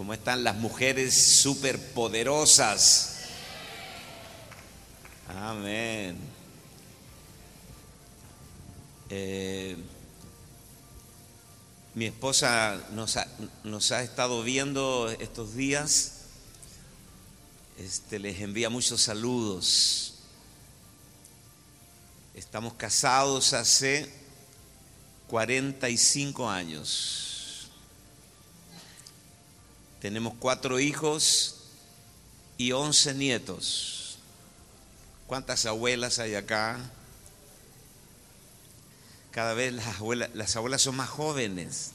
¿Cómo 0.00 0.14
están 0.14 0.44
las 0.44 0.56
mujeres 0.56 1.14
superpoderosas? 1.14 3.16
Amén. 5.28 6.16
Eh, 9.10 9.76
mi 11.94 12.06
esposa 12.06 12.80
nos 12.94 13.18
ha, 13.18 13.28
nos 13.62 13.92
ha, 13.92 14.02
estado 14.02 14.42
viendo 14.42 15.10
estos 15.20 15.54
días. 15.54 16.12
Este, 17.78 18.18
les 18.18 18.40
envía 18.40 18.70
muchos 18.70 19.02
saludos. 19.02 20.14
Estamos 22.34 22.72
casados 22.72 23.52
hace 23.52 24.10
45 25.28 26.48
años. 26.48 27.29
Tenemos 30.00 30.34
cuatro 30.38 30.80
hijos 30.80 31.56
y 32.56 32.72
once 32.72 33.14
nietos. 33.14 34.18
¿Cuántas 35.26 35.66
abuelas 35.66 36.18
hay 36.18 36.34
acá? 36.34 36.78
Cada 39.30 39.54
vez 39.54 39.72
las 39.72 39.86
abuelas, 39.98 40.30
las 40.34 40.56
abuelas 40.56 40.82
son 40.82 40.96
más 40.96 41.08
jóvenes. 41.08 41.92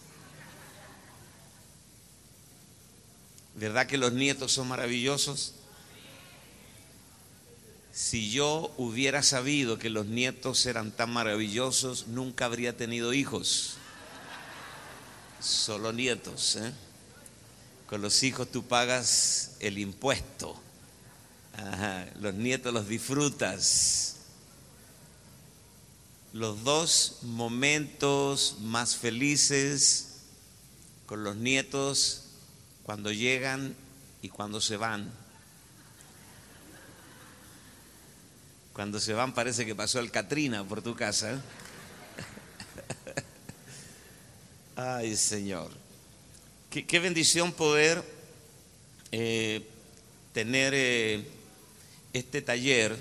¿Verdad 3.55 3.87
que 3.87 3.97
los 3.97 4.13
nietos 4.13 4.51
son 4.51 4.67
maravillosos? 4.67 5.53
Si 7.91 8.29
yo 8.29 8.73
hubiera 8.77 9.23
sabido 9.23 9.79
que 9.79 9.89
los 9.89 10.05
nietos 10.05 10.65
eran 10.65 10.91
tan 10.91 11.11
maravillosos, 11.11 12.07
nunca 12.07 12.45
habría 12.45 12.75
tenido 12.75 13.13
hijos. 13.13 13.77
Solo 15.39 15.93
nietos. 15.93 16.57
¿eh? 16.57 16.73
Con 17.87 18.01
los 18.01 18.23
hijos 18.23 18.51
tú 18.51 18.65
pagas 18.65 19.57
el 19.59 19.77
impuesto. 19.77 20.59
los 22.19 22.33
nietos 22.33 22.73
los 22.73 22.87
disfrutas. 22.87 24.15
Los 26.33 26.63
dos 26.63 27.19
momentos 27.21 28.57
más 28.59 28.95
felices 28.95 30.15
con 31.05 31.23
los 31.23 31.35
nietos 31.35 32.23
cuando 32.83 33.11
llegan 33.11 33.75
y 34.21 34.29
cuando 34.29 34.59
se 34.59 34.77
van. 34.77 35.11
Cuando 38.73 38.99
se 38.99 39.13
van 39.13 39.33
parece 39.33 39.65
que 39.65 39.75
pasó 39.75 39.99
el 39.99 40.11
Katrina 40.11 40.63
por 40.63 40.81
tu 40.81 40.95
casa. 40.95 41.41
Ay, 44.75 45.15
Señor. 45.15 45.84
Qué, 46.83 46.99
bendición 46.99 47.53
poder 47.53 48.03
eh, 49.13 49.65
tener 50.33 50.73
eh, 50.75 51.25
este 52.11 52.41
taller. 52.41 52.97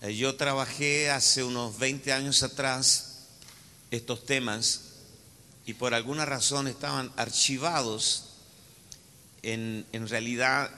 Eh, 0.00 0.16
yo 0.16 0.34
trabajé 0.34 1.08
hace 1.08 1.44
unos 1.44 1.78
20 1.78 2.12
años 2.12 2.42
atrás 2.42 3.28
estos 3.92 4.26
temas 4.26 4.94
y 5.66 5.74
por 5.74 5.94
alguna 5.94 6.24
razón 6.24 6.66
estaban 6.66 7.12
archivados 7.16 8.30
en, 9.44 9.86
realidad 10.08 10.68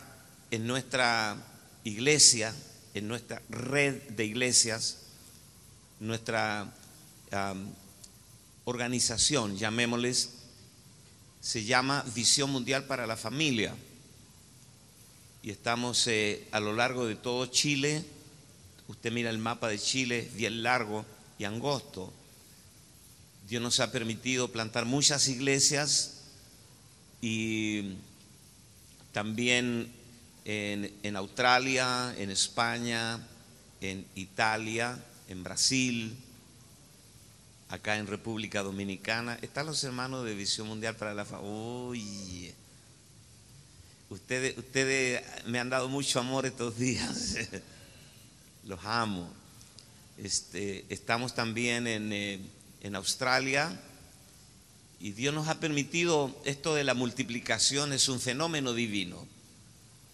en 0.50 0.66
nuestra 0.66 1.34
iglesia, 1.82 2.54
en 2.92 3.08
nuestra 3.08 3.40
red 3.48 4.02
de 4.10 4.26
iglesias, 4.26 4.98
nuestra 5.98 6.70
organización, 8.66 9.56
llamémosles, 9.56 10.33
se 11.44 11.62
llama 11.62 12.02
Visión 12.14 12.50
Mundial 12.50 12.86
para 12.86 13.06
la 13.06 13.18
Familia. 13.18 13.74
Y 15.42 15.50
estamos 15.50 16.06
eh, 16.06 16.48
a 16.52 16.58
lo 16.58 16.72
largo 16.72 17.06
de 17.06 17.16
todo 17.16 17.44
Chile. 17.44 18.02
Usted 18.88 19.12
mira 19.12 19.28
el 19.28 19.36
mapa 19.36 19.68
de 19.68 19.78
Chile, 19.78 20.30
bien 20.36 20.62
largo 20.62 21.04
y 21.38 21.44
angosto. 21.44 22.10
Dios 23.46 23.60
nos 23.60 23.78
ha 23.80 23.92
permitido 23.92 24.50
plantar 24.50 24.86
muchas 24.86 25.28
iglesias 25.28 26.22
y 27.20 27.96
también 29.12 29.92
en, 30.46 30.94
en 31.02 31.14
Australia, 31.14 32.14
en 32.16 32.30
España, 32.30 33.20
en 33.82 34.06
Italia, 34.14 34.98
en 35.28 35.44
Brasil, 35.44 36.16
acá 37.68 37.96
en 37.96 38.06
República 38.06 38.62
Dominicana. 38.62 39.38
Están 39.42 39.66
los 39.66 39.82
hermanos 39.84 40.24
de 40.24 40.34
Visión 40.34 40.66
Mundial 40.66 40.96
para 40.96 41.14
la 41.14 41.24
Familia. 41.24 41.50
Uy, 41.50 42.54
ustedes, 44.10 44.56
ustedes 44.58 45.22
me 45.46 45.58
han 45.58 45.70
dado 45.70 45.88
mucho 45.88 46.20
amor 46.20 46.46
estos 46.46 46.78
días. 46.78 47.36
los 48.64 48.80
amo. 48.84 49.28
Este, 50.18 50.84
estamos 50.88 51.34
también 51.34 51.86
en, 51.86 52.12
eh, 52.12 52.40
en 52.82 52.94
Australia 52.94 53.80
y 55.00 55.12
Dios 55.12 55.34
nos 55.34 55.48
ha 55.48 55.60
permitido, 55.60 56.34
esto 56.44 56.74
de 56.74 56.84
la 56.84 56.94
multiplicación 56.94 57.92
es 57.92 58.08
un 58.08 58.20
fenómeno 58.20 58.72
divino, 58.72 59.26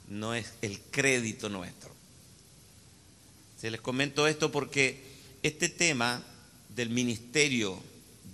no 0.09 0.34
es 0.34 0.53
el 0.62 0.81
crédito 0.91 1.49
nuestro. 1.49 1.94
Se 3.60 3.71
les 3.71 3.81
comento 3.81 4.27
esto 4.27 4.50
porque 4.50 5.00
este 5.43 5.69
tema 5.69 6.25
del 6.75 6.91
ministerio 6.91 7.78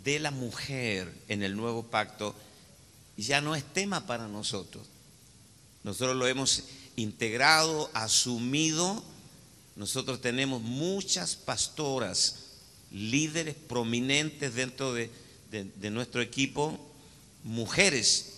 de 0.04 0.20
la 0.20 0.30
mujer 0.30 1.12
en 1.28 1.42
el 1.42 1.56
nuevo 1.56 1.82
pacto 1.84 2.34
ya 3.16 3.40
no 3.40 3.54
es 3.54 3.64
tema 3.64 4.06
para 4.06 4.28
nosotros. 4.28 4.86
Nosotros 5.82 6.16
lo 6.16 6.26
hemos 6.26 6.64
integrado, 6.96 7.90
asumido. 7.94 9.02
Nosotros 9.74 10.20
tenemos 10.20 10.62
muchas 10.62 11.36
pastoras, 11.36 12.36
líderes 12.90 13.54
prominentes 13.54 14.54
dentro 14.54 14.92
de, 14.94 15.10
nuestro 15.90 16.20
equipo, 16.20 16.78
mujeres, 17.42 18.32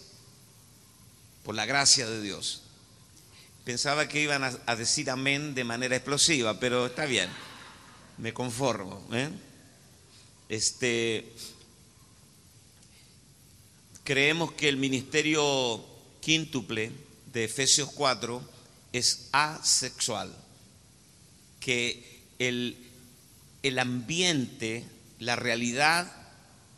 por 1.45 1.55
la 1.55 1.67
gracia 1.67 2.09
de 2.09 2.21
Dios. 2.21 2.63
Pensaba 3.65 4.09
que 4.09 4.23
iban 4.23 4.45
a, 4.45 4.59
a 4.67 4.77
decir 4.77 5.11
amén 5.11 5.55
de 5.55 5.65
manera 5.65 5.97
explosiva, 5.97 6.59
pero 6.59 6.87
está 6.87 7.05
bien, 7.05 7.29
me 8.17 8.33
conformo. 8.33 9.07
¿eh? 9.13 9.29
Este, 10.49 11.31
creemos 14.05 14.53
que 14.53 14.69
el 14.69 14.79
ministerio 14.79 15.85
quíntuple 16.21 16.91
de 17.33 17.45
Efesios 17.45 17.91
4 17.95 18.43
es 18.93 19.29
asexual, 19.33 20.35
que 21.61 22.23
el, 22.39 22.79
el 23.63 23.79
ambiente, 23.79 24.85
la 25.19 25.37
realidad 25.37 26.11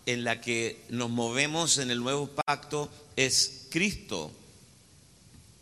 en 0.06 0.24
la 0.24 0.40
que 0.40 0.82
nos 0.88 1.10
movemos 1.10 1.78
en 1.78 1.92
el 1.92 2.00
nuevo 2.00 2.28
pacto 2.28 2.90
es 3.14 3.66
Cristo. 3.70 4.32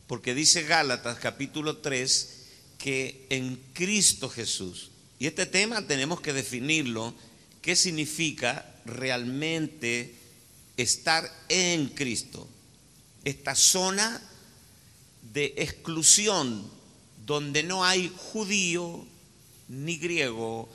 Porque 0.06 0.34
dice 0.34 0.62
Gálatas 0.62 1.18
capítulo 1.18 1.78
3 1.78 2.36
que 2.78 3.26
en 3.28 3.60
Cristo 3.74 4.30
Jesús, 4.30 4.90
y 5.18 5.26
este 5.26 5.44
tema 5.46 5.86
tenemos 5.86 6.20
que 6.20 6.32
definirlo 6.32 7.12
qué 7.68 7.76
significa 7.76 8.64
realmente 8.86 10.14
estar 10.78 11.30
en 11.50 11.88
Cristo. 11.88 12.48
Esta 13.24 13.54
zona 13.54 14.22
de 15.34 15.52
exclusión 15.58 16.66
donde 17.26 17.62
no 17.64 17.84
hay 17.84 18.10
judío 18.16 19.04
ni 19.68 19.98
griego, 19.98 20.66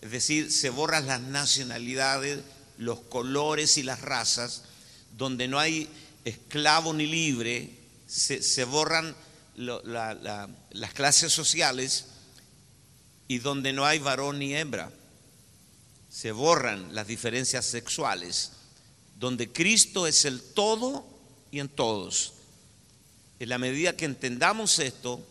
es 0.00 0.10
decir, 0.10 0.50
se 0.50 0.70
borran 0.70 1.06
las 1.06 1.20
nacionalidades, 1.20 2.40
los 2.78 3.00
colores 3.00 3.76
y 3.76 3.82
las 3.82 4.00
razas, 4.00 4.62
donde 5.18 5.48
no 5.48 5.58
hay 5.58 5.86
esclavo 6.24 6.94
ni 6.94 7.08
libre, 7.08 7.68
se, 8.06 8.64
borran 8.64 9.14
las 9.54 10.94
clases 10.94 11.30
sociales 11.30 12.06
y 13.28 13.38
donde 13.40 13.74
no 13.74 13.84
hay 13.84 13.98
varón 13.98 14.38
ni 14.38 14.54
hembra 14.54 14.90
se 16.12 16.30
borran 16.30 16.94
las 16.94 17.06
diferencias 17.06 17.64
sexuales, 17.64 18.52
donde 19.18 19.50
Cristo 19.50 20.06
es 20.06 20.26
el 20.26 20.42
todo 20.42 21.06
y 21.50 21.58
en 21.58 21.70
todos. 21.70 22.34
En 23.40 23.48
la 23.48 23.56
medida 23.56 23.96
que 23.96 24.04
entendamos 24.04 24.78
esto, 24.78 25.26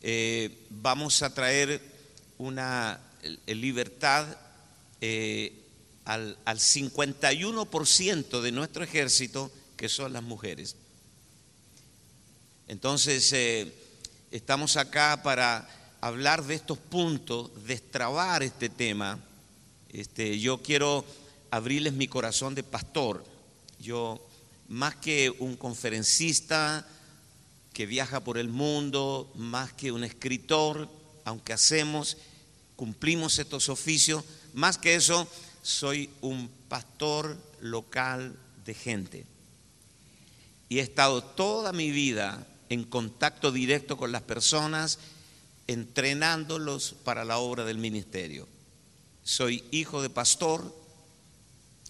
eh, 0.00 0.66
vamos 0.70 1.22
a 1.22 1.34
traer 1.34 1.82
una 2.38 2.98
libertad 3.46 4.26
eh, 5.02 5.52
al, 6.06 6.38
51% 6.46 8.40
de 8.40 8.52
nuestro 8.52 8.84
ejército, 8.84 9.52
que 9.76 9.90
son 9.90 10.14
las 10.14 10.22
mujeres. 10.22 10.76
Entonces, 12.68 13.30
eh, 13.34 13.70
estamos 14.30 14.78
acá 14.78 15.22
para 15.22 15.68
hablar 16.00 16.42
de 16.42 16.54
estos 16.54 16.78
puntos, 16.78 17.50
destrabar 17.66 18.42
este 18.42 18.70
tema 18.70 19.20
este, 19.90 20.38
yo 20.38 20.62
quiero 20.62 21.04
abrirles 21.50 21.92
mi 21.94 22.08
corazón 22.08 22.54
de 22.54 22.62
pastor. 22.62 23.24
Yo 23.78 24.20
más 24.68 24.96
que 24.96 25.30
un 25.38 25.56
conferencista 25.56 26.86
que 27.72 27.86
viaja 27.86 28.20
por 28.20 28.38
el 28.38 28.48
mundo, 28.48 29.30
más 29.34 29.72
que 29.72 29.92
un 29.92 30.04
escritor, 30.04 30.88
aunque 31.24 31.52
hacemos, 31.52 32.16
cumplimos 32.74 33.38
estos 33.38 33.68
oficios, 33.68 34.24
más 34.54 34.78
que 34.78 34.94
eso, 34.94 35.28
soy 35.62 36.08
un 36.20 36.48
pastor 36.68 37.36
local 37.60 38.36
de 38.64 38.74
gente. 38.74 39.26
Y 40.68 40.78
he 40.78 40.82
estado 40.82 41.22
toda 41.22 41.72
mi 41.72 41.90
vida 41.90 42.46
en 42.68 42.84
contacto 42.84 43.52
directo 43.52 43.96
con 43.96 44.12
las 44.12 44.22
personas, 44.22 44.98
entrenándolos 45.66 46.94
para 47.04 47.24
la 47.24 47.38
obra 47.38 47.64
del 47.64 47.78
ministerio. 47.78 48.48
Soy 49.26 49.64
hijo 49.72 50.02
de 50.02 50.08
pastor. 50.08 50.72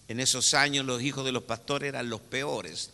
En 0.07 0.19
esos 0.19 0.55
años 0.55 0.87
los 0.87 1.03
hijos 1.03 1.23
de 1.23 1.31
los 1.31 1.43
pastores 1.43 1.89
eran 1.89 2.09
los 2.09 2.19
peores. 2.19 2.89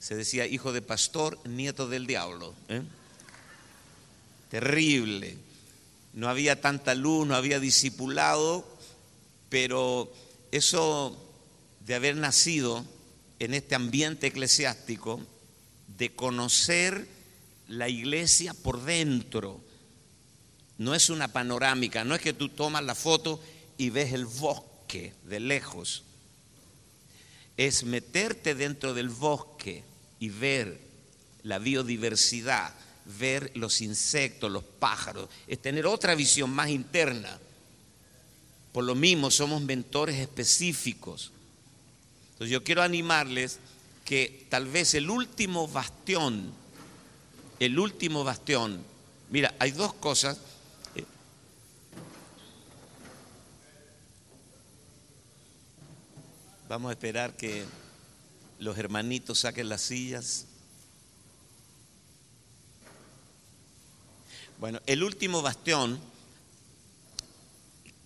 Se 0.00 0.16
decía 0.16 0.44
hijo 0.44 0.72
de 0.72 0.82
pastor, 0.82 1.38
nieto 1.46 1.86
del 1.86 2.08
diablo. 2.08 2.52
¿eh? 2.68 2.82
Terrible. 4.50 5.36
No 6.14 6.28
había 6.28 6.60
tanta 6.60 6.96
luz, 6.96 7.28
no 7.28 7.36
había 7.36 7.60
discipulado, 7.60 8.66
pero 9.50 10.12
eso 10.50 11.16
de 11.86 11.94
haber 11.94 12.16
nacido 12.16 12.84
en 13.38 13.54
este 13.54 13.76
ambiente 13.76 14.26
eclesiástico, 14.26 15.20
de 15.96 16.12
conocer 16.16 17.06
la 17.68 17.88
iglesia 17.88 18.52
por 18.52 18.82
dentro. 18.82 19.60
No 20.78 20.94
es 20.94 21.10
una 21.10 21.28
panorámica, 21.28 22.04
no 22.04 22.14
es 22.14 22.20
que 22.20 22.32
tú 22.32 22.48
tomas 22.48 22.82
la 22.84 22.94
foto 22.94 23.40
y 23.78 23.90
ves 23.90 24.12
el 24.12 24.26
bosque 24.26 25.12
de 25.24 25.40
lejos. 25.40 26.02
Es 27.56 27.84
meterte 27.84 28.54
dentro 28.54 28.94
del 28.94 29.08
bosque 29.08 29.84
y 30.18 30.28
ver 30.28 30.80
la 31.44 31.58
biodiversidad, 31.58 32.74
ver 33.18 33.52
los 33.54 33.80
insectos, 33.80 34.50
los 34.50 34.64
pájaros, 34.64 35.28
es 35.46 35.60
tener 35.60 35.86
otra 35.86 36.14
visión 36.14 36.50
más 36.50 36.70
interna. 36.70 37.38
Por 38.72 38.84
lo 38.84 38.94
mismo 38.94 39.30
somos 39.30 39.62
mentores 39.62 40.16
específicos. 40.16 41.30
Entonces 42.32 42.50
yo 42.50 42.64
quiero 42.64 42.82
animarles 42.82 43.58
que 44.04 44.46
tal 44.48 44.66
vez 44.66 44.94
el 44.94 45.08
último 45.08 45.68
bastión, 45.68 46.52
el 47.60 47.78
último 47.78 48.24
bastión, 48.24 48.82
mira, 49.30 49.54
hay 49.58 49.70
dos 49.70 49.94
cosas. 49.94 50.38
Vamos 56.74 56.90
a 56.90 56.94
esperar 56.94 57.36
que 57.36 57.64
los 58.58 58.76
hermanitos 58.76 59.38
saquen 59.38 59.68
las 59.68 59.80
sillas. 59.80 60.46
Bueno, 64.58 64.80
el 64.86 65.04
último 65.04 65.40
bastión 65.40 66.00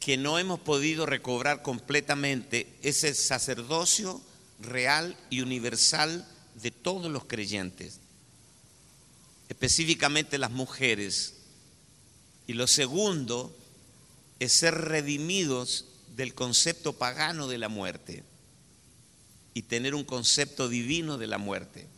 que 0.01 0.19
no 0.19 0.39
hemos 0.39 0.61
podido 0.61 1.07
recobrar 1.07 1.63
completamente 1.63 2.67
es 2.83 3.05
el 3.05 3.15
sacerdocio 3.15 4.21
real 4.61 5.17
y 5.31 5.41
universal 5.41 6.29
de 6.57 6.71
todos 6.71 7.11
los 7.11 7.25
creyentes, 7.25 8.01
específicamente 9.49 10.37
las 10.37 10.51
mujeres. 10.51 11.37
Y 12.47 12.53
lo 12.53 12.67
segundo 12.67 13.57
es 14.41 14.53
ser 14.53 14.75
redimidos 14.75 15.87
del 16.17 16.35
concepto 16.35 16.93
pagano 16.93 17.49
de 17.49 17.57
la 17.57 17.71
muerte 17.71 18.25
y 19.59 19.63
tener 19.63 19.97
un 19.97 20.05
concepto 20.05 20.69
divino 20.69 21.19
de 21.19 21.27
la 21.27 21.37
muerte. 21.37 21.89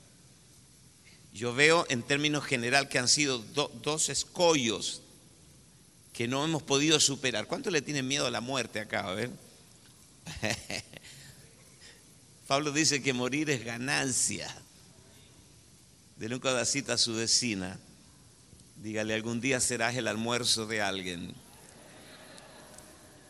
Yo 1.34 1.54
veo 1.54 1.84
en 1.90 2.02
términos 2.02 2.42
general 2.42 2.88
que 2.88 2.98
han 2.98 3.06
sido 3.06 3.38
dos 3.38 4.08
escollos 4.08 5.02
que 6.14 6.26
no 6.26 6.42
hemos 6.42 6.62
podido 6.62 6.98
superar. 7.00 7.46
¿Cuánto 7.46 7.70
le 7.70 7.82
tienen 7.82 8.08
miedo 8.08 8.26
a 8.26 8.30
la 8.30 8.40
muerte 8.40 8.80
acá? 8.80 9.06
A 9.06 9.12
ver. 9.12 9.30
Pablo 12.46 12.72
dice 12.72 13.02
que 13.02 13.12
morir 13.12 13.50
es 13.50 13.62
ganancia. 13.62 14.48
Denle 16.16 16.36
un 16.36 16.40
codacito 16.40 16.94
a 16.94 16.96
su 16.96 17.12
vecina. 17.12 17.78
Dígale, 18.76 19.12
algún 19.12 19.42
día 19.42 19.60
serás 19.60 19.94
el 19.96 20.08
almuerzo 20.08 20.64
de 20.64 20.80
alguien. 20.80 21.34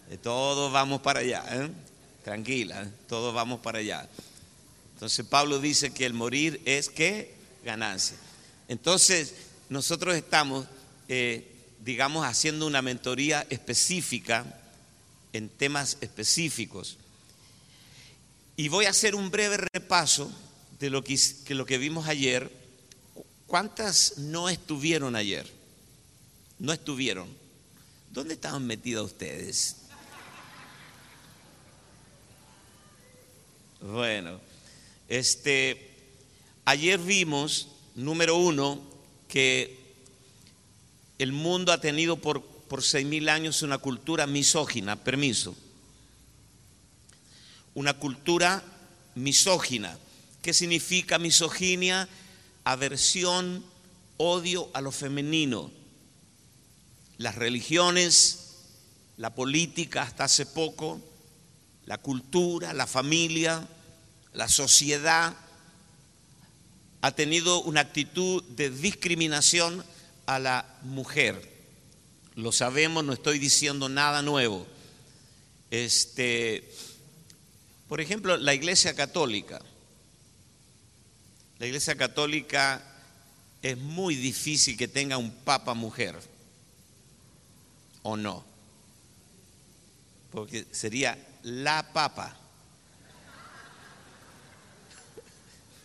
De 0.08 0.18
todos 0.18 0.72
vamos 0.72 1.00
para 1.00 1.18
allá. 1.18 1.44
¿eh? 1.50 1.89
Tranquila, 2.24 2.90
todos 3.08 3.34
vamos 3.34 3.60
para 3.60 3.78
allá. 3.78 4.08
Entonces 4.94 5.24
Pablo 5.24 5.58
dice 5.58 5.92
que 5.92 6.04
el 6.04 6.12
morir 6.12 6.60
es 6.64 6.88
que 6.88 7.34
ganancia. 7.64 8.16
Entonces 8.68 9.34
nosotros 9.68 10.14
estamos, 10.14 10.66
eh, 11.08 11.50
digamos, 11.84 12.26
haciendo 12.26 12.66
una 12.66 12.82
mentoría 12.82 13.46
específica 13.48 14.44
en 15.32 15.48
temas 15.48 15.96
específicos. 16.00 16.98
Y 18.56 18.68
voy 18.68 18.84
a 18.84 18.90
hacer 18.90 19.14
un 19.14 19.30
breve 19.30 19.56
repaso 19.72 20.30
de 20.78 20.90
lo 20.90 21.02
que, 21.02 21.18
lo 21.48 21.64
que 21.64 21.78
vimos 21.78 22.06
ayer. 22.08 22.50
¿Cuántas 23.46 24.18
no 24.18 24.48
estuvieron 24.48 25.16
ayer? 25.16 25.50
No 26.58 26.72
estuvieron. 26.72 27.28
¿Dónde 28.10 28.34
estaban 28.34 28.66
metidos 28.66 29.12
ustedes? 29.12 29.76
Bueno, 33.80 34.40
este, 35.08 35.90
ayer 36.64 36.98
vimos, 36.98 37.68
número 37.94 38.36
uno, 38.36 38.80
que 39.28 39.78
el 41.18 41.32
mundo 41.32 41.72
ha 41.72 41.80
tenido 41.80 42.16
por, 42.16 42.42
por 42.42 42.82
seis 42.82 43.06
mil 43.06 43.28
años 43.28 43.62
una 43.62 43.78
cultura 43.78 44.26
misógina, 44.26 44.96
permiso 44.96 45.54
una 47.74 47.94
cultura 47.94 48.62
misógina. 49.14 49.96
¿Qué 50.42 50.52
significa 50.52 51.18
misoginia? 51.18 52.08
Aversión, 52.64 53.64
odio 54.16 54.70
a 54.74 54.80
lo 54.80 54.92
femenino. 54.92 55.70
Las 57.18 57.34
religiones, 57.36 58.56
la 59.16 59.34
política 59.34 60.02
hasta 60.02 60.24
hace 60.24 60.46
poco, 60.46 61.00
la 61.90 61.98
cultura, 61.98 62.72
la 62.72 62.86
familia, 62.86 63.66
la 64.34 64.48
sociedad 64.48 65.34
ha 67.00 67.10
tenido 67.16 67.62
una 67.62 67.80
actitud 67.80 68.44
de 68.44 68.70
discriminación 68.70 69.84
a 70.26 70.38
la 70.38 70.78
mujer. 70.82 71.52
Lo 72.36 72.52
sabemos, 72.52 73.02
no 73.02 73.12
estoy 73.12 73.40
diciendo 73.40 73.88
nada 73.88 74.22
nuevo. 74.22 74.68
Este, 75.72 76.72
por 77.88 78.00
ejemplo, 78.00 78.36
la 78.36 78.54
Iglesia 78.54 78.94
Católica. 78.94 79.60
La 81.58 81.66
Iglesia 81.66 81.96
Católica 81.96 82.84
es 83.62 83.76
muy 83.76 84.14
difícil 84.14 84.76
que 84.76 84.86
tenga 84.86 85.16
un 85.16 85.32
papa 85.32 85.74
mujer, 85.74 86.14
¿o 88.04 88.16
no? 88.16 88.44
Porque 90.30 90.66
sería 90.70 91.26
la 91.42 91.92
papa. 91.92 92.36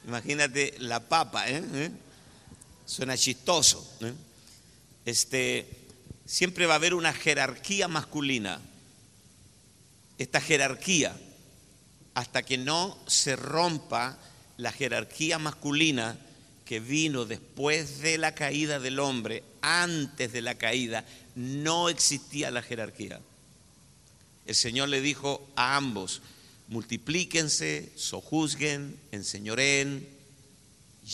Imagínate 0.08 0.76
la 0.80 1.00
papa, 1.00 1.50
¿eh? 1.50 1.64
¿Eh? 1.74 1.92
Suena 2.86 3.18
chistoso. 3.18 3.98
¿eh? 4.02 4.14
Este, 5.06 5.68
siempre 6.26 6.66
va 6.68 6.74
a 6.74 6.78
haber 6.78 6.94
una 6.94 7.14
jerarquía 7.14 7.88
masculina. 7.88 8.60
Esta 10.18 10.40
jerarquía 10.40 11.16
hasta 12.14 12.44
que 12.44 12.58
no 12.58 12.98
se 13.08 13.36
rompa 13.36 14.18
la 14.58 14.72
jerarquía 14.72 15.38
masculina 15.38 16.18
que 16.66 16.80
vino 16.80 17.26
después 17.26 18.00
de 18.00 18.18
la 18.18 18.34
caída 18.34 18.80
del 18.80 19.00
hombre, 19.00 19.44
antes 19.62 20.32
de 20.32 20.42
la 20.42 20.56
caída, 20.56 21.06
no 21.36 21.90
existía 21.90 22.50
la 22.52 22.62
jerarquía. 22.62 23.20
El 24.46 24.56
Señor 24.56 24.90
le 24.90 25.02
dijo 25.02 25.48
a 25.56 25.76
ambos, 25.76 26.22
multiplíquense, 26.68 27.92
sojuzguen, 27.96 29.00
enseñoren, 29.12 30.08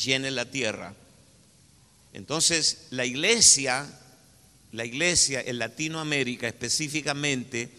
llenen 0.03 0.35
la 0.35 0.49
tierra. 0.49 0.95
Entonces, 2.13 2.87
la 2.89 3.05
iglesia, 3.05 3.87
la 4.71 4.85
iglesia 4.85 5.41
en 5.41 5.59
Latinoamérica 5.59 6.47
específicamente, 6.47 7.69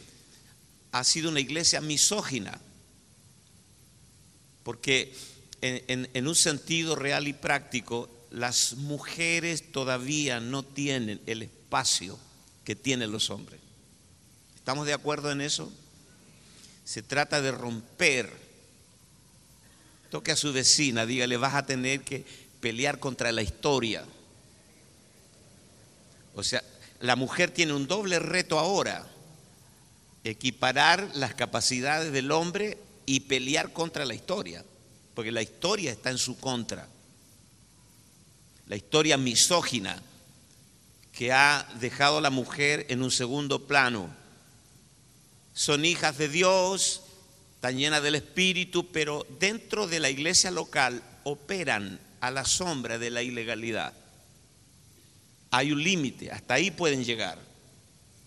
ha 0.92 1.04
sido 1.04 1.30
una 1.30 1.40
iglesia 1.40 1.80
misógina 1.80 2.60
porque 4.62 5.14
en, 5.60 6.26
un 6.26 6.34
sentido 6.34 6.96
real 6.96 7.28
y 7.28 7.32
práctico, 7.32 8.08
las 8.30 8.74
mujeres 8.74 9.72
todavía 9.72 10.40
no 10.40 10.62
tienen 10.62 11.20
el 11.26 11.42
espacio 11.42 12.18
que 12.64 12.74
tienen 12.74 13.12
los 13.12 13.30
hombres. 13.30 13.60
¿Estamos 14.62 14.86
de 14.86 14.92
acuerdo 14.92 15.32
en 15.32 15.40
eso? 15.40 15.72
Se 16.84 17.02
trata 17.02 17.42
de 17.42 17.50
romper 17.50 18.32
Toque 20.08 20.30
a 20.30 20.36
su 20.36 20.52
vecina, 20.52 21.04
dígale, 21.04 21.36
vas 21.36 21.54
a 21.54 21.66
tener 21.66 22.02
que 22.02 22.24
pelear 22.60 23.00
contra 23.00 23.32
la 23.32 23.42
historia. 23.42 24.04
O 26.36 26.44
sea, 26.44 26.62
la 27.00 27.16
mujer 27.16 27.50
tiene 27.50 27.72
un 27.72 27.88
doble 27.88 28.20
reto 28.20 28.60
ahora, 28.60 29.04
equiparar 30.22 31.10
las 31.14 31.34
capacidades 31.34 32.12
del 32.12 32.30
hombre 32.30 32.78
y 33.04 33.20
pelear 33.20 33.72
contra 33.72 34.04
la 34.04 34.14
historia, 34.14 34.62
porque 35.14 35.32
la 35.32 35.42
historia 35.42 35.90
está 35.90 36.10
en 36.10 36.18
su 36.18 36.38
contra. 36.38 36.86
La 38.68 38.76
historia 38.76 39.16
misógina 39.16 40.00
que 41.12 41.32
ha 41.32 41.66
dejado 41.80 42.18
a 42.18 42.20
la 42.20 42.30
mujer 42.30 42.86
en 42.90 43.02
un 43.02 43.10
segundo 43.10 43.66
plano. 43.66 44.21
Son 45.54 45.84
hijas 45.84 46.18
de 46.18 46.28
Dios, 46.28 47.02
están 47.56 47.76
llenas 47.76 48.02
del 48.02 48.14
Espíritu, 48.14 48.90
pero 48.90 49.26
dentro 49.38 49.86
de 49.86 50.00
la 50.00 50.10
iglesia 50.10 50.50
local 50.50 51.02
operan 51.24 52.00
a 52.20 52.30
la 52.30 52.44
sombra 52.44 52.98
de 52.98 53.10
la 53.10 53.22
ilegalidad. 53.22 53.92
Hay 55.50 55.72
un 55.72 55.82
límite, 55.82 56.30
hasta 56.30 56.54
ahí 56.54 56.70
pueden 56.70 57.04
llegar. 57.04 57.38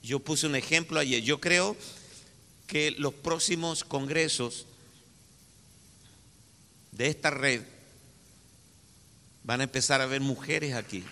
Yo 0.04 0.20
puse 0.20 0.46
un 0.46 0.56
ejemplo 0.56 1.00
ayer. 1.00 1.24
Yo 1.24 1.42
creo 1.42 1.76
que 2.68 2.92
los 2.92 3.14
próximos 3.14 3.84
congresos 3.84 4.68
de 6.92 7.08
esta 7.08 7.32
red 7.32 7.64
van 9.44 9.62
a 9.62 9.64
empezar 9.64 10.02
a 10.02 10.06
ver 10.06 10.22
mujeres 10.22 10.76
aquí. 10.76 11.04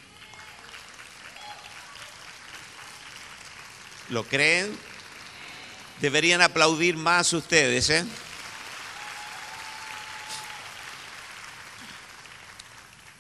¿Lo 4.10 4.24
creen? 4.24 4.77
Deberían 6.01 6.41
aplaudir 6.41 6.97
más 6.97 7.31
ustedes, 7.33 7.89
¿eh? 7.89 8.05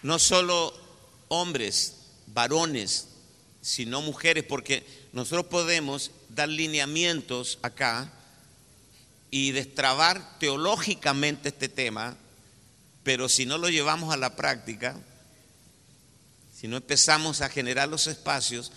No 0.01 0.19
solo 0.19 0.73
hombres, 1.29 1.95
varones, 2.27 3.07
sino 3.61 4.01
mujeres, 4.01 4.43
porque 4.43 4.85
nosotros 5.13 5.45
podemos 5.45 6.11
dar 6.29 6.49
lineamientos 6.49 7.59
acá 7.61 8.11
y 9.31 9.51
destrabar 9.51 10.37
teológicamente 10.39 11.49
este 11.49 11.69
tema, 11.69 12.17
pero 13.03 13.29
si 13.29 13.45
no 13.45 13.57
lo 13.57 13.69
llevamos 13.69 14.13
a 14.13 14.17
la 14.17 14.35
práctica, 14.35 14.99
si 16.55 16.67
no 16.67 16.77
empezamos 16.77 17.41
a 17.41 17.49
generar 17.49 17.87
los 17.87 18.07
espacios, 18.07 18.71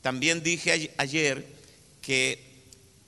también 0.00 0.42
dije 0.42 0.92
ayer 0.96 1.46
que 2.00 2.51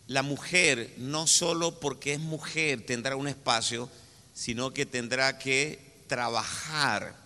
la 0.07 0.23
mujer 0.23 0.95
no 0.99 1.27
solo 1.27 1.81
porque 1.81 2.15
es 2.15 2.21
mujer 2.21 2.85
tendrá 2.85 3.17
un 3.17 3.29
espacio, 3.29 3.89
sino 4.35 4.73
que 4.73 4.87
tendrá 4.87 5.39
que 5.39 5.79
trabajar 6.07 7.17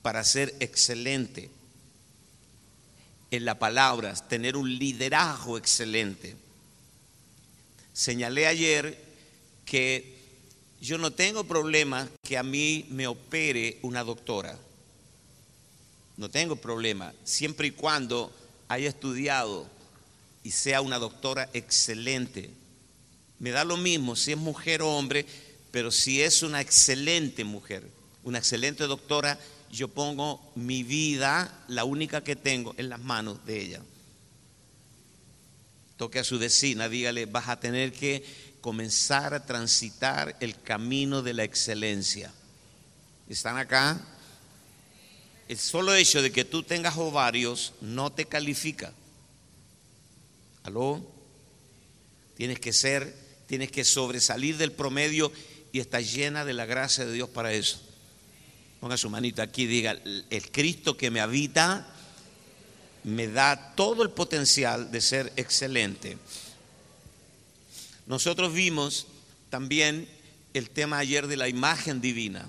para 0.00 0.24
ser 0.24 0.54
excelente 0.60 1.50
en 3.30 3.44
la 3.44 3.58
palabra, 3.58 4.14
tener 4.14 4.56
un 4.56 4.78
liderazgo 4.78 5.56
excelente. 5.58 6.36
Señalé 7.92 8.46
ayer 8.46 8.98
que 9.64 10.18
yo 10.80 10.98
no 10.98 11.12
tengo 11.12 11.44
problema 11.44 12.08
que 12.22 12.36
a 12.36 12.42
mí 12.42 12.86
me 12.90 13.06
opere 13.06 13.78
una 13.82 14.04
doctora. 14.04 14.58
No 16.16 16.28
tengo 16.28 16.56
problema, 16.56 17.14
siempre 17.24 17.68
y 17.68 17.70
cuando 17.70 18.32
haya 18.68 18.88
estudiado 18.88 19.66
y 20.42 20.50
sea 20.50 20.80
una 20.80 20.98
doctora 20.98 21.48
excelente. 21.52 22.50
Me 23.38 23.50
da 23.50 23.64
lo 23.64 23.76
mismo 23.76 24.16
si 24.16 24.32
es 24.32 24.38
mujer 24.38 24.82
o 24.82 24.96
hombre, 24.96 25.26
pero 25.70 25.90
si 25.90 26.22
es 26.22 26.42
una 26.42 26.60
excelente 26.60 27.44
mujer, 27.44 27.88
una 28.22 28.38
excelente 28.38 28.84
doctora, 28.84 29.38
yo 29.70 29.88
pongo 29.88 30.52
mi 30.54 30.82
vida, 30.82 31.64
la 31.68 31.84
única 31.84 32.22
que 32.22 32.36
tengo, 32.36 32.74
en 32.76 32.88
las 32.88 33.00
manos 33.00 33.44
de 33.46 33.60
ella. 33.60 33.80
Toque 35.96 36.18
a 36.18 36.24
su 36.24 36.38
vecina, 36.38 36.88
dígale, 36.88 37.26
vas 37.26 37.48
a 37.48 37.60
tener 37.60 37.92
que 37.92 38.24
comenzar 38.60 39.34
a 39.34 39.44
transitar 39.46 40.36
el 40.40 40.60
camino 40.60 41.22
de 41.22 41.34
la 41.34 41.44
excelencia. 41.44 42.32
¿Están 43.28 43.56
acá? 43.56 44.00
el 45.52 45.58
solo 45.58 45.94
hecho 45.94 46.22
de 46.22 46.32
que 46.32 46.46
tú 46.46 46.62
tengas 46.62 46.96
ovarios 46.96 47.74
no 47.82 48.10
te 48.10 48.24
califica. 48.24 48.94
¿Aló? 50.64 51.04
Tienes 52.36 52.60
que 52.60 52.72
ser, 52.72 53.14
tienes 53.46 53.70
que 53.70 53.84
sobresalir 53.84 54.56
del 54.56 54.72
promedio 54.72 55.32
y 55.72 55.80
estás 55.80 56.12
llena 56.12 56.44
de 56.44 56.54
la 56.54 56.66
gracia 56.66 57.04
de 57.04 57.12
Dios 57.12 57.28
para 57.28 57.52
eso. 57.52 57.80
Ponga 58.80 58.96
su 58.96 59.10
manito 59.10 59.42
aquí, 59.42 59.66
diga, 59.66 59.92
el 59.92 60.50
Cristo 60.50 60.96
que 60.96 61.10
me 61.10 61.20
habita 61.20 61.88
me 63.04 63.28
da 63.28 63.74
todo 63.74 64.02
el 64.02 64.10
potencial 64.10 64.90
de 64.90 65.00
ser 65.00 65.32
excelente. 65.36 66.18
Nosotros 68.06 68.52
vimos 68.52 69.06
también 69.50 70.08
el 70.54 70.70
tema 70.70 70.98
ayer 70.98 71.26
de 71.26 71.36
la 71.36 71.48
imagen 71.48 72.00
divina 72.00 72.48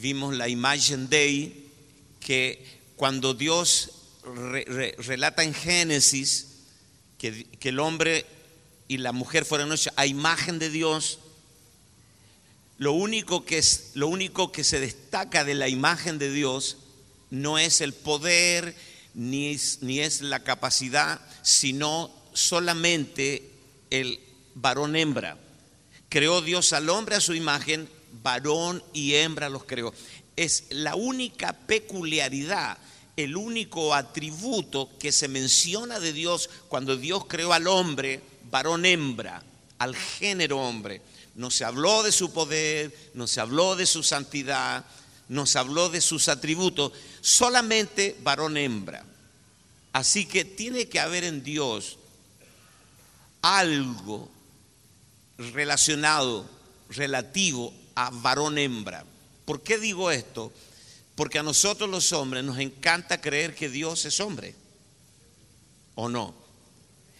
vimos 0.00 0.34
la 0.36 0.48
imagen 0.48 1.08
Day, 1.08 1.68
que 2.20 2.64
cuando 2.96 3.34
Dios 3.34 3.90
relata 4.24 5.42
en 5.42 5.54
Génesis 5.54 6.46
que, 7.18 7.46
el 7.60 7.78
hombre 7.80 8.26
y 8.88 8.98
la 8.98 9.12
mujer 9.12 9.44
fueron 9.44 9.72
hechos 9.72 9.92
a 9.96 10.06
imagen 10.06 10.58
de 10.58 10.70
Dios, 10.70 11.18
lo 12.78 12.92
único, 12.92 13.44
que 13.44 13.58
es, 13.58 13.92
lo 13.94 14.08
único 14.08 14.52
que 14.52 14.62
se 14.62 14.80
destaca 14.80 15.44
de 15.44 15.54
la 15.54 15.68
imagen 15.68 16.18
de 16.18 16.30
Dios 16.30 16.76
no 17.30 17.58
es 17.58 17.80
el 17.80 17.92
poder 17.94 18.76
ni 19.14 19.48
es, 19.48 19.78
ni 19.80 20.00
es 20.00 20.20
la 20.20 20.40
capacidad, 20.40 21.20
sino 21.42 22.10
solamente 22.34 23.50
el 23.90 24.20
varón 24.54 24.94
hembra. 24.94 25.38
Creó 26.08 26.42
Dios 26.42 26.72
al 26.72 26.90
hombre 26.90 27.16
a 27.16 27.20
su 27.20 27.34
imagen 27.34 27.88
varón 28.22 28.82
y 28.92 29.14
hembra 29.14 29.48
los 29.48 29.64
creó. 29.64 29.92
Es 30.36 30.64
la 30.70 30.94
única 30.94 31.52
peculiaridad, 31.52 32.78
el 33.16 33.36
único 33.36 33.94
atributo 33.94 34.90
que 34.98 35.10
se 35.10 35.28
menciona 35.28 35.98
de 35.98 36.12
Dios 36.12 36.50
cuando 36.68 36.96
Dios 36.96 37.24
creó 37.26 37.52
al 37.52 37.66
hombre, 37.66 38.22
varón 38.50 38.84
hembra, 38.84 39.42
al 39.78 39.96
género 39.96 40.60
hombre. 40.60 41.00
No 41.34 41.50
se 41.50 41.64
habló 41.64 42.02
de 42.02 42.12
su 42.12 42.32
poder, 42.32 42.94
no 43.14 43.26
se 43.26 43.40
habló 43.40 43.74
de 43.74 43.86
su 43.86 44.02
santidad, 44.02 44.84
no 45.28 45.46
se 45.46 45.58
habló 45.58 45.88
de 45.88 46.00
sus 46.00 46.28
atributos, 46.28 46.92
solamente 47.20 48.16
varón 48.22 48.56
hembra. 48.56 49.04
Así 49.92 50.26
que 50.26 50.44
tiene 50.44 50.88
que 50.88 51.00
haber 51.00 51.24
en 51.24 51.42
Dios 51.42 51.98
algo 53.40 54.28
relacionado, 55.38 56.48
relativo 56.90 57.72
a 57.94 58.10
varón 58.10 58.58
hembra. 58.58 59.04
¿Por 59.46 59.62
qué 59.62 59.78
digo 59.78 60.10
esto? 60.10 60.52
Porque 61.16 61.40
a 61.40 61.42
nosotros 61.42 61.90
los 61.90 62.12
hombres 62.12 62.44
nos 62.44 62.58
encanta 62.58 63.20
creer 63.20 63.54
que 63.54 63.68
Dios 63.68 64.04
es 64.04 64.20
hombre. 64.20 64.54
¿O 65.96 66.08
no? 66.08 66.34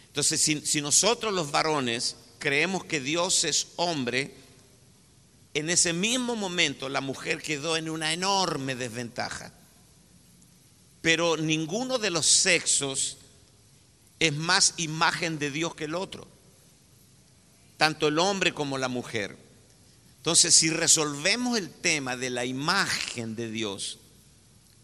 Entonces, 0.06 0.40
si, 0.40 0.64
si 0.64 0.80
nosotros 0.80 1.32
los 1.32 1.50
varones 1.50 2.16
creemos 2.38 2.84
que 2.84 3.00
Dios 3.00 3.42
es 3.44 3.68
hombre, 3.76 4.34
en 5.54 5.70
ese 5.70 5.94
mismo 5.94 6.36
momento 6.36 6.90
la 6.90 7.00
mujer 7.00 7.40
quedó 7.40 7.78
en 7.78 7.88
una 7.88 8.12
enorme 8.12 8.74
desventaja. 8.74 9.50
Pero 11.00 11.38
ninguno 11.38 11.98
de 11.98 12.10
los 12.10 12.26
sexos 12.26 13.16
es 14.18 14.34
más 14.34 14.74
imagen 14.76 15.38
de 15.38 15.50
Dios 15.50 15.74
que 15.74 15.84
el 15.84 15.94
otro. 15.94 16.28
Tanto 17.78 18.08
el 18.08 18.18
hombre 18.18 18.52
como 18.52 18.76
la 18.76 18.88
mujer. 18.88 19.45
Entonces, 20.26 20.56
si 20.56 20.70
resolvemos 20.70 21.56
el 21.56 21.70
tema 21.70 22.16
de 22.16 22.30
la 22.30 22.44
imagen 22.44 23.36
de 23.36 23.48
Dios, 23.48 24.00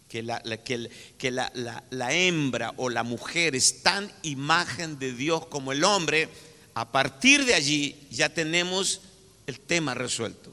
que, 0.07 0.23
la, 0.23 0.41
que, 0.41 1.31
la, 1.31 2.13
hembra 2.13 2.73
o 2.77 2.89
la 2.89 3.03
mujer 3.03 3.53
es 3.53 3.83
tan 3.83 4.09
imagen 4.21 4.99
de 4.99 5.11
Dios 5.11 5.45
como 5.47 5.73
el 5.73 5.83
hombre, 5.83 6.29
a 6.75 6.93
partir 6.93 7.43
de 7.43 7.55
allí 7.55 8.07
ya 8.09 8.29
tenemos 8.29 9.01
el 9.45 9.59
tema 9.59 9.93
resuelto. 9.93 10.49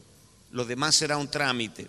Lo 0.51 0.65
demás 0.65 0.97
será 0.97 1.19
un 1.19 1.31
trámite. 1.31 1.87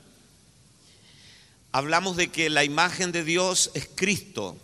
Hablamos 1.72 2.18
de 2.18 2.28
que 2.28 2.52
la 2.52 2.64
imagen 2.64 3.12
de 3.12 3.24
Dios 3.24 3.72
es 3.74 3.90
Cristo 3.96 4.56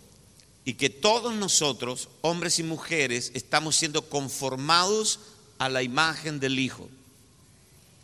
y 0.64 0.76
que 0.76 0.92
todos 0.92 1.34
nosotros, 1.34 2.08
hombres 2.22 2.60
y 2.60 2.64
mujeres, 2.64 3.32
estamos 3.34 3.78
siendo 3.78 4.08
conformados 4.08 5.22
a 5.58 5.70
la 5.70 5.82
imagen 5.82 6.40
del 6.40 6.60
Hijo. 6.60 6.88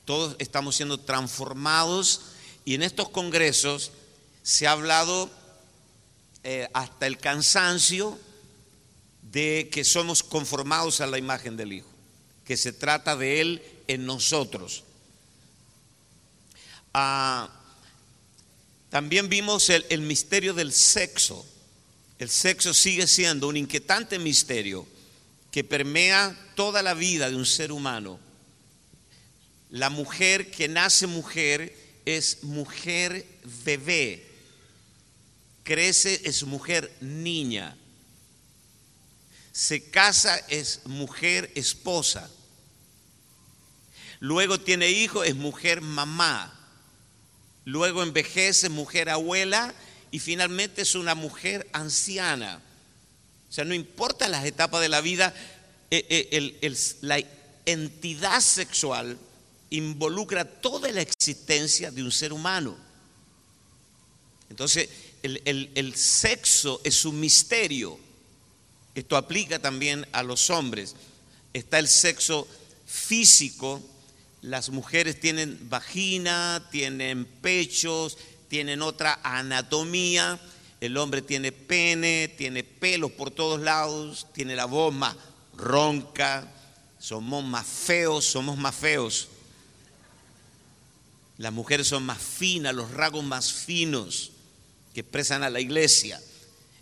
Todos 0.05 0.35
estamos 0.39 0.75
siendo 0.75 0.99
transformados 0.99 2.21
y 2.65 2.75
en 2.75 2.83
estos 2.83 3.09
congresos 3.09 3.91
se 4.41 4.67
ha 4.67 4.71
hablado 4.71 5.29
eh, 6.43 6.67
hasta 6.73 7.07
el 7.07 7.17
cansancio 7.17 8.19
de 9.21 9.69
que 9.71 9.85
somos 9.85 10.21
conformados 10.21 10.99
a 10.99 11.07
la 11.07 11.17
imagen 11.17 11.55
del 11.55 11.73
Hijo, 11.73 11.87
que 12.45 12.57
se 12.57 12.73
trata 12.73 13.15
de 13.15 13.39
Él 13.39 13.63
en 13.87 14.05
nosotros. 14.05 14.83
Ah, 16.93 17.49
también 18.89 19.29
vimos 19.29 19.69
el, 19.69 19.85
el 19.89 20.01
misterio 20.01 20.53
del 20.53 20.73
sexo. 20.73 21.45
El 22.19 22.29
sexo 22.29 22.73
sigue 22.73 23.07
siendo 23.07 23.47
un 23.47 23.57
inquietante 23.57 24.19
misterio 24.19 24.85
que 25.49 25.63
permea 25.63 26.37
toda 26.55 26.83
la 26.83 26.93
vida 26.93 27.29
de 27.29 27.35
un 27.35 27.45
ser 27.45 27.71
humano. 27.71 28.19
La 29.73 29.89
mujer 29.89 30.51
que 30.51 30.67
nace 30.67 31.07
mujer 31.07 31.75
es 32.05 32.43
mujer 32.43 33.25
bebé, 33.65 34.23
crece 35.63 36.21
es 36.25 36.43
mujer 36.43 36.95
niña, 37.01 37.75
se 39.51 39.89
casa 39.89 40.37
es 40.47 40.81
mujer 40.85 41.51
esposa, 41.55 42.29
luego 44.19 44.59
tiene 44.59 44.91
hijo 44.91 45.23
es 45.23 45.35
mujer 45.35 45.81
mamá, 45.81 46.53
luego 47.65 48.03
envejece 48.03 48.69
mujer 48.69 49.09
abuela. 49.09 49.73
Y 50.11 50.19
finalmente 50.19 50.83
es 50.83 50.93
una 50.93 51.15
mujer 51.15 51.67
anciana. 51.73 52.61
O 53.49 53.51
sea, 53.51 53.65
no 53.65 53.73
importa 53.73 54.27
las 54.27 54.45
etapas 54.45 54.79
de 54.81 54.89
la 54.89 55.01
vida, 55.01 55.33
eh, 55.89 56.05
eh, 56.61 56.75
la 57.01 57.19
entidad 57.65 58.39
sexual 58.39 59.17
involucra 59.73 60.45
toda 60.45 60.91
la 60.91 61.01
existencia 61.01 61.89
de 61.89 62.03
un 62.03 62.11
ser 62.11 62.31
humano. 62.31 62.77
Entonces, 64.49 64.87
el, 65.23 65.95
sexo 65.95 66.79
es 66.83 67.05
un 67.05 67.19
misterio. 67.19 67.99
Esto 68.93 69.17
aplica 69.17 69.57
también 69.57 70.05
a 70.11 70.21
los 70.21 70.51
hombres. 70.51 70.95
Está 71.53 71.79
el 71.79 71.87
sexo 71.87 72.47
físico. 72.85 73.81
Las 74.41 74.69
mujeres 74.69 75.19
tienen 75.19 75.57
vagina, 75.69 76.67
tienen 76.71 77.25
pechos, 77.25 78.19
tienen 78.49 78.83
otra 78.83 79.19
anatomía. 79.23 80.39
El 80.81 80.97
hombre 80.97 81.23
tiene 81.23 81.51
pene, 81.51 82.27
tiene 82.27 82.63
pelos 82.63 83.11
por 83.13 83.31
todos 83.31 83.59
lados, 83.59 84.27
tiene 84.33 84.55
la 84.55 84.65
voz 84.65 84.93
más 84.93 85.15
ronca. 85.57 86.47
Somos 86.99 87.43
más 87.43 87.65
feos, 87.65 88.25
somos 88.25 88.55
más 88.55 88.75
feos. 88.75 89.29
Las 91.37 91.51
mujeres 91.51 91.87
son 91.87 92.03
más 92.03 92.21
finas, 92.21 92.75
los 92.75 92.91
rasgos 92.91 93.23
más 93.23 93.51
finos 93.51 94.31
que 94.93 95.01
expresan 95.01 95.43
a 95.43 95.49
la 95.49 95.59
iglesia. 95.59 96.21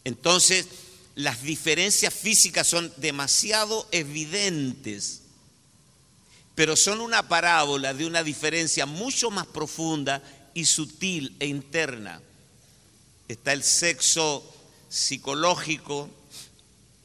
Entonces, 0.03 0.67
las 1.15 1.41
diferencias 1.43 2.13
físicas 2.13 2.67
son 2.67 2.91
demasiado 2.97 3.87
evidentes, 3.91 5.21
pero 6.55 6.75
son 6.75 6.99
una 7.01 7.27
parábola 7.27 7.93
de 7.93 8.05
una 8.05 8.23
diferencia 8.23 8.85
mucho 8.85 9.31
más 9.31 9.47
profunda 9.47 10.21
y 10.53 10.65
sutil 10.65 11.35
e 11.39 11.47
interna. 11.47 12.21
Está 13.27 13.53
el 13.53 13.63
sexo 13.63 14.43
psicológico, 14.89 16.09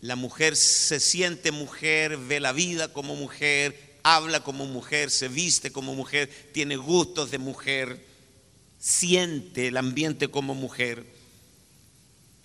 la 0.01 0.17
mujer 0.17 0.57
se 0.57 0.99
siente 1.01 1.53
mujer, 1.53 2.17
ve 2.17 2.41
la 2.41 2.53
vida 2.53 2.93
como 2.93 3.15
mujer, 3.15 3.86
habla 4.15 4.45
como 4.45 4.67
mujer, 4.67 5.11
se 5.11 5.27
viste 5.27 5.73
como 5.73 5.97
mujer, 5.97 6.31
tiene 6.53 6.77
gustos 6.77 7.33
de 7.33 7.39
mujer, 7.39 8.07
siente 8.79 9.67
el 9.67 9.77
ambiente 9.77 10.29
como 10.29 10.55
mujer. 10.55 11.05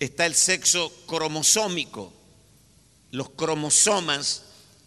Está 0.00 0.26
el 0.26 0.34
sexo 0.34 0.92
cromosómico. 1.06 2.12
Los 3.12 3.30
cromosomas 3.30 4.42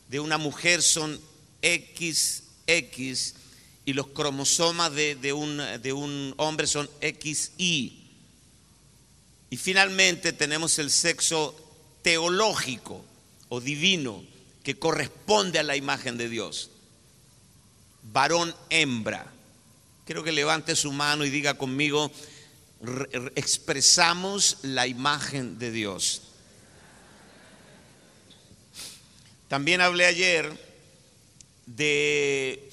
de 0.10 0.20
una 0.20 0.38
mujer 0.38 0.82
son 0.82 1.18
XX 1.64 2.44
y 3.86 3.94
los 3.94 4.08
cromosomas 4.08 4.94
de, 4.94 5.32
un, 5.32 5.62
de 5.82 5.94
un 5.94 6.34
hombre 6.36 6.68
son 6.68 6.90
XY. 7.00 8.04
Y 9.50 9.56
finalmente 9.58 10.34
tenemos 10.34 10.78
el 10.80 10.92
sexo 10.92 11.56
teológico 12.02 13.06
o 13.48 13.62
divino 13.62 14.35
que 14.66 14.80
corresponde 14.80 15.60
a 15.60 15.64
la 15.64 15.76
imagen 15.76 16.18
de 16.18 16.28
Dios. 16.28 16.72
Varón 18.02 18.54
hembra. 18.72 19.32
Quiero 20.06 20.24
que 20.24 20.32
levante 20.32 20.76
su 20.76 20.92
mano 20.92 21.24
y 21.24 21.30
diga 21.30 21.54
conmigo, 21.54 22.12
expresamos 23.36 24.58
la 24.64 24.88
imagen 24.88 25.60
de 25.60 25.70
Dios. 25.70 26.24
También 29.50 29.82
hablé 29.82 30.08
ayer 30.08 30.52
de 31.68 32.68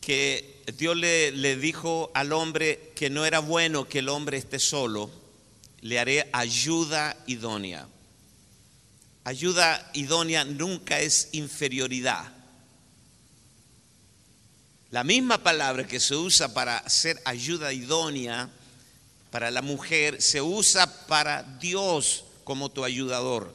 que 0.00 0.62
Dios 0.78 0.96
le, 0.96 1.32
le, 1.32 1.56
dijo 1.56 2.10
al 2.14 2.32
hombre 2.32 2.92
que 2.96 3.10
no 3.10 3.26
era 3.26 3.40
bueno 3.40 3.86
que 3.86 3.98
el 3.98 4.08
hombre 4.08 4.38
esté 4.38 4.58
solo, 4.58 5.10
le 5.82 5.98
haré 5.98 6.30
ayuda 6.32 7.14
idónea. 7.26 7.86
Ayuda 9.24 9.90
idónea 9.92 10.44
nunca 10.44 10.98
es 11.00 11.28
inferioridad. 11.32 12.32
La 14.90 15.04
misma 15.04 15.38
palabra 15.38 15.86
que 15.86 16.00
se 16.00 16.16
usa 16.16 16.52
para 16.54 16.78
hacer 16.78 17.20
ayuda 17.24 17.72
idónea 17.72 18.48
para 19.30 19.50
la 19.50 19.62
mujer 19.62 20.20
se 20.20 20.40
usa 20.40 21.06
para 21.06 21.42
Dios 21.60 22.24
como 22.44 22.70
tu 22.70 22.82
ayudador. 22.82 23.54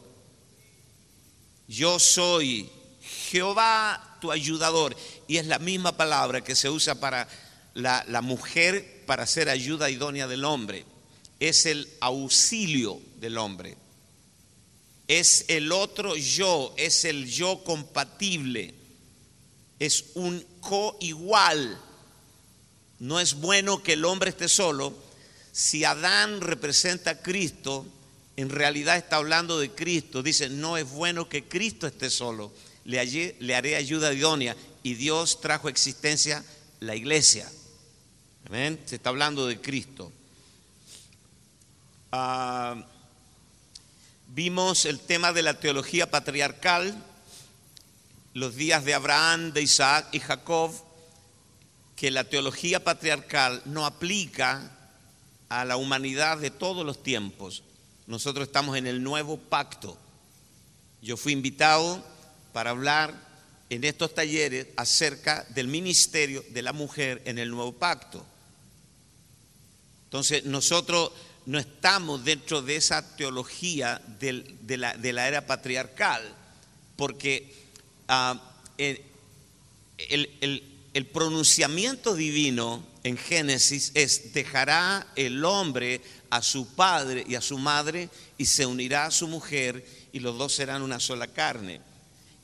Yo 1.68 2.00
soy 2.00 2.70
Jehová 3.02 4.18
tu 4.22 4.32
ayudador. 4.32 4.96
Y 5.28 5.38
es 5.38 5.48
la 5.48 5.60
misma 5.60 5.98
palabra 5.98 6.42
que 6.42 6.56
se 6.56 6.70
usa 6.70 6.96
para 6.96 7.28
la, 7.74 8.06
la 8.08 8.22
mujer 8.22 9.04
para 9.08 9.24
hacer 9.24 9.50
ayuda 9.50 9.90
idónea 9.90 10.28
del 10.28 10.46
hombre. 10.46 10.86
Es 11.40 11.66
el 11.66 11.90
auxilio 12.00 13.02
del 13.18 13.38
hombre 13.40 13.76
es 15.08 15.46
el 15.48 15.72
otro 15.72 16.16
yo, 16.16 16.74
es 16.78 17.06
el 17.06 17.30
yo 17.30 17.64
compatible, 17.64 18.74
es 19.80 20.06
un 20.16 20.46
co-igual. 20.62 21.80
No 23.00 23.20
es 23.20 23.36
bueno 23.36 23.84
que 23.84 23.94
el 23.94 24.06
hombre 24.06 24.30
esté 24.30 24.48
solo. 24.48 24.94
Si 25.52 25.84
Adán 25.84 26.42
representa 26.42 27.12
a 27.12 27.22
Cristo, 27.22 27.86
en 28.38 28.50
realidad 28.50 28.98
está 28.98 29.18
hablando 29.18 29.60
de 29.60 29.72
Cristo. 29.72 30.24
Dice, 30.24 30.50
no 30.50 30.78
es 30.78 30.90
bueno 30.90 31.30
que 31.30 31.44
Cristo 31.44 31.88
esté 31.88 32.10
solo. 32.10 32.52
Le, 32.86 33.00
haré 33.56 33.76
ayuda 33.76 34.14
idónea. 34.14 34.56
Y 34.82 34.96
Dios 34.96 35.42
trajo 35.42 35.70
existencia 35.70 36.44
la 36.80 36.96
iglesia. 36.96 37.50
¿Amén? 38.48 38.80
Se 38.86 38.96
está 38.96 39.10
hablando 39.10 39.48
de 39.48 39.60
Cristo. 39.60 40.12
Ah, 42.12 42.86
Vimos 44.36 44.84
el 44.84 45.00
tema 45.00 45.32
de 45.32 45.42
la 45.44 45.62
teología 45.62 46.12
patriarcal, 46.12 46.94
los 48.34 48.58
días 48.58 48.84
de 48.84 48.94
Abraham, 48.94 49.54
de 49.54 49.62
Isaac 49.62 50.10
y 50.12 50.20
Jacob, 50.20 50.74
que 51.96 52.12
la 52.12 52.26
teología 52.26 52.84
patriarcal 52.84 53.62
no 53.64 53.86
aplica 53.86 54.76
a 55.48 55.64
la 55.64 55.78
humanidad 55.78 56.38
de 56.38 56.52
todos 56.52 56.86
los 56.86 57.02
tiempos. 57.02 57.64
Nosotros 58.08 58.48
estamos 58.50 58.76
en 58.76 58.88
el 58.88 59.02
nuevo 59.02 59.38
pacto. 59.38 59.98
Yo 61.02 61.16
fui 61.16 61.32
invitado 61.32 62.04
para 62.52 62.72
hablar 62.72 63.14
en 63.70 63.86
estos 63.86 64.14
talleres 64.14 64.68
acerca 64.76 65.46
del 65.52 65.70
ministerio 65.70 66.44
de 66.50 66.62
la 66.62 66.74
mujer 66.74 67.22
en 67.24 67.40
el 67.40 67.52
nuevo 67.52 67.72
pacto. 67.72 68.26
Entonces, 70.04 70.44
nosotros 70.44 71.14
no 71.46 71.60
estamos 71.60 72.24
dentro 72.24 72.62
de 72.62 72.76
esa 72.76 73.16
teología 73.16 74.02
de, 74.20 74.78
la, 74.78 75.28
era 75.28 75.46
patriarcal, 75.46 76.22
porque 76.96 77.54
ah, 78.08 78.42
el, 78.78 79.02
el 80.96 81.06
pronunciamiento 81.08 82.16
divino 82.16 82.82
en 83.04 83.18
Génesis 83.18 83.92
es, 83.96 84.32
dejará 84.34 85.06
el 85.18 85.44
hombre 85.44 86.00
a 86.30 86.42
su 86.42 86.74
padre 86.74 87.26
y 87.28 87.36
a 87.36 87.42
su 87.42 87.58
madre 87.58 88.10
y 88.38 88.46
se 88.46 88.66
unirá 88.66 89.06
a 89.06 89.12
su 89.12 89.28
mujer 89.28 89.86
y 90.14 90.20
los 90.20 90.38
dos 90.38 90.54
serán 90.54 90.82
una 90.82 91.02
sola 91.02 91.28
carne. 91.28 91.82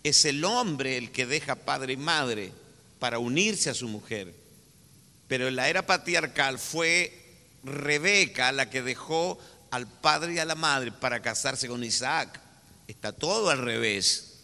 Es 0.04 0.26
el 0.26 0.44
hombre 0.44 0.98
el 0.98 1.12
que 1.12 1.26
deja 1.26 1.56
padre 1.56 1.94
y 1.94 1.98
madre 1.98 2.52
para 3.00 3.20
unirse 3.20 3.70
a 3.70 3.74
su 3.74 3.88
mujer. 3.88 4.36
Pero 5.30 5.48
en 5.48 5.56
la 5.56 5.70
era 5.70 5.86
patriarcal 5.86 6.60
fue 6.60 7.21
Rebeca 7.63 8.52
la 8.52 8.69
que 8.69 8.82
dejó 8.82 9.38
al 9.71 9.88
padre 9.88 10.34
y 10.34 10.39
a 10.39 10.45
la 10.45 10.56
madre 10.56 10.91
para 10.91 11.21
casarse 11.21 11.67
con 11.67 11.84
Isaac. 11.84 12.39
Está 12.88 13.12
todo 13.12 13.50
al 13.50 13.60
revés. 13.60 14.39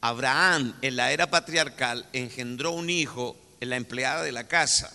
Abraham 0.00 0.74
en 0.82 0.96
la 0.96 1.12
era 1.12 1.30
patriarcal 1.30 2.06
engendró 2.12 2.72
un 2.72 2.90
hijo 2.90 3.36
en 3.60 3.70
la 3.70 3.76
empleada 3.76 4.22
de 4.22 4.32
la 4.32 4.48
casa. 4.48 4.90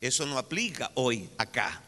Eso 0.00 0.26
no 0.26 0.38
aplica 0.38 0.90
hoy 0.94 1.28
acá. 1.38 1.82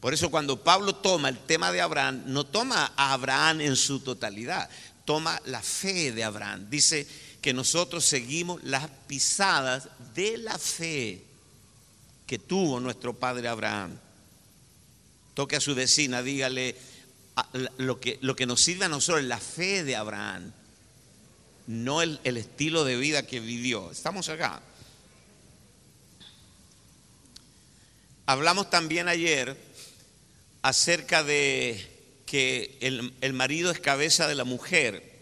Por 0.00 0.14
eso 0.14 0.30
cuando 0.30 0.62
Pablo 0.62 0.96
toma 0.96 1.28
el 1.28 1.38
tema 1.38 1.70
de 1.70 1.80
Abraham, 1.80 2.22
no 2.26 2.44
toma 2.44 2.92
a 2.96 3.12
Abraham 3.12 3.60
en 3.60 3.76
su 3.76 4.00
totalidad, 4.00 4.68
toma 5.04 5.40
la 5.44 5.62
fe 5.62 6.12
de 6.12 6.24
Abraham. 6.24 6.68
Dice 6.68 7.06
que 7.40 7.52
nosotros 7.52 8.04
seguimos 8.04 8.62
las 8.64 8.88
pisadas 9.06 9.88
de 10.14 10.38
la 10.38 10.58
fe 10.58 11.24
que 12.32 12.38
tuvo 12.38 12.80
nuestro 12.80 13.12
padre 13.12 13.46
Abraham. 13.46 13.98
Toque 15.34 15.56
a 15.56 15.60
su 15.60 15.74
vecina, 15.74 16.22
dígale 16.22 16.74
lo 17.76 18.00
que, 18.00 18.18
lo 18.22 18.34
que 18.34 18.46
nos 18.46 18.62
sirve 18.62 18.86
a 18.86 18.88
nosotros 18.88 19.22
la 19.24 19.36
fe 19.36 19.84
de 19.84 19.96
Abraham, 19.96 20.50
no 21.66 22.00
el, 22.00 22.18
el 22.24 22.38
estilo 22.38 22.84
de 22.84 22.96
vida 22.96 23.26
que 23.26 23.38
vivió. 23.38 23.90
Estamos 23.90 24.30
acá. 24.30 24.62
Hablamos 28.24 28.70
también 28.70 29.08
ayer 29.08 29.54
acerca 30.62 31.22
de 31.22 31.86
que 32.24 32.78
el, 32.80 33.12
el, 33.20 33.34
marido 33.34 33.70
es 33.70 33.78
cabeza 33.78 34.26
de 34.26 34.36
la 34.36 34.44
mujer, 34.44 35.20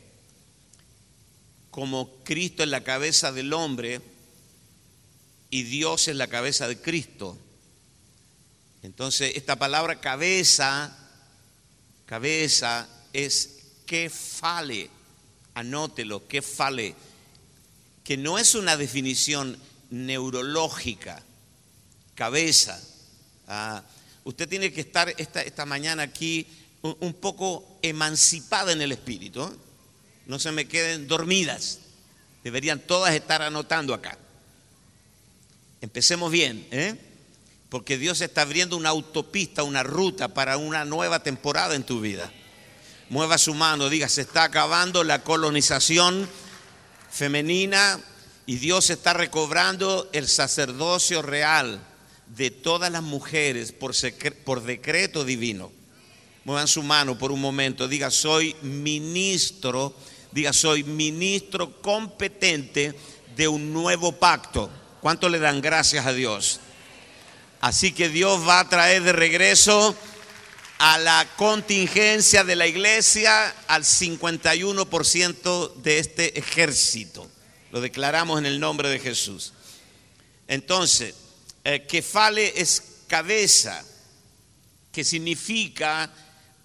como 1.72 2.22
Cristo 2.22 2.62
es 2.62 2.68
la 2.68 2.84
cabeza 2.84 3.32
del 3.32 3.52
hombre 3.52 4.00
y 5.50 5.64
Dios 5.64 6.08
es 6.08 6.16
la 6.16 6.28
cabeza 6.28 6.68
de 6.68 6.80
Cristo. 6.80 7.36
Entonces, 8.82 9.32
esta 9.34 9.56
palabra 9.56 10.00
cabeza, 10.00 10.96
cabeza 12.06 12.88
es 13.12 13.58
que 13.84 14.08
fale, 14.08 14.88
anótelo, 15.54 16.26
que 16.26 16.40
fale, 16.40 16.94
que 18.04 18.16
no 18.16 18.38
es 18.38 18.54
una 18.54 18.76
definición 18.76 19.58
neurológica, 19.90 21.22
cabeza. 22.14 22.80
Ah, 23.48 23.82
usted 24.24 24.48
tiene 24.48 24.72
que 24.72 24.80
estar 24.80 25.12
esta, 25.18 25.42
esta 25.42 25.66
mañana 25.66 26.04
aquí 26.04 26.46
un, 26.82 27.12
poco 27.14 27.78
emancipada 27.82 28.72
en 28.72 28.80
el 28.80 28.92
espíritu. 28.92 29.42
¿eh? 29.42 29.56
No 30.26 30.38
se 30.38 30.52
me 30.52 30.66
queden 30.66 31.08
dormidas. 31.08 31.80
Deberían 32.42 32.80
todas 32.80 33.14
estar 33.14 33.42
anotando 33.42 33.92
acá. 33.92 34.16
Empecemos 35.80 36.30
bien, 36.30 36.66
¿eh? 36.70 36.94
porque 37.70 37.96
Dios 37.96 38.20
está 38.20 38.42
abriendo 38.42 38.76
una 38.76 38.90
autopista, 38.90 39.62
una 39.62 39.82
ruta 39.82 40.28
para 40.28 40.58
una 40.58 40.84
nueva 40.84 41.22
temporada 41.22 41.74
en 41.74 41.84
tu 41.84 42.00
vida. 42.00 42.30
Mueva 43.08 43.38
su 43.38 43.54
mano, 43.54 43.88
diga, 43.88 44.08
se 44.08 44.22
está 44.22 44.44
acabando 44.44 45.04
la 45.04 45.22
colonización 45.22 46.28
femenina 47.10 47.98
y 48.44 48.56
Dios 48.56 48.90
está 48.90 49.14
recobrando 49.14 50.08
el 50.12 50.28
sacerdocio 50.28 51.22
real 51.22 51.80
de 52.26 52.50
todas 52.50 52.92
las 52.92 53.02
mujeres 53.02 53.72
por, 53.72 53.94
por 54.44 54.62
decreto 54.62 55.24
divino. 55.24 55.72
Muevan 56.44 56.68
su 56.68 56.82
mano 56.82 57.18
por 57.18 57.32
un 57.32 57.40
momento, 57.40 57.88
diga, 57.88 58.10
soy 58.10 58.54
ministro, 58.62 59.94
diga, 60.32 60.52
soy 60.52 60.84
ministro 60.84 61.80
competente 61.80 62.94
de 63.36 63.48
un 63.48 63.72
nuevo 63.72 64.12
pacto. 64.12 64.70
¿Cuánto 65.00 65.28
le 65.28 65.38
dan 65.38 65.60
gracias 65.60 66.06
a 66.06 66.12
Dios? 66.12 66.60
Así 67.60 67.92
que 67.92 68.08
Dios 68.08 68.46
va 68.46 68.60
a 68.60 68.68
traer 68.68 69.02
de 69.02 69.12
regreso 69.12 69.96
a 70.78 70.98
la 70.98 71.26
contingencia 71.36 72.44
de 72.44 72.56
la 72.56 72.66
iglesia 72.66 73.54
al 73.66 73.84
51% 73.84 75.74
de 75.76 75.98
este 75.98 76.38
ejército. 76.38 77.30
Lo 77.70 77.80
declaramos 77.80 78.38
en 78.38 78.46
el 78.46 78.60
nombre 78.60 78.88
de 78.88 78.98
Jesús. 78.98 79.52
Entonces, 80.48 81.14
eh, 81.64 81.86
Kefale 81.86 82.60
es 82.60 82.82
cabeza, 83.06 83.84
que 84.92 85.04
significa 85.04 86.10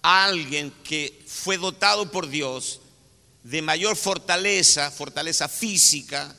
alguien 0.02 0.70
que 0.82 1.22
fue 1.26 1.58
dotado 1.58 2.10
por 2.10 2.28
Dios 2.28 2.80
de 3.44 3.62
mayor 3.62 3.96
fortaleza, 3.96 4.90
fortaleza 4.90 5.48
física, 5.48 6.34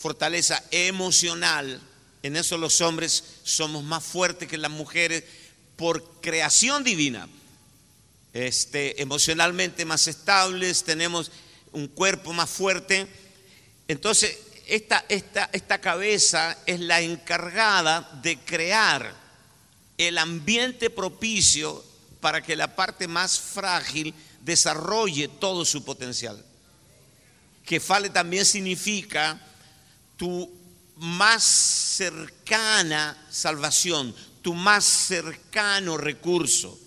fortaleza 0.00 0.64
emocional. 0.70 1.78
En 2.22 2.34
eso 2.34 2.56
los 2.56 2.80
hombres 2.80 3.22
somos 3.44 3.84
más 3.84 4.02
fuertes 4.02 4.48
que 4.48 4.56
las 4.56 4.70
mujeres 4.70 5.24
por 5.76 6.20
creación 6.22 6.82
divina. 6.82 7.28
Este, 8.32 9.02
emocionalmente 9.02 9.84
más 9.84 10.06
estables, 10.06 10.84
tenemos 10.84 11.30
un 11.72 11.86
cuerpo 11.86 12.32
más 12.32 12.48
fuerte. 12.48 13.06
Entonces, 13.88 14.38
esta, 14.66 15.04
esta, 15.10 15.50
esta 15.52 15.80
cabeza 15.80 16.56
es 16.64 16.80
la 16.80 17.02
encargada 17.02 18.20
de 18.22 18.38
crear 18.38 19.14
el 19.98 20.16
ambiente 20.16 20.88
propicio 20.88 21.84
para 22.22 22.40
que 22.40 22.56
la 22.56 22.74
parte 22.74 23.06
más 23.06 23.38
frágil 23.38 24.14
desarrolle 24.40 25.28
todo 25.28 25.66
su 25.66 25.84
potencial. 25.84 26.42
Que 27.66 27.80
fale 27.80 28.08
también 28.08 28.46
significa 28.46 29.46
tu 30.20 30.50
más 30.96 31.42
cercana 31.42 33.16
salvación, 33.30 34.14
tu 34.42 34.52
más 34.52 34.84
cercano 34.84 35.96
recurso, 35.96 36.78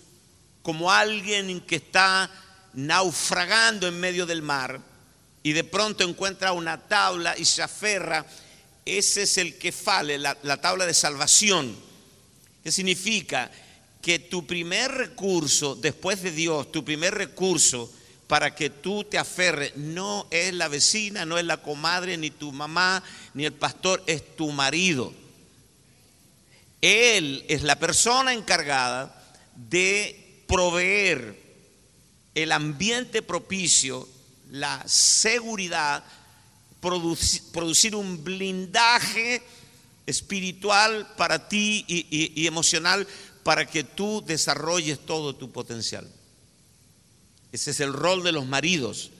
como 0.62 0.92
alguien 0.92 1.60
que 1.62 1.74
está 1.74 2.30
naufragando 2.74 3.88
en 3.88 3.98
medio 3.98 4.24
del 4.24 4.40
mar 4.40 4.80
y 5.42 5.52
de 5.52 5.64
pronto 5.64 6.04
encuentra 6.04 6.52
una 6.52 6.86
tabla 6.86 7.36
y 7.36 7.44
se 7.44 7.60
aferra, 7.60 8.24
ese 8.84 9.24
es 9.24 9.36
el 9.38 9.58
que 9.58 9.72
fale, 9.72 10.16
la, 10.16 10.38
la 10.44 10.60
tabla 10.60 10.86
de 10.86 10.94
salvación. 10.94 11.76
¿Qué 12.62 12.70
significa? 12.70 13.50
Que 14.00 14.20
tu 14.20 14.46
primer 14.46 14.92
recurso, 14.92 15.74
después 15.74 16.22
de 16.22 16.30
Dios, 16.30 16.70
tu 16.70 16.84
primer 16.84 17.14
recurso, 17.14 17.92
para 18.26 18.54
que 18.54 18.70
tú 18.70 19.04
te 19.04 19.18
aferres. 19.18 19.76
No 19.76 20.26
es 20.30 20.52
la 20.54 20.68
vecina, 20.68 21.24
no 21.24 21.38
es 21.38 21.44
la 21.44 21.58
comadre, 21.58 22.16
ni 22.16 22.30
tu 22.30 22.52
mamá, 22.52 23.02
ni 23.34 23.44
el 23.44 23.52
pastor, 23.52 24.02
es 24.06 24.36
tu 24.36 24.50
marido. 24.50 25.12
Él 26.80 27.44
es 27.48 27.62
la 27.62 27.78
persona 27.78 28.32
encargada 28.32 29.22
de 29.56 30.42
proveer 30.46 31.42
el 32.34 32.52
ambiente 32.52 33.22
propicio, 33.22 34.08
la 34.50 34.82
seguridad, 34.86 36.04
producir, 36.80 37.96
un 37.96 38.22
blindaje 38.22 39.42
espiritual 40.06 41.14
para 41.16 41.48
ti 41.48 41.84
y, 41.88 42.46
emocional 42.46 43.06
para 43.42 43.66
que 43.66 43.84
tú 43.84 44.22
desarrolles 44.26 44.98
todo 45.06 45.34
tu 45.34 45.50
potencial. 45.50 46.06
Ese 47.54 47.70
es 47.70 47.78
el 47.78 47.92
rol 47.92 48.24
de 48.24 48.32
los 48.32 48.48
maridos. 48.48 49.12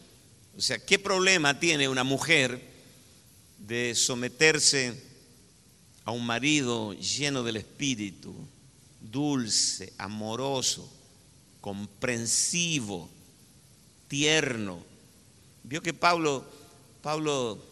O 0.59 0.61
sea, 0.61 0.85
¿qué 0.85 0.99
problema 0.99 1.61
tiene 1.61 1.88
una 1.88 2.03
mujer 2.03 2.61
de 3.59 3.94
someterse 3.94 5.01
a 6.05 6.11
un 6.11 6.27
marido 6.27 6.94
lleno 6.94 7.44
del 7.44 7.59
espíritu, 7.59 8.35
dulce, 9.01 9.92
amoroso, 9.99 10.92
comprensivo, 11.61 13.09
tierno? 14.09 14.85
Vio 15.62 15.81
que 15.81 15.94
Pablo, 15.94 16.44
Pablo 17.03 17.64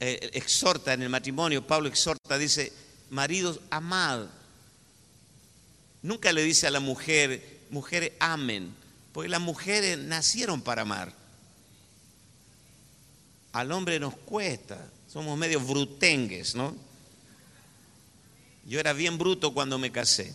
eh, 0.00 0.30
exhorta 0.32 0.94
en 0.94 1.02
el 1.02 1.10
matrimonio, 1.10 1.66
Pablo 1.66 1.90
exhorta, 1.90 2.38
dice, 2.38 2.72
maridos, 3.10 3.60
amad. 3.68 4.28
Nunca 6.00 6.32
le 6.32 6.42
dice 6.42 6.66
a 6.66 6.70
la 6.70 6.80
mujer, 6.80 7.66
mujeres, 7.68 8.12
amen. 8.18 8.82
Porque 9.14 9.28
las 9.28 9.40
mujeres 9.40 9.96
nacieron 9.96 10.60
para 10.60 10.82
amar. 10.82 11.12
Al 13.52 13.70
hombre 13.70 14.00
nos 14.00 14.16
cuesta, 14.16 14.90
somos 15.08 15.38
medio 15.38 15.60
brutengues, 15.60 16.56
¿no? 16.56 16.74
Yo 18.66 18.80
era 18.80 18.92
bien 18.92 19.16
bruto 19.16 19.54
cuando 19.54 19.78
me 19.78 19.92
casé. 19.92 20.34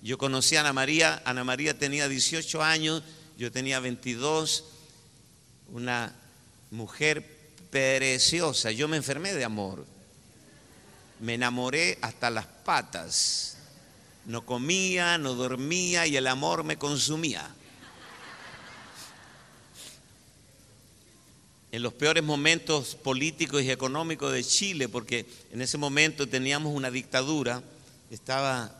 Yo 0.00 0.16
conocí 0.16 0.54
a 0.54 0.60
Ana 0.60 0.72
María, 0.72 1.20
Ana 1.24 1.42
María 1.42 1.76
tenía 1.76 2.08
18 2.08 2.62
años, 2.62 3.02
yo 3.36 3.50
tenía 3.50 3.80
22, 3.80 4.64
una 5.72 6.14
mujer 6.70 7.28
preciosa. 7.68 8.70
Yo 8.70 8.86
me 8.86 8.96
enfermé 8.96 9.34
de 9.34 9.44
amor. 9.44 9.84
Me 11.18 11.34
enamoré 11.34 11.98
hasta 12.00 12.30
las 12.30 12.46
patas. 12.46 13.56
No 14.24 14.46
comía, 14.46 15.18
no 15.18 15.34
dormía 15.34 16.06
y 16.06 16.16
el 16.16 16.28
amor 16.28 16.62
me 16.62 16.78
consumía. 16.78 17.56
En 21.70 21.82
los 21.82 21.92
peores 21.92 22.24
momentos 22.24 22.94
políticos 22.94 23.62
y 23.62 23.70
económicos 23.70 24.32
de 24.32 24.42
Chile, 24.44 24.88
porque 24.88 25.26
en 25.52 25.60
ese 25.60 25.76
momento 25.76 26.26
teníamos 26.26 26.74
una 26.74 26.90
dictadura, 26.90 27.62
estaba 28.10 28.72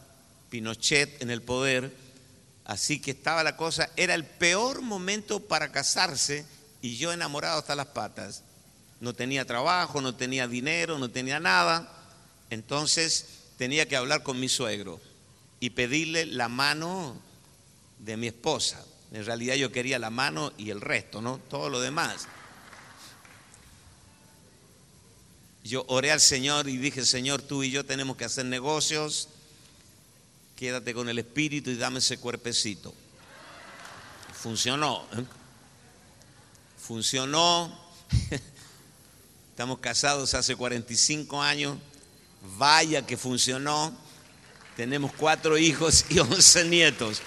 Pinochet 0.48 1.20
en 1.20 1.30
el 1.30 1.42
poder, 1.42 1.94
así 2.64 3.00
que 3.00 3.10
estaba 3.10 3.44
la 3.44 3.56
cosa, 3.56 3.90
era 3.96 4.14
el 4.14 4.24
peor 4.24 4.80
momento 4.80 5.40
para 5.40 5.70
casarse 5.70 6.46
y 6.80 6.96
yo 6.96 7.12
enamorado 7.12 7.58
hasta 7.58 7.74
las 7.74 7.88
patas. 7.88 8.42
No 9.00 9.12
tenía 9.12 9.44
trabajo, 9.44 10.00
no 10.00 10.14
tenía 10.14 10.48
dinero, 10.48 10.98
no 10.98 11.10
tenía 11.10 11.38
nada, 11.38 11.92
entonces 12.50 13.26
tenía 13.58 13.86
que 13.86 13.96
hablar 13.96 14.22
con 14.22 14.40
mi 14.40 14.48
suegro 14.48 15.00
y 15.60 15.70
pedirle 15.70 16.24
la 16.24 16.48
mano 16.48 17.20
de 17.98 18.16
mi 18.16 18.28
esposa. 18.28 18.82
En 19.12 19.24
realidad 19.24 19.56
yo 19.56 19.72
quería 19.72 19.98
la 19.98 20.10
mano 20.10 20.52
y 20.56 20.70
el 20.70 20.80
resto, 20.80 21.20
¿no? 21.20 21.38
Todo 21.50 21.68
lo 21.68 21.80
demás. 21.80 22.28
Yo 25.64 25.84
oré 25.88 26.12
al 26.12 26.20
Señor 26.20 26.68
y 26.68 26.76
dije, 26.76 27.04
Señor, 27.04 27.42
tú 27.42 27.62
y 27.62 27.70
yo 27.70 27.84
tenemos 27.84 28.16
que 28.16 28.24
hacer 28.24 28.46
negocios. 28.46 29.28
Quédate 30.56 30.94
con 30.94 31.08
el 31.08 31.18
espíritu 31.18 31.70
y 31.70 31.76
dame 31.76 31.98
ese 31.98 32.18
cuerpecito. 32.18 32.94
Funcionó. 34.32 35.06
¿eh? 35.12 35.24
Funcionó. 36.78 37.78
Estamos 39.50 39.78
casados 39.80 40.34
hace 40.34 40.56
45 40.56 41.42
años. 41.42 41.76
Vaya 42.56 43.04
que 43.04 43.16
funcionó. 43.16 43.96
Tenemos 44.76 45.12
cuatro 45.12 45.58
hijos 45.58 46.04
y 46.08 46.20
once 46.20 46.64
nietos. 46.64 47.20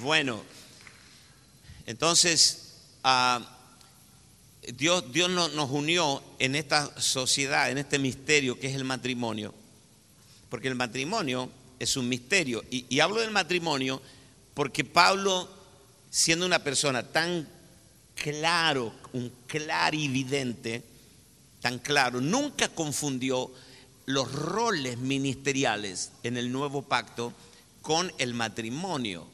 Bueno, 0.00 0.44
entonces 1.86 2.74
uh, 3.04 3.42
Dios, 4.76 5.12
Dios 5.12 5.30
nos, 5.30 5.70
unió 5.70 6.22
en 6.38 6.54
esta 6.54 7.00
sociedad, 7.00 7.70
en 7.70 7.78
este 7.78 7.98
misterio 7.98 8.58
que 8.58 8.68
es 8.68 8.74
el 8.74 8.84
matrimonio. 8.84 9.54
Porque 10.48 10.68
el 10.68 10.74
matrimonio 10.74 11.50
es 11.78 11.96
un 11.96 12.08
misterio. 12.08 12.64
Y, 12.70 12.86
y 12.88 13.00
hablo 13.00 13.20
del 13.20 13.30
matrimonio 13.30 14.00
porque 14.54 14.84
Pablo, 14.84 15.48
siendo 16.10 16.44
una 16.46 16.62
persona 16.62 17.02
tan 17.02 17.48
claro, 18.14 18.92
un 19.12 19.32
clarividente, 19.46 20.82
tan 21.60 21.78
claro, 21.78 22.20
nunca 22.20 22.68
confundió 22.68 23.50
los 24.06 24.30
roles 24.32 24.98
ministeriales 24.98 26.12
en 26.22 26.36
el 26.36 26.52
nuevo 26.52 26.82
pacto 26.82 27.32
con 27.82 28.12
el 28.18 28.34
matrimonio. 28.34 29.26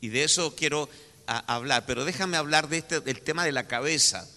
Y 0.00 0.08
de 0.08 0.24
eso 0.24 0.54
quiero 0.54 0.88
hablar, 1.26 1.84
pero 1.86 2.04
déjame 2.04 2.36
hablar 2.36 2.68
de 2.68 2.78
este, 2.78 3.00
del 3.00 3.22
tema 3.22 3.44
de 3.44 3.52
la 3.52 3.66
cabeza, 3.66 4.28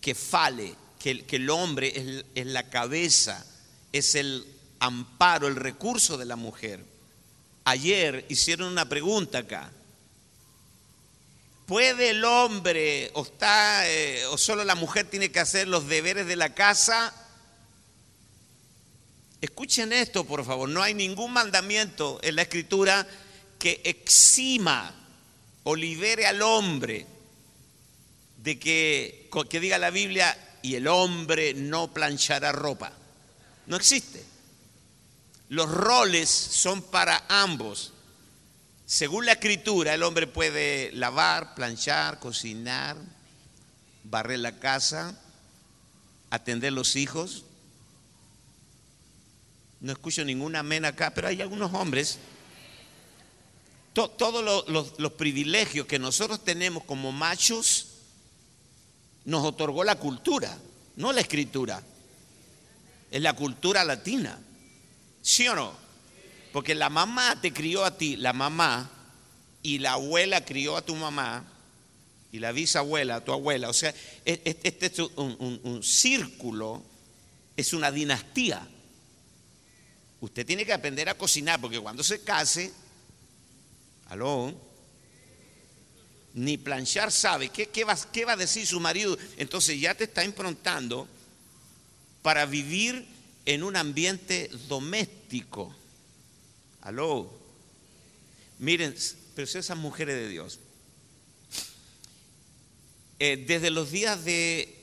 que 0.00 0.14
fale, 0.14 0.74
que, 0.98 1.24
que 1.24 1.36
el 1.36 1.50
hombre 1.50 1.92
es, 1.94 2.24
es 2.34 2.46
la 2.46 2.70
cabeza, 2.70 3.44
es 3.92 4.14
el 4.14 4.46
amparo, 4.80 5.48
el 5.48 5.56
recurso 5.56 6.16
de 6.16 6.24
la 6.24 6.36
mujer. 6.36 6.84
Ayer 7.64 8.24
hicieron 8.28 8.72
una 8.72 8.88
pregunta 8.88 9.38
acá. 9.38 9.70
¿Puede 11.66 12.10
el 12.10 12.24
hombre 12.24 13.10
o, 13.12 13.22
está, 13.22 13.86
eh, 13.90 14.24
o 14.26 14.38
solo 14.38 14.64
la 14.64 14.74
mujer 14.74 15.10
tiene 15.10 15.30
que 15.30 15.40
hacer 15.40 15.68
los 15.68 15.86
deberes 15.86 16.26
de 16.26 16.36
la 16.36 16.54
casa? 16.54 17.12
Escuchen 19.42 19.92
esto, 19.92 20.24
por 20.24 20.46
favor. 20.46 20.68
No 20.68 20.82
hay 20.82 20.94
ningún 20.94 21.32
mandamiento 21.32 22.18
en 22.22 22.36
la 22.36 22.42
escritura 22.42 23.06
que 23.58 23.82
exima 23.84 24.94
o 25.64 25.76
libere 25.76 26.26
al 26.26 26.40
hombre 26.40 27.06
de 28.38 28.58
que, 28.58 29.30
que 29.50 29.60
diga 29.60 29.78
la 29.78 29.90
Biblia, 29.90 30.36
y 30.62 30.74
el 30.74 30.88
hombre 30.88 31.54
no 31.54 31.92
planchará 31.92 32.52
ropa. 32.52 32.92
No 33.66 33.76
existe. 33.76 34.24
Los 35.48 35.70
roles 35.70 36.28
son 36.28 36.82
para 36.82 37.24
ambos. 37.28 37.92
Según 38.86 39.26
la 39.26 39.32
escritura, 39.32 39.94
el 39.94 40.02
hombre 40.02 40.26
puede 40.26 40.90
lavar, 40.92 41.54
planchar, 41.54 42.18
cocinar, 42.18 42.96
barrer 44.04 44.40
la 44.40 44.58
casa, 44.58 45.18
atender 46.30 46.72
los 46.72 46.96
hijos. 46.96 47.44
No 49.80 49.92
escucho 49.92 50.24
ninguna 50.24 50.60
amén 50.60 50.84
acá, 50.84 51.12
pero 51.14 51.28
hay 51.28 51.40
algunos 51.40 51.72
hombres. 51.74 52.18
todos 53.92 54.44
los, 54.68 54.98
los 54.98 55.12
privilegios 55.12 55.86
que 55.86 55.98
nosotros 55.98 56.44
tenemos 56.44 56.84
como 56.84 57.12
machos 57.12 57.87
nos 59.24 59.44
otorgó 59.44 59.84
la 59.84 59.96
cultura, 59.96 60.56
no 60.96 61.12
la 61.12 61.20
escritura. 61.20 61.82
Es 63.10 63.22
la 63.22 63.34
cultura 63.34 63.84
latina. 63.84 64.38
¿Sí 65.22 65.48
o 65.48 65.54
no? 65.54 65.72
Porque 66.52 66.74
la 66.74 66.90
mamá 66.90 67.40
te 67.40 67.52
crió 67.52 67.84
a 67.84 67.96
ti, 67.96 68.16
la 68.16 68.32
mamá, 68.32 68.90
y 69.62 69.78
la 69.78 69.92
abuela 69.92 70.44
crió 70.44 70.76
a 70.76 70.82
tu 70.82 70.94
mamá, 70.94 71.44
y 72.32 72.38
la 72.38 72.52
bisabuela 72.52 73.16
a 73.16 73.24
tu 73.24 73.32
abuela. 73.32 73.68
O 73.68 73.72
sea, 73.72 73.94
e, 74.24 74.40
e, 74.44 74.58
este 74.62 74.86
es 74.86 74.98
un, 74.98 75.60
un 75.62 75.82
círculo, 75.82 76.82
es 77.56 77.72
una 77.72 77.90
dinastía. 77.90 78.66
Usted 80.20 80.46
tiene 80.46 80.64
que 80.64 80.72
aprender 80.72 81.08
a 81.08 81.14
cocinar, 81.14 81.60
porque 81.60 81.78
cuando 81.78 82.02
se 82.02 82.22
case, 82.22 82.72
aló, 84.08 84.67
ni 86.38 86.56
planchar 86.56 87.10
sabe. 87.10 87.48
¿Qué, 87.48 87.66
qué, 87.66 87.82
va, 87.82 87.98
¿Qué, 88.12 88.24
va, 88.24 88.32
a 88.32 88.36
decir 88.36 88.64
su 88.64 88.78
marido? 88.78 89.18
Entonces 89.36 89.80
ya 89.80 89.94
te 89.94 90.04
está 90.04 90.24
improntando 90.24 91.08
para 92.22 92.46
vivir 92.46 93.04
en 93.44 93.64
un 93.64 93.74
ambiente 93.74 94.48
doméstico. 94.68 95.74
Aló. 96.82 97.28
Miren, 98.60 98.94
preciosas 99.34 99.76
mujeres 99.76 100.14
de 100.14 100.28
Dios. 100.28 100.60
Eh, 103.18 103.44
desde 103.48 103.70
los 103.70 103.90
días 103.90 104.24
de, 104.24 104.76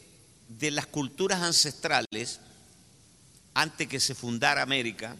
de 0.50 0.72
las 0.72 0.88
culturas 0.88 1.42
ancestrales, 1.42 2.42
antes 3.54 3.88
que 3.88 4.02
se 4.02 4.14
fundara 4.14 4.62
América, 4.62 5.16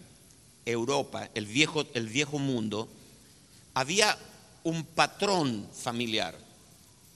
Europa, 0.66 1.30
el 1.34 1.46
viejo, 1.46 1.86
el 1.94 2.08
viejo 2.08 2.38
mundo, 2.38 2.90
había 3.72 4.18
un 4.66 4.84
patrón 4.84 5.70
familiar 5.72 6.36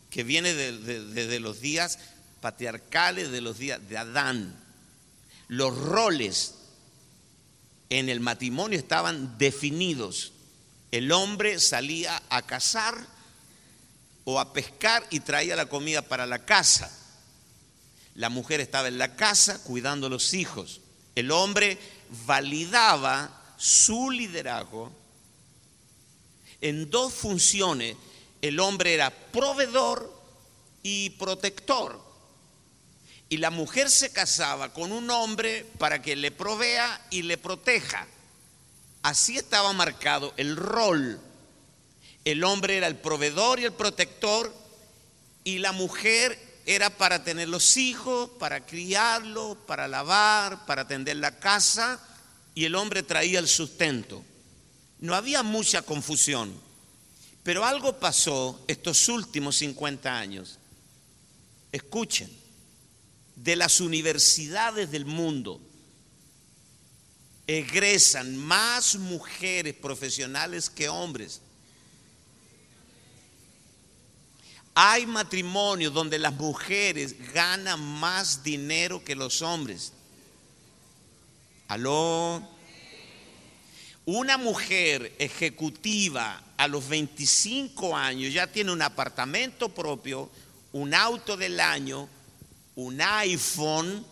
que 0.08 0.22
viene 0.22 0.54
desde 0.54 1.26
de, 1.26 1.40
los 1.40 1.60
días 1.60 1.98
patriarcales, 2.40 3.32
de 3.32 3.40
los 3.40 3.58
días 3.58 3.80
de 3.88 3.98
Adán. 3.98 4.56
Los 5.48 5.76
roles 5.76 6.54
en 7.88 8.08
el 8.08 8.20
matrimonio 8.20 8.78
estaban 8.78 9.36
definidos. 9.36 10.32
El 10.92 11.10
hombre 11.10 11.58
salía 11.58 12.22
a 12.30 12.42
cazar 12.42 12.94
o 14.22 14.38
a 14.38 14.52
pescar 14.52 15.04
y 15.10 15.18
traía 15.18 15.56
la 15.56 15.66
comida 15.66 16.02
para 16.02 16.26
la 16.26 16.44
casa. 16.44 16.96
La 18.14 18.28
mujer 18.28 18.60
estaba 18.60 18.86
en 18.86 18.98
la 18.98 19.16
casa 19.16 19.60
cuidando 19.64 20.06
a 20.06 20.10
los 20.10 20.34
hijos. 20.34 20.82
El 21.16 21.32
hombre 21.32 21.80
validaba 22.26 23.56
su 23.56 24.12
liderazgo 24.12 24.99
en 26.60 26.90
dos 26.90 27.12
funciones. 27.12 27.96
El 28.42 28.60
hombre 28.60 28.94
era 28.94 29.10
proveedor 29.10 30.12
y 30.82 31.10
protector. 31.10 32.00
Y 33.28 33.36
la 33.36 33.50
mujer 33.50 33.90
se 33.90 34.12
casaba 34.12 34.72
con 34.72 34.92
un 34.92 35.10
hombre 35.10 35.66
para 35.78 36.02
que 36.02 36.16
le 36.16 36.30
provea 36.30 37.06
y 37.10 37.22
le 37.22 37.38
proteja. 37.38 38.06
Así 39.02 39.36
estaba 39.36 39.72
marcado 39.72 40.34
el 40.36 40.56
rol. 40.56 41.20
El 42.24 42.44
hombre 42.44 42.76
era 42.76 42.86
el 42.86 42.96
proveedor 42.96 43.60
y 43.60 43.64
el 43.64 43.72
protector 43.72 44.52
y 45.44 45.58
la 45.58 45.72
mujer 45.72 46.38
era 46.66 46.90
para 46.90 47.24
tener 47.24 47.48
los 47.48 47.76
hijos, 47.76 48.30
para 48.38 48.66
criarlos, 48.66 49.56
para 49.66 49.88
lavar, 49.88 50.66
para 50.66 50.82
atender 50.82 51.16
la 51.16 51.38
casa 51.38 52.00
y 52.54 52.64
el 52.64 52.74
hombre 52.74 53.02
traía 53.02 53.38
el 53.38 53.48
sustento. 53.48 54.22
No 55.00 55.14
había 55.14 55.42
mucha 55.42 55.82
confusión, 55.82 56.52
pero 57.42 57.64
algo 57.64 57.98
pasó 57.98 58.62
estos 58.68 59.08
últimos 59.08 59.56
50 59.56 60.18
años. 60.18 60.58
Escuchen, 61.72 62.30
de 63.36 63.56
las 63.56 63.80
universidades 63.80 64.90
del 64.90 65.06
mundo 65.06 65.60
egresan 67.46 68.36
más 68.36 68.96
mujeres 68.96 69.74
profesionales 69.74 70.68
que 70.68 70.88
hombres. 70.88 71.40
Hay 74.74 75.06
matrimonios 75.06 75.92
donde 75.92 76.18
las 76.18 76.34
mujeres 76.34 77.32
ganan 77.32 77.80
más 77.80 78.42
dinero 78.42 79.02
que 79.02 79.16
los 79.16 79.42
hombres. 79.42 79.92
Aló. 81.68 82.59
Una 84.12 84.38
mujer 84.38 85.14
ejecutiva 85.20 86.42
a 86.56 86.66
los 86.66 86.88
25 86.88 87.96
años 87.96 88.34
ya 88.34 88.48
tiene 88.48 88.72
un 88.72 88.82
apartamento 88.82 89.68
propio, 89.68 90.28
un 90.72 90.94
auto 90.94 91.36
del 91.36 91.60
año, 91.60 92.08
un 92.74 93.00
iPhone 93.00 94.04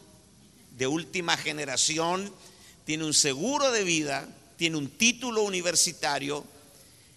de 0.77 0.87
última 0.87 1.37
generación, 1.37 2.33
tiene 2.85 3.05
un 3.07 3.13
seguro 3.13 3.73
de 3.73 3.83
vida, 3.83 4.29
tiene 4.57 4.77
un 4.77 4.89
título 4.89 5.43
universitario, 5.43 6.45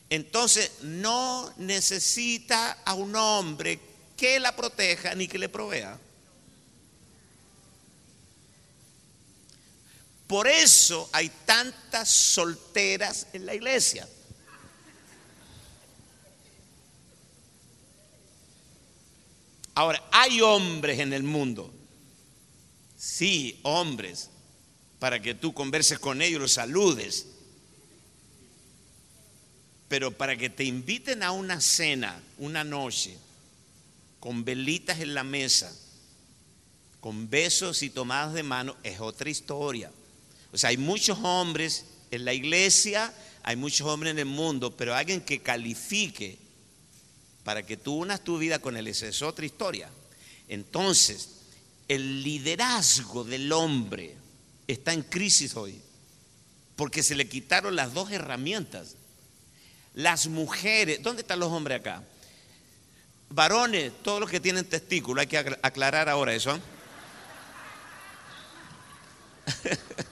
entonces 0.09 0.71
no 0.81 1.53
necesita 1.57 2.79
a 2.83 2.95
un 2.95 3.15
hombre 3.15 3.79
que 4.17 4.39
la 4.39 4.55
proteja 4.55 5.13
ni 5.13 5.27
que 5.27 5.37
le 5.37 5.49
provea. 5.49 5.99
Por 10.31 10.47
eso 10.47 11.09
hay 11.11 11.29
tantas 11.45 12.09
solteras 12.09 13.27
en 13.33 13.45
la 13.45 13.53
iglesia. 13.53 14.07
Ahora, 19.75 20.01
hay 20.09 20.39
hombres 20.39 20.99
en 20.99 21.11
el 21.11 21.23
mundo. 21.23 21.73
Sí, 22.97 23.59
hombres, 23.63 24.29
para 24.99 25.21
que 25.21 25.35
tú 25.35 25.53
converses 25.53 25.99
con 25.99 26.21
ellos, 26.21 26.39
los 26.39 26.53
saludes. 26.53 27.27
Pero 29.89 30.17
para 30.17 30.37
que 30.37 30.49
te 30.49 30.63
inviten 30.63 31.23
a 31.23 31.31
una 31.31 31.59
cena, 31.59 32.23
una 32.37 32.63
noche, 32.63 33.17
con 34.21 34.45
velitas 34.45 35.01
en 35.01 35.13
la 35.13 35.25
mesa, 35.25 35.77
con 37.01 37.29
besos 37.29 37.83
y 37.83 37.89
tomadas 37.89 38.33
de 38.33 38.43
mano, 38.43 38.77
es 38.81 39.01
otra 39.01 39.29
historia. 39.29 39.91
O 40.51 40.57
sea, 40.57 40.69
hay 40.69 40.77
muchos 40.77 41.17
hombres 41.23 41.85
en 42.11 42.25
la 42.25 42.33
iglesia, 42.33 43.13
hay 43.43 43.55
muchos 43.55 43.87
hombres 43.87 44.11
en 44.11 44.19
el 44.19 44.25
mundo, 44.25 44.75
pero 44.75 44.95
alguien 44.95 45.21
que 45.21 45.41
califique 45.41 46.37
para 47.43 47.65
que 47.65 47.77
tú 47.77 47.95
unas 47.95 48.23
tu 48.23 48.37
vida 48.37 48.59
con 48.59 48.77
él, 48.77 48.87
esa 48.87 49.07
es 49.07 49.21
otra 49.21 49.45
historia. 49.45 49.89
Entonces, 50.47 51.29
el 51.87 52.23
liderazgo 52.23 53.23
del 53.23 53.51
hombre 53.51 54.15
está 54.67 54.93
en 54.93 55.01
crisis 55.03 55.55
hoy, 55.55 55.81
porque 56.75 57.03
se 57.03 57.15
le 57.15 57.27
quitaron 57.27 57.75
las 57.75 57.93
dos 57.93 58.11
herramientas. 58.11 58.95
Las 59.93 60.27
mujeres, 60.27 61.01
¿dónde 61.01 61.21
están 61.21 61.39
los 61.39 61.51
hombres 61.51 61.79
acá? 61.79 62.03
Varones, 63.29 63.91
todos 64.03 64.19
los 64.19 64.29
que 64.29 64.39
tienen 64.39 64.65
testículo, 64.65 65.21
hay 65.21 65.27
que 65.27 65.37
aclarar 65.37 66.09
ahora 66.09 66.35
eso. 66.35 66.59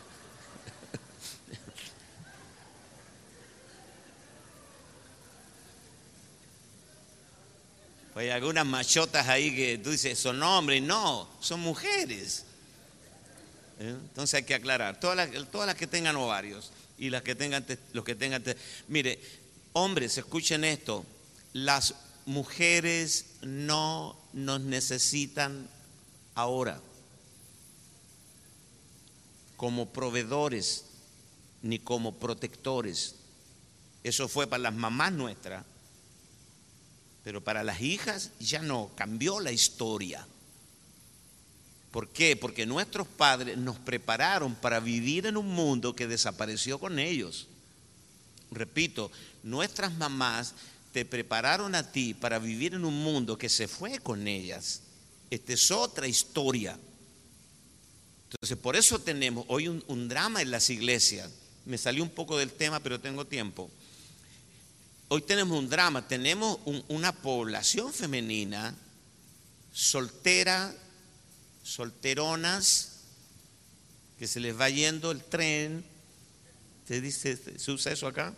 hay 8.19 8.29
algunas 8.31 8.65
machotas 8.65 9.27
ahí 9.29 9.55
que 9.55 9.77
tú 9.77 9.91
dices, 9.91 10.19
son 10.19 10.43
hombres, 10.43 10.81
no, 10.81 11.29
son 11.39 11.61
mujeres. 11.61 12.43
¿Eh? 13.79 13.95
Entonces 13.97 14.33
hay 14.33 14.43
que 14.43 14.55
aclarar, 14.55 14.99
todas 14.99 15.15
las, 15.15 15.49
todas 15.49 15.67
las 15.67 15.75
que 15.75 15.87
tengan 15.87 16.17
ovarios 16.17 16.71
y 16.97 17.09
las 17.09 17.21
que 17.21 17.33
tengan, 17.33 17.65
los 17.93 18.03
que 18.03 18.15
tengan... 18.15 18.43
Mire, 18.89 19.21
hombres, 19.71 20.17
escuchen 20.17 20.65
esto, 20.65 21.05
las 21.53 21.95
mujeres 22.25 23.25
no 23.41 24.19
nos 24.33 24.59
necesitan 24.61 25.69
ahora 26.35 26.81
como 29.55 29.89
proveedores 29.93 30.85
ni 31.61 31.79
como 31.79 32.15
protectores. 32.15 33.15
Eso 34.03 34.27
fue 34.27 34.45
para 34.45 34.63
las 34.63 34.73
mamás 34.73 35.13
nuestras 35.13 35.63
pero 37.23 37.43
para 37.43 37.63
las 37.63 37.81
hijas 37.81 38.31
ya 38.39 38.61
no, 38.61 38.91
cambió 38.95 39.39
la 39.39 39.51
historia. 39.51 40.25
¿Por 41.91 42.09
qué? 42.09 42.35
Porque 42.35 42.65
nuestros 42.65 43.07
padres 43.07 43.57
nos 43.57 43.77
prepararon 43.79 44.55
para 44.55 44.79
vivir 44.79 45.25
en 45.25 45.37
un 45.37 45.47
mundo 45.47 45.95
que 45.95 46.07
desapareció 46.07 46.79
con 46.79 46.99
ellos. 46.99 47.47
Repito, 48.51 49.11
nuestras 49.43 49.93
mamás 49.93 50.53
te 50.91 51.05
prepararon 51.05 51.75
a 51.75 51.91
ti 51.91 52.13
para 52.13 52.39
vivir 52.39 52.73
en 52.73 52.85
un 52.85 53.03
mundo 53.03 53.37
que 53.37 53.49
se 53.49 53.67
fue 53.67 53.99
con 53.99 54.27
ellas. 54.27 54.81
Esta 55.29 55.53
es 55.53 55.71
otra 55.71 56.07
historia. 56.07 56.77
Entonces, 58.31 58.57
por 58.57 58.75
eso 58.75 58.99
tenemos 58.99 59.45
hoy 59.47 59.67
un, 59.67 59.83
un 59.87 60.07
drama 60.07 60.41
en 60.41 60.51
las 60.51 60.69
iglesias. 60.69 61.31
Me 61.65 61.77
salió 61.77 62.03
un 62.03 62.09
poco 62.09 62.37
del 62.37 62.51
tema, 62.51 62.79
pero 62.79 62.99
tengo 62.99 63.25
tiempo 63.25 63.69
hoy 65.09 65.21
tenemos 65.21 65.57
un 65.57 65.69
drama, 65.69 66.07
tenemos 66.07 66.59
una 66.87 67.11
población 67.11 67.93
femenina 67.93 68.75
soltera, 69.73 70.73
solteronas, 71.63 72.89
que 74.17 74.27
se 74.27 74.39
les 74.39 74.57
va 74.57 74.69
yendo 74.69 75.11
el 75.11 75.23
tren, 75.23 75.83
se 76.87 77.01
dice, 77.01 77.37
se 77.57 77.71
usa 77.71 77.91
eso 77.91 78.07
acá, 78.07 78.33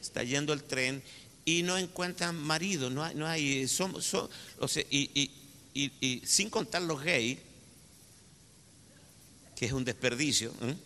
está 0.00 0.22
yendo 0.22 0.52
el 0.52 0.62
tren 0.62 1.02
y 1.44 1.62
no 1.62 1.76
encuentran 1.78 2.36
marido, 2.36 2.90
no 2.90 3.02
hay, 3.02 3.14
no 3.14 3.26
hay 3.26 3.66
son, 3.66 3.94
y, 4.90 5.30
y, 5.74 6.22
sin 6.26 6.50
contar 6.50 6.82
los 6.82 7.02
gays, 7.02 7.38
que 9.56 9.66
es 9.66 9.72
un 9.72 9.84
desperdicio. 9.84 10.52
¿eh? 10.62 10.76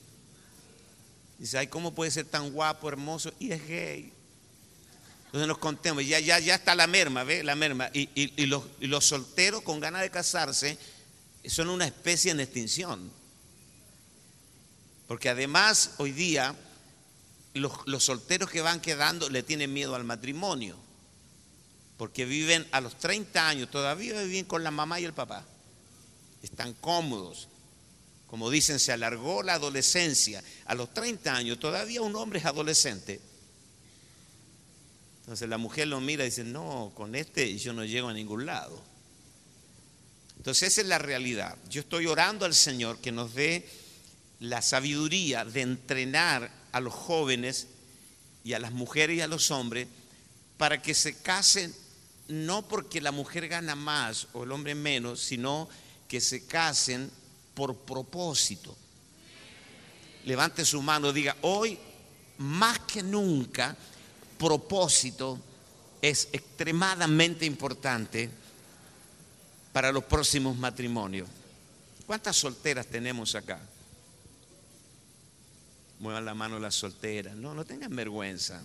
Dice, 1.39 1.59
ay, 1.59 1.67
¿cómo 1.67 1.95
puede 1.95 2.11
ser 2.11 2.27
tan 2.27 2.53
guapo, 2.53 2.89
hermoso? 2.89 3.33
Y 3.39 3.51
es 3.51 3.67
gay. 3.67 4.13
Entonces 5.37 5.49
nos 5.49 5.59
contemos, 5.59 6.07
ya, 6.07 6.19
ya, 6.19 6.55
está 6.55 6.75
la 6.75 6.87
merma, 6.87 7.23
¿ve? 7.23 7.45
La 7.45 7.55
merma. 7.55 7.91
Y, 7.93 8.47
los, 8.47 9.05
solteros 9.05 9.61
con 9.61 9.81
ganas 9.81 10.01
de 10.01 10.11
casarse 10.11 10.79
son 11.45 11.69
una 11.69 11.85
especie 11.85 12.31
en 12.31 12.41
extinción. 12.41 13.13
Porque 15.07 15.29
además 15.29 15.91
hoy 15.99 16.13
día 16.13 16.57
los 17.53 18.03
solteros 18.03 18.49
que 18.49 18.63
van 18.63 18.81
quedando 18.81 19.29
le 19.29 19.43
tienen 19.43 19.75
miedo 19.75 19.95
al 19.95 20.05
matrimonio. 20.05 20.75
Porque 21.99 22.25
viven 22.25 22.67
a 22.73 22.81
los 22.81 22.99
30 22.99 23.47
años, 23.47 23.71
todavía 23.71 24.19
viven 24.23 24.47
con 24.47 24.65
la 24.65 24.71
mamá 24.71 25.01
y 25.01 25.05
el 25.05 25.13
papá. 25.13 25.45
Están 26.43 26.73
cómodos. 26.73 27.49
Como 28.27 28.49
dicen, 28.49 28.79
se 28.79 28.91
alargó 28.93 29.43
la 29.43 29.53
adolescencia. 29.53 30.43
A 30.65 30.75
los 30.75 30.95
30 30.95 31.37
años 31.37 31.61
todavía 31.61 32.01
un 32.01 32.17
hombre 32.17 32.39
es 32.39 32.47
adolescente 32.47 33.21
entonces 35.27 35.49
la 35.49 35.59
mujer 35.59 35.89
lo 35.89 36.01
mira 36.01 36.23
y 36.23 36.29
dice, 36.29 36.45
no, 36.45 36.93
con 36.95 37.17
este 37.17 37.59
yo 37.59 37.73
no 37.73 37.85
llego 37.85 38.07
a 38.07 38.13
ningún 38.13 38.47
lado. 38.47 38.81
Entonces 40.37 40.69
esa 40.69 40.83
es 40.83 40.87
la 40.87 40.99
realidad. 40.99 41.57
Yo 41.69 41.81
estoy 41.81 42.07
orando 42.07 42.47
al 42.47 42.55
Señor 42.55 43.01
que 43.01 43.11
nos 43.11 43.35
dé 43.35 43.69
la 44.39 44.63
sabiduría 44.63 45.45
de 45.45 45.63
entrenar 45.63 46.49
a 46.71 46.79
los 46.79 46.95
jóvenes 46.95 47.67
y 48.45 48.53
a 48.53 48.61
las 48.61 48.71
mujeres 48.71 49.17
y 49.17 49.21
a 49.21 49.27
los 49.27 49.51
hombres 49.51 49.89
para 50.59 50.81
que 50.81 50.95
se 50.95 51.21
casen 51.21 51.75
no 52.29 52.69
porque 52.69 53.01
la 53.01 53.11
mujer 53.11 53.49
gana 53.49 53.75
más 53.75 54.29
o 54.33 54.45
el 54.45 54.53
hombre 54.53 54.77
menos, 54.77 55.21
sino 55.21 55.69
que 56.07 56.21
se 56.21 56.47
casen 56.47 57.11
por 57.53 57.75
propósito. 57.79 58.77
Levante 60.25 60.65
su 60.65 60.81
mano, 60.83 61.13
diga, 61.13 61.37
hoy 61.43 61.77
más 62.39 62.79
que 62.81 63.03
nunca 63.03 63.77
propósito 64.39 65.39
es 66.03 66.29
extremadamente 66.33 67.45
importante 67.45 68.31
para 69.73 69.93
los 69.93 70.05
próximos 70.05 70.57
matrimonios. 70.57 71.29
¿Cuántas 72.07 72.37
solteras 72.37 72.87
tenemos 72.87 73.35
acá? 73.35 73.61
Muevan 75.99 76.25
la 76.25 76.35
mano 76.35 76.59
las 76.59 76.75
solteras. 76.75 77.35
No, 77.35 77.55
no 77.55 77.65
tengan 77.65 77.95
vergüenza. 77.95 78.63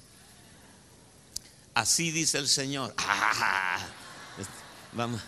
Así 1.73 2.11
dice 2.11 2.37
el 2.37 2.47
Señor. 2.47 2.93
Ah, 2.97 3.79
vamos. 4.93 5.21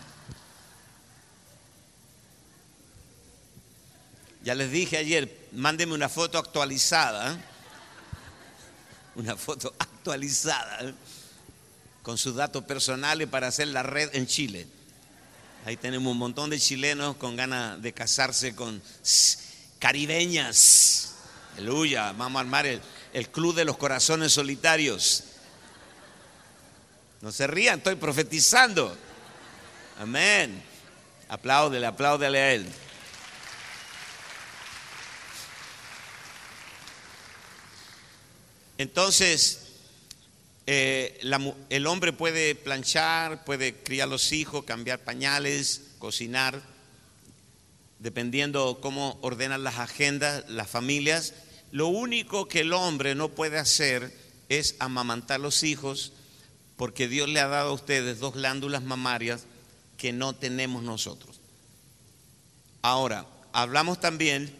Ya 4.42 4.54
les 4.54 4.70
dije 4.70 4.98
ayer, 4.98 5.48
mándeme 5.52 5.94
una 5.94 6.10
foto 6.10 6.38
actualizada. 6.38 7.32
¿eh? 7.32 7.36
Una 9.16 9.36
foto 9.36 9.74
¿eh? 10.12 10.94
con 12.02 12.18
sus 12.18 12.34
datos 12.34 12.64
personales 12.64 13.28
para 13.28 13.46
hacer 13.46 13.68
la 13.68 13.82
red 13.82 14.10
en 14.14 14.26
Chile. 14.26 14.66
Ahí 15.64 15.76
tenemos 15.76 16.10
un 16.10 16.18
montón 16.18 16.50
de 16.50 16.60
chilenos 16.60 17.16
con 17.16 17.36
ganas 17.36 17.80
de 17.80 17.92
casarse 17.94 18.54
con 18.54 18.82
caribeñas. 19.78 21.14
Aleluya, 21.56 22.12
vamos 22.12 22.38
a 22.38 22.40
armar 22.40 22.66
el, 22.66 22.82
el 23.14 23.30
club 23.30 23.54
de 23.54 23.64
los 23.64 23.78
corazones 23.78 24.32
solitarios. 24.32 25.24
No 27.22 27.32
se 27.32 27.46
rían, 27.46 27.78
estoy 27.78 27.94
profetizando. 27.94 28.94
Amén. 29.98 30.62
Apláudele, 31.28 31.86
apláudele 31.86 32.38
a 32.38 32.52
él. 32.52 32.66
Entonces, 38.76 39.63
eh, 40.66 41.20
el 41.68 41.86
hombre 41.86 42.12
puede 42.12 42.54
planchar, 42.54 43.44
puede 43.44 43.82
criar 43.82 44.08
los 44.08 44.32
hijos, 44.32 44.64
cambiar 44.64 45.00
pañales, 45.00 45.82
cocinar, 45.98 46.62
dependiendo 47.98 48.78
cómo 48.80 49.18
ordenan 49.20 49.62
las 49.62 49.78
agendas, 49.78 50.44
las 50.48 50.68
familias. 50.68 51.34
Lo 51.70 51.88
único 51.88 52.48
que 52.48 52.60
el 52.60 52.72
hombre 52.72 53.14
no 53.14 53.30
puede 53.30 53.58
hacer 53.58 54.12
es 54.48 54.76
amamantar 54.78 55.40
los 55.40 55.62
hijos, 55.62 56.12
porque 56.76 57.08
Dios 57.08 57.28
le 57.28 57.40
ha 57.40 57.48
dado 57.48 57.70
a 57.70 57.74
ustedes 57.74 58.18
dos 58.18 58.34
glándulas 58.34 58.82
mamarias 58.82 59.44
que 59.96 60.12
no 60.12 60.34
tenemos 60.34 60.82
nosotros. 60.82 61.40
Ahora, 62.82 63.26
hablamos 63.52 64.00
también 64.00 64.54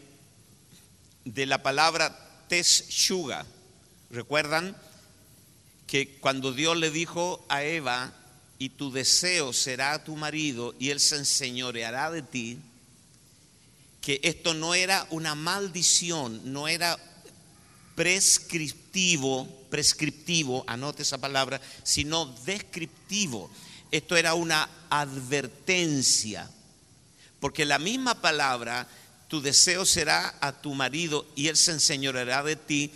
de 1.24 1.46
la 1.46 1.62
palabra 1.62 2.46
teshuga. 2.48 3.46
¿Recuerdan? 4.10 4.76
Que 5.94 6.08
cuando 6.18 6.52
Dios 6.52 6.76
le 6.76 6.90
dijo 6.90 7.46
a 7.48 7.62
Eva 7.62 8.12
y 8.58 8.70
tu 8.70 8.90
deseo 8.90 9.52
será 9.52 9.92
a 9.92 10.02
tu 10.02 10.16
marido 10.16 10.74
y 10.80 10.90
él 10.90 10.98
se 10.98 11.14
enseñoreará 11.14 12.10
de 12.10 12.22
ti, 12.22 12.58
que 14.00 14.18
esto 14.24 14.54
no 14.54 14.74
era 14.74 15.06
una 15.10 15.36
maldición, 15.36 16.52
no 16.52 16.66
era 16.66 16.98
prescriptivo, 17.94 19.46
prescriptivo, 19.70 20.64
anote 20.66 21.02
esa 21.02 21.18
palabra, 21.18 21.60
sino 21.84 22.26
descriptivo. 22.44 23.48
Esto 23.92 24.16
era 24.16 24.34
una 24.34 24.68
advertencia, 24.90 26.50
porque 27.38 27.64
la 27.64 27.78
misma 27.78 28.20
palabra, 28.20 28.88
tu 29.28 29.40
deseo 29.40 29.86
será 29.86 30.34
a 30.40 30.60
tu 30.60 30.74
marido 30.74 31.24
y 31.36 31.46
él 31.46 31.56
se 31.56 31.70
enseñoreará 31.70 32.42
de 32.42 32.56
ti, 32.56 32.90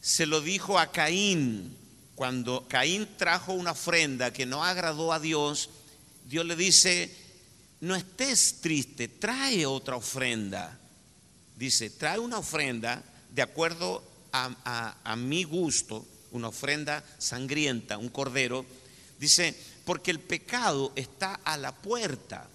se 0.00 0.24
lo 0.24 0.40
dijo 0.40 0.78
a 0.78 0.90
Caín. 0.90 1.76
Cuando 2.18 2.66
Caín 2.66 3.06
trajo 3.16 3.52
una 3.52 3.70
ofrenda 3.70 4.32
que 4.32 4.44
no 4.44 4.64
agradó 4.64 5.12
a 5.12 5.20
Dios, 5.20 5.70
Dios 6.28 6.44
le 6.44 6.56
dice, 6.56 7.14
no 7.80 7.94
estés 7.94 8.56
triste, 8.60 9.06
trae 9.06 9.64
otra 9.66 9.94
ofrenda. 9.94 10.76
Dice, 11.54 11.90
trae 11.90 12.18
una 12.18 12.38
ofrenda 12.38 13.04
de 13.30 13.40
acuerdo 13.40 14.02
a, 14.32 15.14
mi 15.16 15.44
gusto, 15.44 16.04
una 16.32 16.48
ofrenda 16.48 17.04
sangrienta, 17.18 17.98
un 17.98 18.08
cordero. 18.08 18.66
Dice, 19.20 19.54
porque 19.84 20.10
el 20.10 20.18
pecado 20.18 20.92
está 20.96 21.34
a 21.44 21.56
la 21.56 21.72
puerta 21.72 22.48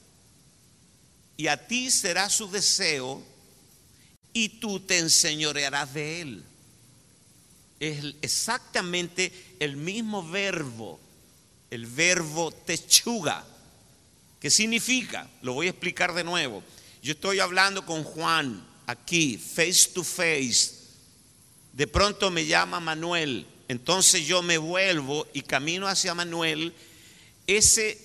y 1.38 1.48
a 1.48 1.68
ti 1.68 1.90
será 1.90 2.30
su 2.30 2.52
deseo 2.52 3.24
y 4.34 4.60
tú 4.60 4.82
te 4.82 4.98
enseñorearás 4.98 5.94
de 5.94 6.20
él 6.20 6.44
es 7.90 8.16
exactamente 8.22 9.32
el 9.60 9.76
mismo 9.76 10.26
verbo, 10.28 11.00
el 11.70 11.86
verbo 11.86 12.52
techuga. 12.52 13.46
¿Qué 14.40 14.50
significa? 14.50 15.28
Lo 15.42 15.54
voy 15.54 15.68
a 15.68 15.72
explicar 15.72 16.14
de 16.14 16.24
nuevo. 16.24 16.64
Yo 17.02 17.12
estoy 17.12 17.40
hablando 17.40 17.86
con 17.86 18.04
Juan 18.04 18.66
aquí, 18.88 19.38
face 19.38 19.90
to 19.94 20.04
face. 20.04 20.72
De 21.74 21.86
pronto 21.86 22.32
me 22.32 22.46
llama 22.46 22.80
Manuel. 22.80 23.46
Entonces 23.68 24.26
yo 24.26 24.42
me 24.42 24.58
vuelvo 24.58 25.28
y 25.34 25.42
camino 25.42 25.88
hacia 25.88 26.14
Manuel. 26.14 26.74
Ese 27.48 28.00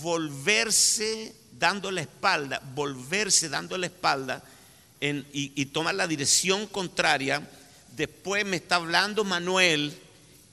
volverse 0.00 1.34
dando 1.58 1.90
la 1.90 2.02
espalda, 2.02 2.62
volverse 2.74 3.48
dando 3.48 3.76
la 3.78 3.86
espalda 3.86 4.44
y, 5.00 5.52
y 5.60 5.66
tomar 5.66 5.96
la 5.96 6.06
dirección 6.06 6.68
contraria 6.68 7.48
después 7.98 8.46
me 8.46 8.56
está 8.56 8.76
hablando 8.76 9.24
Manuel 9.24 9.92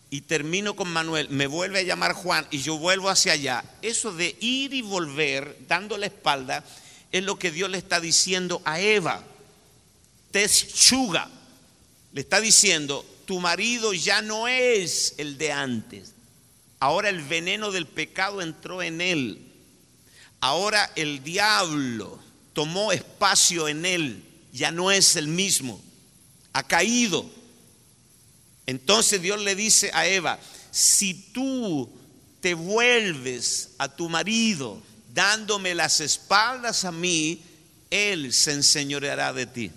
y 0.10 0.22
termino 0.22 0.76
con 0.76 0.90
Manuel, 0.90 1.30
me 1.30 1.48
vuelve 1.48 1.80
a 1.80 1.84
llamar 1.84 2.14
Juan 2.14 2.46
y 2.50 2.58
yo 2.58 2.78
vuelvo 2.78 3.10
hacia 3.10 3.34
allá. 3.34 3.64
Eso 3.82 4.12
de 4.12 4.36
ir 4.40 4.74
y 4.74 4.82
volver 4.82 5.58
dando 5.68 5.98
la 5.98 6.08
espalda 6.08 6.66
es 7.12 7.24
lo 7.24 7.38
que 7.38 7.52
Dios 7.52 7.70
le 7.70 7.78
está 7.78 8.00
diciendo 8.00 8.62
a 8.66 8.80
Eva. 8.80 9.24
Teshuga. 10.32 11.30
Le 12.14 12.22
está 12.22 12.42
diciendo, 12.42 13.06
tu 13.26 13.40
marido 13.40 13.94
ya 13.94 14.22
no 14.22 14.48
es 14.48 15.14
el 15.18 15.38
de 15.38 15.52
antes. 15.52 16.14
Ahora 16.80 17.10
el 17.10 17.22
veneno 17.22 17.72
del 17.72 17.86
pecado 17.86 18.42
entró 18.42 18.82
en 18.82 19.02
él. 19.02 19.40
Ahora 20.40 20.92
el 20.96 21.24
diablo 21.24 22.20
tomó 22.54 22.92
espacio 22.92 23.68
en 23.68 23.86
él. 23.86 24.24
Ya 24.52 24.72
no 24.72 24.92
es 24.92 25.16
el 25.16 25.28
mismo 25.28 25.82
ha 26.56 26.64
caído. 26.64 27.30
Entonces 28.66 29.22
Dios 29.22 29.42
le 29.42 29.56
dice 29.56 29.92
a 29.94 30.08
Eva, 30.08 30.40
si 30.72 31.14
tú 31.14 31.90
te 32.40 32.54
vuelves 32.54 33.72
a 33.78 33.94
tu 33.94 34.08
marido 34.08 34.82
dándome 35.14 35.76
las 35.76 36.00
espaldas 36.00 36.86
a 36.86 36.94
mí, 36.94 37.42
Él 37.90 38.32
se 38.32 38.54
enseñoreará 38.54 39.34
de 39.34 39.46
ti. 39.48 39.72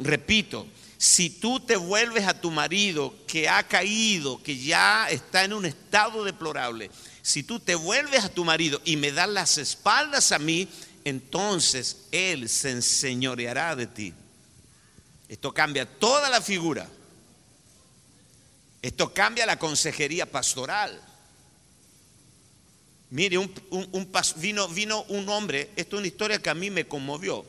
Repito, 0.00 0.66
si 0.98 1.30
tú 1.30 1.60
te 1.60 1.76
vuelves 1.76 2.26
a 2.26 2.40
tu 2.40 2.50
marido 2.50 3.14
que 3.28 3.48
ha 3.48 3.62
caído, 3.62 4.42
que 4.42 4.58
ya 4.58 5.08
está 5.08 5.44
en 5.44 5.52
un 5.52 5.66
estado 5.66 6.24
deplorable, 6.24 6.90
si 7.22 7.44
tú 7.44 7.60
te 7.60 7.76
vuelves 7.76 8.24
a 8.24 8.28
tu 8.28 8.44
marido 8.44 8.80
y 8.84 8.96
me 8.96 9.12
das 9.12 9.28
las 9.28 9.56
espaldas 9.56 10.32
a 10.32 10.40
mí, 10.40 10.66
entonces 11.04 12.06
Él 12.10 12.48
se 12.48 12.72
enseñoreará 12.72 13.76
de 13.76 13.86
ti. 13.86 14.14
Esto 15.32 15.54
cambia 15.54 15.86
toda 15.86 16.28
la 16.28 16.42
figura. 16.42 16.86
Esto 18.82 19.14
cambia 19.14 19.46
la 19.46 19.58
consejería 19.58 20.30
pastoral. 20.30 21.00
Mire, 23.08 23.38
vino, 24.36 24.68
vino 24.68 25.02
un 25.04 25.28
hombre, 25.30 25.70
esto 25.74 25.96
es 25.96 26.00
una 26.00 26.06
historia 26.06 26.42
que 26.42 26.50
a 26.50 26.54
mí 26.54 26.68
me 26.68 26.86
conmovió. 26.86 27.46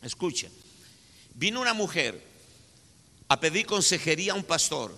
Escuchen, 0.00 0.52
vino 1.34 1.60
una 1.60 1.74
mujer 1.74 2.22
a 3.26 3.40
pedir 3.40 3.66
consejería 3.66 4.30
a 4.30 4.36
un 4.36 4.44
pastor, 4.44 4.96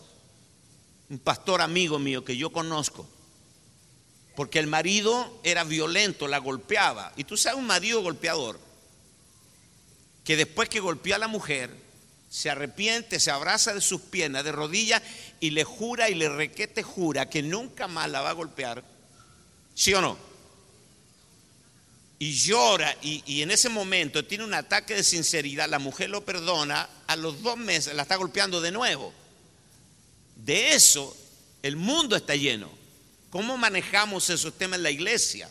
un 1.09 1.21
pastor 1.21 1.63
amigo 1.63 1.99
mío 1.99 2.23
que 2.23 2.37
yo 2.37 2.53
conozco, 2.53 3.09
porque 4.37 4.59
el 4.59 4.67
marido 4.67 5.41
era 5.43 5.65
violento, 5.65 6.29
la 6.29 6.37
golpeaba. 6.37 7.15
Y 7.17 7.25
tú 7.25 7.39
sabes, 7.39 7.59
un 7.59 7.67
marido 7.67 8.03
golpeador, 8.03 8.61
que 10.23 10.37
después 10.37 10.69
que 10.69 10.81
golpeó 10.81 11.15
a 11.15 11.19
la 11.19 11.27
mujer, 11.27 11.89
se 12.31 12.49
arrepiente, 12.49 13.19
se 13.19 13.33
abraza 13.33 13.75
de 13.75 13.81
sus 13.81 14.01
piernas, 14.03 14.45
de 14.45 14.53
rodillas, 14.53 15.03
y 15.41 15.51
le 15.51 15.65
jura 15.65 16.09
y 16.09 16.15
le 16.15 16.29
requete 16.29 16.85
jura 16.85 17.29
que 17.29 17.43
nunca 17.43 17.89
más 17.89 18.09
la 18.09 18.23
va 18.23 18.31
a 18.31 18.35
golpear. 18.35 18.85
¿Sí 19.75 19.93
o 19.95 20.01
no? 20.01 20.17
Y 22.21 22.33
llora 22.35 22.97
y, 23.03 23.23
y, 23.27 23.43
en 23.43 23.51
ese 23.51 23.69
momento 23.69 24.25
tiene 24.25 24.45
un 24.45 24.55
ataque 24.55 24.95
de 24.95 25.03
sinceridad, 25.03 25.69
la 25.69 25.79
mujer 25.79 26.11
lo 26.11 26.25
perdona, 26.25 26.89
a 27.07 27.17
los 27.17 27.43
dos 27.43 27.57
meses 27.57 27.95
la 27.95 28.03
está 28.03 28.17
golpeando 28.17 28.61
de 28.61 28.71
nuevo. 28.71 29.13
De 30.37 30.75
eso 30.75 31.17
el 31.63 31.77
mundo 31.77 32.15
está 32.15 32.37
lleno. 32.37 32.71
¿Cómo 33.31 33.57
manejamos 33.57 34.31
esos 34.31 34.57
temas 34.57 34.77
en 34.77 34.83
la 34.85 34.91
iglesia? 34.91 35.51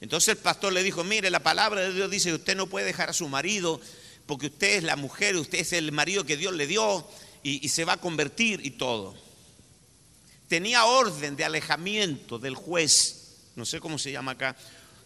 Entonces 0.00 0.28
el 0.28 0.38
pastor 0.38 0.72
le 0.72 0.82
dijo, 0.82 1.04
mire, 1.04 1.30
la 1.30 1.42
palabra 1.42 1.82
de 1.82 1.92
Dios 1.92 2.10
dice 2.10 2.30
que 2.30 2.36
usted 2.36 2.56
no 2.56 2.68
puede 2.68 2.86
dejar 2.86 3.10
a 3.10 3.12
su 3.12 3.28
marido 3.28 3.80
porque 4.28 4.48
usted 4.48 4.76
es 4.76 4.84
la 4.84 4.94
mujer, 4.94 5.36
usted 5.36 5.58
es 5.58 5.72
el 5.72 5.90
marido 5.90 6.26
que 6.26 6.36
Dios 6.36 6.52
le 6.52 6.66
dio 6.66 7.08
y, 7.42 7.66
se 7.70 7.86
va 7.86 7.94
a 7.94 7.96
convertir 7.96 8.60
y 8.62 8.72
todo. 8.72 9.16
Tenía 10.48 10.84
orden 10.84 11.34
de 11.34 11.46
alejamiento 11.46 12.38
del 12.38 12.54
juez, 12.54 13.36
no 13.56 13.64
sé 13.64 13.80
cómo 13.80 13.98
se 13.98 14.12
llama 14.12 14.32
acá, 14.32 14.54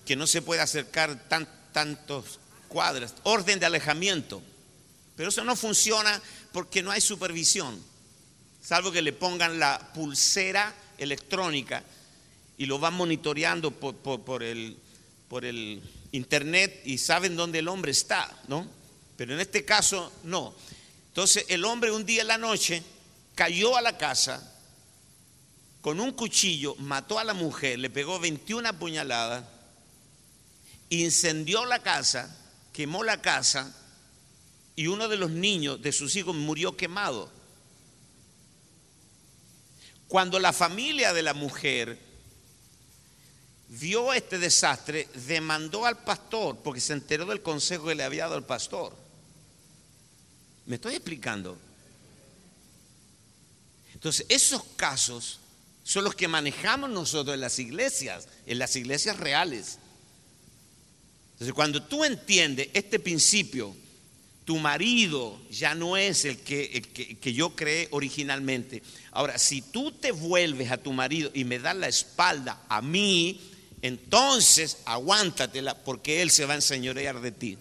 que 0.04 0.16
no 0.16 0.26
se 0.26 0.42
puede 0.42 0.60
acercar 0.60 1.28
tan, 1.28 1.48
tantos 1.72 2.40
cuadras, 2.66 3.14
orden 3.22 3.60
de 3.60 3.66
alejamiento. 3.66 4.42
Pero 5.14 5.28
eso 5.28 5.44
no 5.44 5.54
funciona 5.54 6.20
porque 6.50 6.82
no 6.82 6.90
hay 6.90 7.00
supervisión, 7.00 7.80
salvo 8.60 8.90
que 8.90 9.02
le 9.02 9.12
pongan 9.12 9.60
la 9.60 9.92
pulsera 9.94 10.74
electrónica 10.98 11.84
y 12.58 12.66
lo 12.66 12.80
van 12.80 12.94
monitoreando 12.94 13.70
por, 13.70 14.42
el, 14.42 14.76
por 15.28 15.44
el 15.44 15.80
internet 16.10 16.82
y 16.84 16.98
saben 16.98 17.36
dónde 17.36 17.60
el 17.60 17.68
hombre 17.68 17.92
está, 17.92 18.42
¿no? 18.48 18.81
Pero 19.22 19.34
en 19.34 19.40
este 19.40 19.64
caso 19.64 20.12
no. 20.24 20.52
Entonces 21.06 21.44
el 21.46 21.64
hombre 21.64 21.92
un 21.92 22.04
día 22.04 22.22
en 22.22 22.26
la 22.26 22.38
noche 22.38 22.82
cayó 23.36 23.76
a 23.76 23.80
la 23.80 23.96
casa 23.96 24.52
con 25.80 26.00
un 26.00 26.10
cuchillo, 26.10 26.74
mató 26.80 27.20
a 27.20 27.22
la 27.22 27.32
mujer, 27.32 27.78
le 27.78 27.88
pegó 27.88 28.18
21 28.18 28.76
puñaladas, 28.80 29.44
incendió 30.88 31.64
la 31.66 31.80
casa, 31.84 32.36
quemó 32.72 33.04
la 33.04 33.22
casa 33.22 33.72
y 34.74 34.88
uno 34.88 35.06
de 35.06 35.16
los 35.16 35.30
niños 35.30 35.80
de 35.80 35.92
sus 35.92 36.16
hijos 36.16 36.34
murió 36.34 36.76
quemado. 36.76 37.30
Cuando 40.08 40.40
la 40.40 40.52
familia 40.52 41.12
de 41.12 41.22
la 41.22 41.32
mujer 41.32 41.96
vio 43.68 44.12
este 44.12 44.40
desastre, 44.40 45.06
demandó 45.14 45.86
al 45.86 46.02
pastor, 46.02 46.56
porque 46.64 46.80
se 46.80 46.94
enteró 46.94 47.24
del 47.26 47.40
consejo 47.40 47.86
que 47.86 47.94
le 47.94 48.02
había 48.02 48.24
dado 48.24 48.36
el 48.36 48.42
pastor. 48.42 49.00
¿Me 50.72 50.76
estoy 50.76 50.94
explicando? 50.94 51.58
Entonces, 53.92 54.24
esos 54.30 54.64
casos 54.76 55.38
son 55.84 56.02
los 56.02 56.14
que 56.14 56.28
manejamos 56.28 56.88
nosotros 56.88 57.34
en 57.34 57.42
las 57.42 57.58
iglesias, 57.58 58.26
en 58.46 58.58
las 58.58 58.74
iglesias 58.74 59.18
reales. 59.18 59.76
Entonces, 61.32 61.52
cuando 61.52 61.82
tú 61.82 62.06
entiendes 62.06 62.70
este 62.72 62.98
principio, 62.98 63.76
tu 64.46 64.56
marido 64.56 65.38
ya 65.50 65.74
no 65.74 65.98
es 65.98 66.24
el 66.24 66.38
que, 66.38 66.80
que, 67.20 67.32
yo 67.34 67.54
creé 67.54 67.88
originalmente. 67.90 68.82
Ahora, 69.10 69.36
si 69.36 69.60
tú 69.60 69.92
te 69.92 70.10
vuelves 70.10 70.70
a 70.70 70.78
tu 70.78 70.94
marido 70.94 71.30
y 71.34 71.44
me 71.44 71.58
das 71.58 71.76
la 71.76 71.88
espalda 71.88 72.62
a 72.70 72.80
mí, 72.80 73.42
entonces 73.82 74.78
aguántatela 74.86 75.84
porque 75.84 76.22
él 76.22 76.30
se 76.30 76.46
va 76.46 76.54
a 76.54 76.56
enseñorear 76.56 77.20
de 77.20 77.32
ti. 77.32 77.58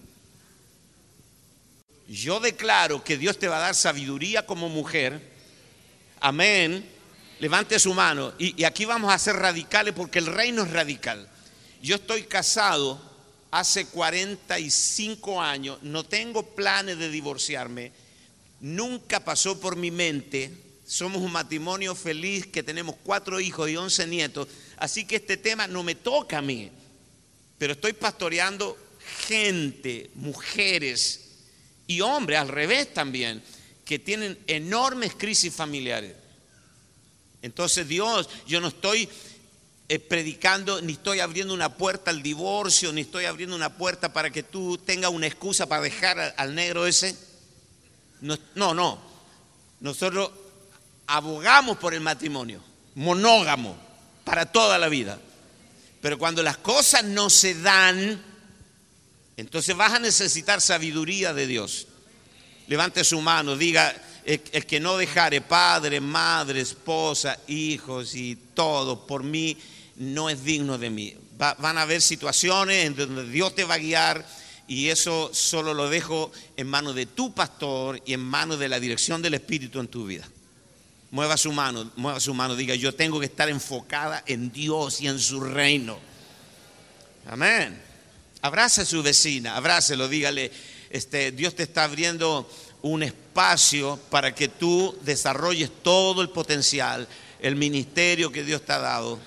Yo 2.08 2.40
declaro 2.40 3.04
que 3.04 3.16
Dios 3.16 3.38
te 3.38 3.48
va 3.48 3.58
a 3.58 3.60
dar 3.60 3.74
sabiduría 3.74 4.44
como 4.44 4.68
mujer. 4.68 5.20
Amén. 6.20 6.88
Levante 7.38 7.78
su 7.78 7.94
mano. 7.94 8.32
Y, 8.38 8.64
aquí 8.64 8.84
vamos 8.84 9.12
a 9.12 9.18
ser 9.18 9.36
radicales 9.36 9.94
porque 9.94 10.18
el 10.18 10.26
reino 10.26 10.62
es 10.62 10.70
radical. 10.70 11.28
Yo 11.82 11.96
estoy 11.96 12.24
casado 12.24 13.00
hace 13.50 13.86
45 13.86 15.42
años, 15.42 15.78
no 15.82 16.04
tengo 16.04 16.54
planes 16.54 16.98
de 16.98 17.10
divorciarme, 17.10 17.92
nunca 18.60 19.20
pasó 19.20 19.60
por 19.60 19.76
mi 19.76 19.90
mente. 19.90 20.52
Somos 20.86 21.20
un 21.20 21.32
matrimonio 21.32 21.94
feliz 21.94 22.46
que 22.46 22.62
tenemos 22.62 22.96
cuatro 23.02 23.40
hijos 23.40 23.68
y 23.68 23.76
once 23.76 24.06
nietos, 24.06 24.48
así 24.76 25.04
que 25.04 25.16
este 25.16 25.36
tema 25.36 25.66
no 25.66 25.82
me 25.82 25.94
toca 25.94 26.38
a 26.38 26.42
mí, 26.42 26.70
pero 27.58 27.72
estoy 27.72 27.92
pastoreando 27.92 28.76
gente, 29.26 30.10
mujeres 30.14 31.31
y 31.86 32.00
hombres 32.00 32.38
al 32.38 32.48
revés 32.48 32.92
también, 32.94 33.42
que 33.84 33.98
tienen 33.98 34.38
enormes 34.46 35.14
crisis 35.14 35.54
familiares. 35.54 36.14
Entonces 37.42 37.88
Dios, 37.88 38.28
yo 38.46 38.60
no 38.60 38.68
estoy 38.68 39.08
eh, 39.88 39.98
predicando, 39.98 40.80
ni 40.80 40.94
estoy 40.94 41.20
abriendo 41.20 41.52
una 41.52 41.76
puerta 41.76 42.10
al 42.10 42.22
divorcio, 42.22 42.92
ni 42.92 43.02
estoy 43.02 43.24
abriendo 43.24 43.56
una 43.56 43.76
puerta 43.76 44.12
para 44.12 44.30
que 44.30 44.42
tú 44.42 44.78
tengas 44.78 45.10
una 45.10 45.26
excusa 45.26 45.66
para 45.66 45.82
dejar 45.82 46.18
al, 46.18 46.34
al 46.36 46.54
negro 46.54 46.86
ese. 46.86 47.16
No, 48.20 48.38
no, 48.54 48.72
no. 48.72 49.02
Nosotros 49.80 50.30
abogamos 51.06 51.76
por 51.78 51.92
el 51.92 52.00
matrimonio, 52.00 52.62
monógamo, 52.94 53.76
para 54.24 54.46
toda 54.46 54.78
la 54.78 54.88
vida. 54.88 55.18
Pero 56.00 56.18
cuando 56.18 56.42
las 56.42 56.56
cosas 56.56 57.04
no 57.04 57.28
se 57.28 57.54
dan, 57.60 58.22
entonces 59.42 59.76
vas 59.76 59.92
a 59.92 59.98
necesitar 59.98 60.60
sabiduría 60.60 61.34
de 61.34 61.46
Dios. 61.46 61.86
Levante 62.68 63.04
su 63.04 63.20
mano, 63.20 63.56
diga, 63.56 63.94
el, 64.24 64.40
que 64.40 64.80
no 64.80 64.96
dejare 64.96 65.40
padre, 65.40 66.00
madre, 66.00 66.60
esposa, 66.60 67.38
hijos 67.48 68.14
y 68.14 68.36
todo 68.54 69.06
por 69.06 69.22
mí, 69.24 69.56
no 69.96 70.30
es 70.30 70.42
digno 70.44 70.78
de 70.78 70.88
mí. 70.88 71.14
Va- 71.40 71.54
van 71.58 71.76
a 71.76 71.82
haber 71.82 72.00
situaciones 72.00 72.86
en 72.86 72.96
donde 72.96 73.28
Dios 73.28 73.54
te 73.54 73.64
va 73.64 73.74
a 73.74 73.78
guiar 73.78 74.26
y 74.68 74.88
eso 74.88 75.30
solo 75.34 75.74
lo 75.74 75.90
dejo 75.90 76.30
en 76.56 76.68
manos 76.68 76.94
de 76.94 77.06
tu 77.06 77.34
pastor 77.34 78.00
y 78.06 78.14
en 78.14 78.20
manos 78.20 78.58
de 78.58 78.68
la 78.68 78.80
dirección 78.80 79.20
del 79.20 79.34
Espíritu 79.34 79.80
en 79.80 79.88
tu 79.88 80.06
vida. 80.06 80.26
Mueva 81.10 81.36
su 81.36 81.52
mano, 81.52 81.90
mueva 81.96 82.20
su 82.20 82.32
mano, 82.32 82.56
diga, 82.56 82.74
yo 82.74 82.94
tengo 82.94 83.20
que 83.20 83.26
estar 83.26 83.50
enfocada 83.50 84.22
en 84.26 84.50
Dios 84.50 85.00
y 85.02 85.08
en 85.08 85.18
su 85.18 85.40
reino. 85.40 85.98
Amén. 87.26 87.91
Abrace 88.42 88.82
a 88.82 88.84
su 88.84 89.02
vecina, 89.04 89.56
abrácelo, 89.56 90.08
dígale, 90.08 90.50
este, 90.90 91.30
Dios 91.30 91.54
te 91.54 91.62
está 91.62 91.84
abriendo 91.84 92.50
un 92.82 93.04
espacio 93.04 94.00
para 94.10 94.34
que 94.34 94.48
tú 94.48 94.98
desarrolles 95.02 95.70
todo 95.82 96.22
el 96.22 96.30
potencial, 96.30 97.06
el 97.40 97.54
ministerio 97.54 98.32
que 98.32 98.42
Dios 98.42 98.64
te 98.64 98.72
ha 98.72 98.78
dado. 98.78 99.20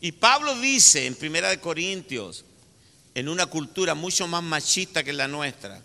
Y 0.00 0.12
Pablo 0.12 0.58
dice 0.60 1.06
en 1.06 1.16
Primera 1.16 1.48
de 1.48 1.58
Corintios, 1.58 2.44
en 3.12 3.28
una 3.28 3.46
cultura 3.46 3.96
mucho 3.96 4.28
más 4.28 4.44
machista 4.44 5.02
que 5.02 5.12
la 5.12 5.26
nuestra, 5.26 5.82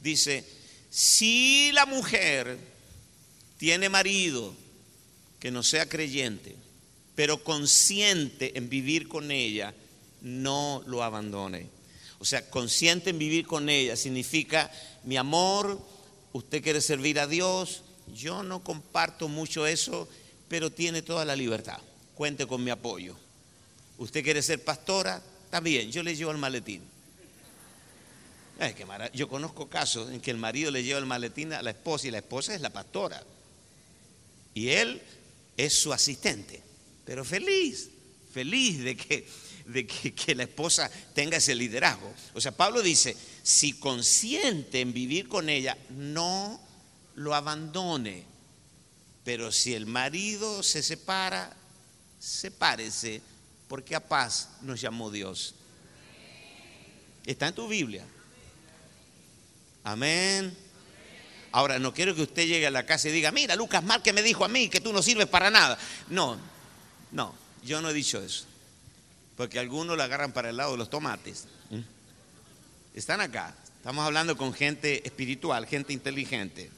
dice, 0.00 0.46
si 0.88 1.72
la 1.72 1.84
mujer 1.84 2.56
tiene 3.58 3.88
marido 3.88 4.54
que 5.40 5.50
no 5.50 5.64
sea 5.64 5.88
creyente, 5.88 6.61
pero 7.14 7.42
consciente 7.44 8.56
en 8.56 8.68
vivir 8.68 9.08
con 9.08 9.30
ella, 9.30 9.74
no 10.22 10.82
lo 10.86 11.02
abandone. 11.02 11.68
O 12.18 12.24
sea, 12.24 12.48
consciente 12.48 13.10
en 13.10 13.18
vivir 13.18 13.46
con 13.46 13.68
ella 13.68 13.96
significa, 13.96 14.70
mi 15.04 15.16
amor, 15.16 15.80
usted 16.32 16.62
quiere 16.62 16.80
servir 16.80 17.18
a 17.18 17.26
Dios, 17.26 17.82
yo 18.14 18.42
no 18.42 18.62
comparto 18.62 19.28
mucho 19.28 19.66
eso, 19.66 20.08
pero 20.48 20.70
tiene 20.70 21.02
toda 21.02 21.24
la 21.24 21.36
libertad. 21.36 21.78
Cuente 22.14 22.46
con 22.46 22.62
mi 22.62 22.70
apoyo. 22.70 23.16
Usted 23.98 24.22
quiere 24.22 24.42
ser 24.42 24.62
pastora, 24.62 25.22
bien, 25.62 25.90
yo 25.90 26.02
le 26.02 26.16
llevo 26.16 26.30
el 26.30 26.38
maletín. 26.38 26.82
Yo 29.12 29.28
conozco 29.28 29.68
casos 29.68 30.10
en 30.12 30.20
que 30.20 30.30
el 30.30 30.36
marido 30.36 30.70
le 30.70 30.84
lleva 30.84 31.00
el 31.00 31.06
maletín 31.06 31.52
a 31.52 31.62
la 31.62 31.70
esposa 31.70 32.06
y 32.06 32.10
la 32.10 32.18
esposa 32.18 32.54
es 32.54 32.60
la 32.60 32.70
pastora. 32.70 33.22
Y 34.54 34.68
él 34.68 35.02
es 35.56 35.80
su 35.80 35.92
asistente, 35.92 36.62
pero 37.04 37.24
feliz, 37.24 37.90
feliz 38.32 38.82
de 38.82 38.96
que, 38.96 39.28
de 39.66 39.86
que, 39.86 40.14
que 40.14 40.34
la 40.34 40.44
esposa 40.44 40.90
tenga 41.14 41.36
ese 41.36 41.54
liderazgo. 41.54 42.12
O 42.34 42.40
sea, 42.40 42.52
Pablo 42.52 42.82
dice, 42.82 43.16
si 43.42 43.74
consciente 43.74 44.80
en 44.80 44.92
vivir 44.92 45.28
con 45.28 45.48
ella, 45.48 45.76
no 45.90 46.60
lo 47.14 47.34
abandone. 47.34 48.24
Pero 49.24 49.52
si 49.52 49.74
el 49.74 49.86
marido 49.86 50.62
se 50.62 50.82
separa, 50.82 51.54
sepárese, 52.18 53.20
porque 53.68 53.94
a 53.94 54.00
paz 54.00 54.50
nos 54.62 54.80
llamó 54.80 55.10
Dios. 55.10 55.54
Está 57.24 57.48
en 57.48 57.54
tu 57.54 57.68
Biblia. 57.68 58.04
Amén. 59.84 60.56
Ahora, 61.52 61.78
no 61.78 61.92
quiero 61.92 62.14
que 62.14 62.22
usted 62.22 62.46
llegue 62.46 62.66
a 62.66 62.70
la 62.70 62.86
casa 62.86 63.08
y 63.08 63.12
diga, 63.12 63.30
mira, 63.30 63.54
Lucas 63.54 63.84
Márquez 63.84 64.14
me 64.14 64.22
dijo 64.22 64.44
a 64.44 64.48
mí 64.48 64.68
que 64.68 64.80
tú 64.80 64.92
no 64.92 65.02
sirves 65.02 65.26
para 65.26 65.50
nada. 65.50 65.78
No, 66.08 66.38
no, 67.12 67.34
yo 67.62 67.80
no 67.80 67.90
he 67.90 67.94
dicho 67.94 68.20
eso. 68.22 68.46
Porque 69.36 69.58
algunos 69.58 69.96
lo 69.96 70.02
agarran 70.02 70.32
para 70.32 70.50
el 70.50 70.56
lado 70.56 70.72
de 70.72 70.78
los 70.78 70.90
tomates. 70.90 71.46
¿Mm? 71.70 71.80
Están 72.94 73.20
acá. 73.20 73.54
Estamos 73.76 74.04
hablando 74.04 74.36
con 74.36 74.52
gente 74.52 75.06
espiritual, 75.06 75.66
gente 75.66 75.92
inteligente. 75.92 76.70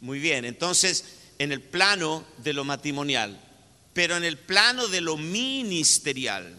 Muy 0.00 0.18
bien, 0.18 0.44
entonces, 0.44 1.04
en 1.38 1.52
el 1.52 1.60
plano 1.60 2.24
de 2.38 2.52
lo 2.52 2.64
matrimonial, 2.64 3.40
pero 3.94 4.16
en 4.16 4.24
el 4.24 4.36
plano 4.36 4.88
de 4.88 5.00
lo 5.00 5.16
ministerial, 5.16 6.54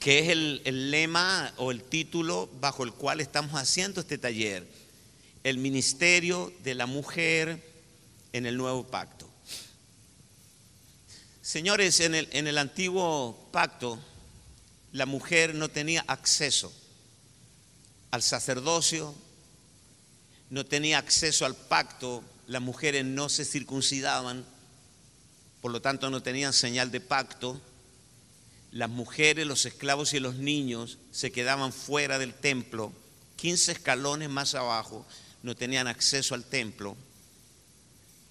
que 0.00 0.20
es 0.20 0.28
el, 0.30 0.62
el 0.64 0.90
lema 0.90 1.52
o 1.56 1.70
el 1.70 1.82
título 1.82 2.48
bajo 2.60 2.84
el 2.84 2.92
cual 2.92 3.20
estamos 3.20 3.54
haciendo 3.54 4.00
este 4.00 4.18
taller, 4.18 4.66
el 5.44 5.58
ministerio 5.58 6.52
de 6.64 6.74
la 6.74 6.86
mujer 6.86 7.62
en 8.32 8.46
el 8.46 8.56
nuevo 8.56 8.84
pacto. 8.84 9.29
Señores, 11.50 11.98
en 11.98 12.14
el, 12.14 12.28
en 12.30 12.46
el 12.46 12.58
antiguo 12.58 13.48
pacto, 13.50 13.98
la 14.92 15.04
mujer 15.04 15.52
no 15.56 15.68
tenía 15.68 16.04
acceso 16.06 16.72
al 18.12 18.22
sacerdocio, 18.22 19.12
no 20.48 20.64
tenía 20.64 20.98
acceso 20.98 21.44
al 21.44 21.56
pacto, 21.56 22.22
las 22.46 22.62
mujeres 22.62 23.04
no 23.04 23.28
se 23.28 23.44
circuncidaban, 23.44 24.46
por 25.60 25.72
lo 25.72 25.82
tanto 25.82 26.08
no 26.08 26.22
tenían 26.22 26.52
señal 26.52 26.92
de 26.92 27.00
pacto. 27.00 27.60
Las 28.70 28.88
mujeres, 28.88 29.44
los 29.44 29.66
esclavos 29.66 30.14
y 30.14 30.20
los 30.20 30.36
niños 30.36 30.98
se 31.10 31.32
quedaban 31.32 31.72
fuera 31.72 32.20
del 32.20 32.32
templo, 32.32 32.92
15 33.34 33.72
escalones 33.72 34.28
más 34.28 34.54
abajo, 34.54 35.04
no 35.42 35.56
tenían 35.56 35.88
acceso 35.88 36.36
al 36.36 36.44
templo. 36.44 36.96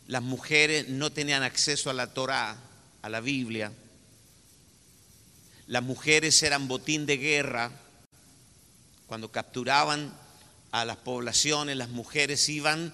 Las 0.08 0.24
mujeres 0.24 0.88
no 0.88 1.12
tenían 1.12 1.44
acceso 1.44 1.90
a 1.90 1.94
la 1.94 2.14
Torá, 2.14 2.69
a 3.02 3.10
la 3.10 3.22
Biblia. 3.22 3.72
Las 5.68 5.84
mujeres 5.84 6.42
eran 6.44 6.68
botín 6.68 7.06
de 7.06 7.18
guerra. 7.18 7.72
Cuando 9.08 9.32
capturaban 9.32 10.14
a 10.72 10.86
las 10.86 10.98
poblaciones, 10.98 11.78
las 11.78 11.90
mujeres 11.90 12.48
iban 12.50 12.94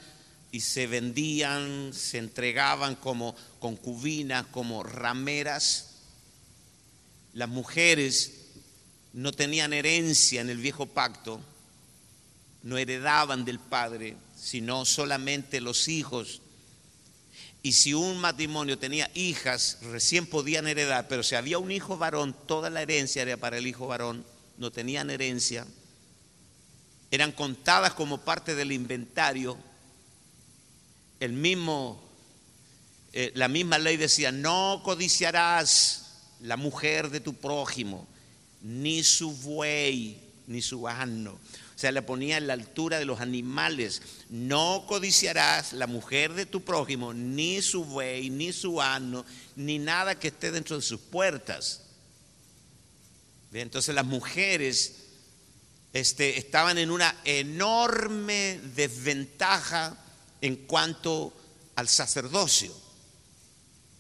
y 0.52 0.62
se 0.62 0.88
vendían, 0.88 1.92
se 1.94 2.18
entregaban 2.18 2.96
como 2.96 3.36
concubinas, 3.60 4.46
como 4.48 4.84
rameras. 4.84 5.96
Las 7.34 7.50
mujeres 7.50 8.46
no 9.14 9.32
tenían 9.32 9.74
herencia 9.74 10.42
en 10.42 10.50
el 10.50 10.58
viejo 10.58 10.86
pacto, 10.86 11.42
no 12.64 12.78
heredaban 12.78 13.46
del 13.46 13.60
padre, 13.60 14.18
sino 14.38 14.86
solamente 14.86 15.62
los 15.62 15.88
hijos. 15.88 16.42
Y 17.66 17.72
si 17.72 17.96
un 17.96 18.20
matrimonio 18.20 18.78
tenía 18.78 19.10
hijas, 19.16 19.80
recién 19.82 20.28
podían 20.28 20.68
heredar, 20.68 21.08
pero 21.08 21.24
si 21.24 21.34
había 21.34 21.58
un 21.58 21.72
hijo 21.72 21.98
varón, 21.98 22.36
toda 22.46 22.70
la 22.70 22.84
herencia 22.84 23.24
era 23.24 23.38
para 23.38 23.58
el 23.58 23.66
hijo 23.66 23.88
varón, 23.88 24.24
no 24.60 24.72
tenían 24.72 25.10
herencia. 25.10 25.66
Eran 27.10 27.32
contadas 27.32 27.96
como 27.96 28.20
parte 28.20 28.54
del 28.54 28.72
inventario. 28.72 29.58
El 31.20 31.34
mismo, 31.34 32.08
eh, 33.14 33.32
la 33.34 33.48
misma 33.48 33.80
ley 33.80 33.98
decía, 33.98 34.32
no 34.32 34.82
codiciarás 34.84 36.20
la 36.42 36.58
mujer 36.58 37.10
de 37.10 37.20
tu 37.20 37.34
prójimo, 37.34 38.08
ni 38.62 39.04
su 39.04 39.32
buey, 39.38 40.22
ni 40.46 40.62
su 40.62 40.88
asno. 40.88 41.40
O 41.76 41.78
sea, 41.78 41.92
le 41.92 42.02
ponía 42.02 42.38
en 42.38 42.48
la 42.48 42.54
altura 42.54 43.00
de 43.00 43.06
los 43.06 43.20
animales. 43.20 44.02
No 44.30 44.86
codiciarás 44.88 45.74
la 45.74 45.88
mujer 45.88 46.34
de 46.34 46.46
tu 46.46 46.64
prójimo, 46.64 47.14
ni 47.14 47.62
su 47.62 47.84
buey, 47.84 48.30
ni 48.30 48.54
su 48.54 48.82
asno, 48.82 49.26
ni 49.58 49.78
nada 49.78 50.18
que 50.18 50.30
esté 50.30 50.52
dentro 50.52 50.78
de 50.78 50.82
sus 50.82 51.02
puertas. 51.02 51.82
Entonces 53.52 53.94
las 53.94 54.06
mujeres 54.06 54.96
este, 55.92 56.38
estaban 56.38 56.78
en 56.78 56.92
una 56.92 57.16
enorme 57.26 58.60
desventaja 58.76 59.98
en 60.42 60.56
cuanto 60.56 61.34
al 61.76 61.88
sacerdocio, 61.90 62.74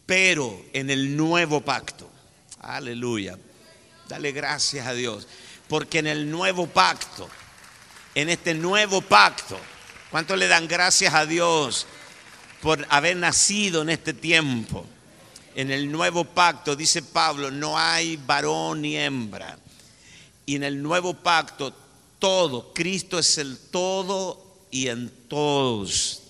pero 0.05 0.65
en 0.73 0.89
el 0.89 1.15
nuevo 1.17 1.61
pacto. 1.61 2.09
Aleluya. 2.59 3.37
Dale 4.07 4.31
gracias 4.31 4.87
a 4.87 4.93
Dios. 4.93 5.27
Porque 5.67 5.99
en 5.99 6.07
el 6.07 6.29
nuevo 6.29 6.67
pacto, 6.67 7.27
en 8.15 8.29
este 8.29 8.53
nuevo 8.53 9.01
pacto, 9.01 9.59
¿cuánto 10.09 10.37
le 10.37 10.47
dan 10.47 10.67
gracias 10.67 11.13
a 11.13 11.25
Dios 11.25 11.85
por 12.61 12.87
haber 12.89 13.17
nacido 13.17 13.81
en 13.81 13.89
este 13.89 14.13
tiempo? 14.13 14.85
En 15.53 15.69
el 15.69 15.91
nuevo 15.91 16.23
pacto, 16.23 16.77
dice 16.77 17.03
Pablo, 17.03 17.51
no 17.51 17.77
hay 17.77 18.15
varón 18.15 18.81
ni 18.81 18.97
hembra. 18.97 19.59
Y 20.45 20.55
en 20.55 20.63
el 20.63 20.81
nuevo 20.81 21.13
pacto, 21.13 21.73
todo, 22.17 22.73
Cristo 22.73 23.19
es 23.19 23.37
el 23.37 23.57
todo 23.57 24.41
y 24.71 24.87
en 24.87 25.09
todos. 25.27 26.23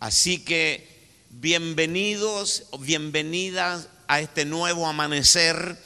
Así 0.00 0.38
que 0.44 0.88
bienvenidos, 1.30 2.64
bienvenidas 2.80 3.88
a 4.08 4.20
este 4.20 4.44
nuevo 4.44 4.88
amanecer 4.88 5.78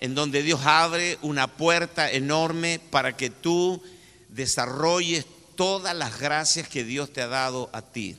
en 0.00 0.14
donde 0.14 0.42
Dios 0.42 0.60
abre 0.64 1.18
una 1.22 1.46
puerta 1.46 2.10
enorme 2.10 2.80
para 2.90 3.16
que 3.16 3.30
tú 3.30 3.82
desarrolles 4.32 5.26
todas 5.56 5.94
las 5.96 6.18
gracias 6.18 6.68
que 6.68 6.84
Dios 6.84 7.12
te 7.12 7.22
ha 7.22 7.28
dado 7.28 7.70
a 7.72 7.82
ti. 7.82 8.16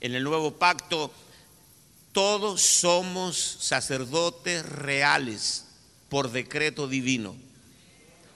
En 0.00 0.14
el 0.14 0.22
nuevo 0.22 0.52
pacto, 0.52 1.10
todos 2.12 2.60
somos 2.60 3.36
sacerdotes 3.60 4.64
reales 4.64 5.64
por 6.08 6.30
decreto 6.30 6.88
divino. 6.88 7.34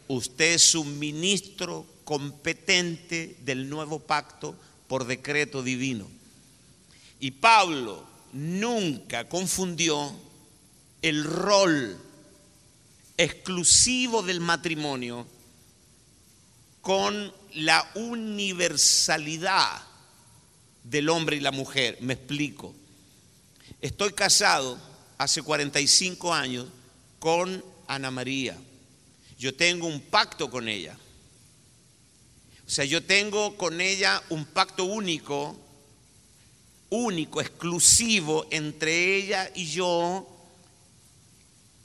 Usted 0.09 0.55
es 0.55 0.74
un 0.74 0.99
ministro 0.99 1.86
competente 2.05 3.36
del 3.45 3.68
nuevo 3.68 4.01
pacto 4.01 4.57
por 4.88 5.07
decreto 5.07 5.62
divino. 5.62 6.09
Y 7.20 7.32
Pablo 7.32 8.05
nunca 8.32 9.28
confundió 9.28 10.12
el 11.03 11.24
rol 11.24 11.97
exclusivo 13.16 14.22
del 14.22 14.41
matrimonio 14.41 15.26
con 16.80 17.32
la 17.54 17.90
universalidad 17.94 19.82
del 20.84 21.08
hombre 21.08 21.36
y 21.36 21.40
la 21.40 21.52
mujer. 21.52 21.98
Me 22.00 22.14
explico. 22.14 22.74
Estoy 23.80 24.12
casado 24.12 24.78
hace 25.18 25.42
45 25.42 26.32
años 26.32 26.66
con 27.18 27.64
Ana 27.86 28.10
María. 28.10 28.56
Yo 29.38 29.54
tengo 29.54 29.86
un 29.86 30.00
pacto 30.00 30.50
con 30.50 30.68
ella. 30.68 30.96
O 32.66 32.70
sea, 32.70 32.84
yo 32.84 33.02
tengo 33.02 33.56
con 33.56 33.80
ella 33.80 34.22
un 34.28 34.44
pacto 34.44 34.84
único, 34.84 35.56
único, 36.88 37.40
exclusivo 37.40 38.46
entre 38.50 39.16
ella 39.16 39.50
y 39.54 39.66
yo, 39.66 40.28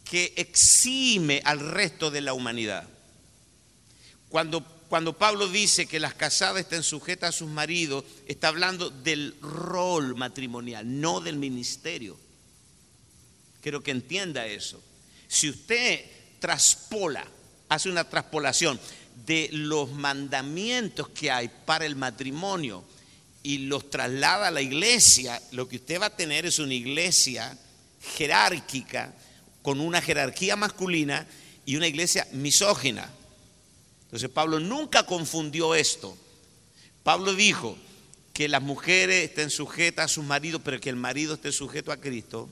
que 0.03 0.33
exime 0.35 1.41
al 1.43 1.59
resto 1.59 2.11
de 2.11 2.21
la 2.21 2.33
humanidad. 2.33 2.87
Cuando, 4.29 4.63
cuando 4.95 5.17
Pablo 5.17 5.49
dice 5.49 5.87
que 5.87 5.99
las 5.99 6.13
casadas 6.13 6.61
estén 6.61 6.81
sujetas 6.81 7.35
a 7.35 7.37
sus 7.37 7.49
maridos, 7.49 8.05
está 8.27 8.47
hablando 8.47 8.89
del 8.89 9.35
rol 9.41 10.15
matrimonial, 10.15 11.01
no 11.01 11.19
del 11.19 11.35
ministerio. 11.35 12.17
Quiero 13.59 13.83
que 13.83 13.91
entienda 13.91 14.47
eso. 14.47 14.81
Si 15.27 15.49
usted 15.49 15.99
traspola, 16.39 17.27
hace 17.67 17.89
una 17.89 18.09
traspolación 18.09 18.79
de 19.25 19.49
los 19.51 19.91
mandamientos 19.91 21.09
que 21.09 21.29
hay 21.29 21.51
para 21.65 21.85
el 21.85 21.97
matrimonio 21.97 22.85
y 23.43 23.57
los 23.57 23.89
traslada 23.89 24.47
a 24.47 24.51
la 24.51 24.61
iglesia, 24.61 25.41
lo 25.51 25.67
que 25.67 25.75
usted 25.75 25.99
va 25.99 26.05
a 26.05 26.15
tener 26.15 26.45
es 26.45 26.57
una 26.57 26.73
iglesia 26.73 27.59
jerárquica, 28.15 29.13
con 29.61 29.81
una 29.81 30.01
jerarquía 30.01 30.55
masculina 30.55 31.27
y 31.65 31.75
una 31.75 31.87
iglesia 31.87 32.25
misógina. 32.31 33.11
Entonces 34.15 34.33
Pablo 34.33 34.61
nunca 34.61 35.05
confundió 35.05 35.75
esto. 35.75 36.15
Pablo 37.03 37.35
dijo 37.35 37.77
que 38.31 38.47
las 38.47 38.61
mujeres 38.61 39.25
estén 39.25 39.49
sujetas 39.49 40.05
a 40.05 40.07
sus 40.07 40.23
maridos, 40.23 40.61
pero 40.63 40.79
que 40.79 40.89
el 40.89 40.95
marido 40.95 41.33
esté 41.33 41.51
sujeto 41.51 41.91
a 41.91 41.97
Cristo. 41.97 42.49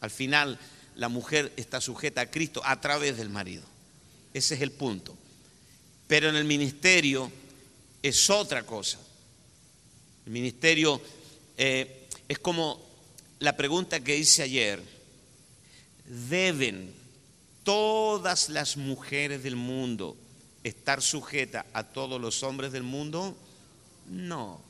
Al 0.00 0.12
final, 0.12 0.60
la 0.94 1.08
mujer 1.08 1.52
está 1.56 1.80
sujeta 1.80 2.20
a 2.20 2.30
Cristo 2.30 2.62
a 2.64 2.80
través 2.80 3.16
del 3.16 3.30
marido. 3.30 3.64
Ese 4.32 4.54
es 4.54 4.60
el 4.60 4.70
punto. 4.70 5.18
Pero 6.06 6.28
en 6.28 6.36
el 6.36 6.44
ministerio 6.44 7.32
es 8.00 8.30
otra 8.30 8.64
cosa. 8.64 9.00
El 10.24 10.30
ministerio 10.30 11.02
eh, 11.58 12.06
es 12.28 12.38
como 12.38 12.80
la 13.40 13.56
pregunta 13.56 13.98
que 13.98 14.16
hice 14.16 14.44
ayer. 14.44 14.80
¿Deben 16.06 16.94
todas 17.64 18.48
las 18.50 18.76
mujeres 18.76 19.42
del 19.42 19.56
mundo 19.56 20.16
estar 20.64 21.02
sujetas 21.02 21.64
a 21.72 21.84
todos 21.84 22.20
los 22.20 22.42
hombres 22.42 22.72
del 22.72 22.82
mundo? 22.82 23.36
No, 24.08 24.60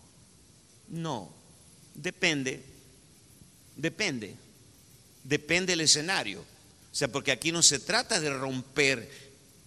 no. 0.88 1.32
Depende, 1.94 2.62
depende, 3.76 4.34
depende 5.24 5.72
del 5.72 5.82
escenario. 5.82 6.40
O 6.40 6.94
sea, 6.94 7.08
porque 7.08 7.32
aquí 7.32 7.52
no 7.52 7.62
se 7.62 7.78
trata 7.78 8.20
de 8.20 8.30
romper 8.30 9.10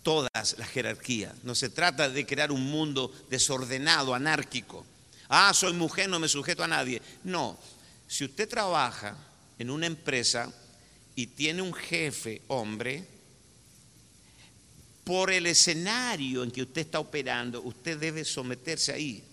todas 0.04 0.56
las 0.58 0.70
jerarquías. 0.70 1.34
No 1.44 1.56
se 1.56 1.70
trata 1.70 2.10
de 2.10 2.26
crear 2.26 2.52
un 2.52 2.64
mundo 2.64 3.12
desordenado, 3.30 4.14
anárquico. 4.14 4.86
Ah, 5.28 5.52
soy 5.54 5.74
mujer, 5.74 6.10
no 6.10 6.20
me 6.20 6.28
sujeto 6.28 6.64
a 6.64 6.68
nadie. 6.68 7.02
No, 7.24 7.58
si 8.08 8.26
usted 8.26 8.48
trabaja 8.48 9.18
en 9.58 9.72
una 9.72 9.88
empresa 9.88 10.52
y 11.16 11.28
tiene 11.28 11.62
un 11.62 11.74
jefe 11.74 12.44
hombre, 12.48 13.08
por 15.06 15.32
el 15.32 15.46
escenario 15.46 16.44
en 16.44 16.52
que 16.52 16.64
usted 16.64 16.82
está 16.82 17.00
operando, 17.00 17.62
usted 17.62 17.98
debe 17.98 18.26
someterse 18.26 18.92
ahí, 18.92 19.24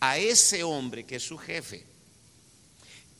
a 0.00 0.18
ese 0.18 0.64
hombre 0.64 1.04
que 1.04 1.16
es 1.16 1.22
su 1.22 1.36
jefe. 1.36 1.84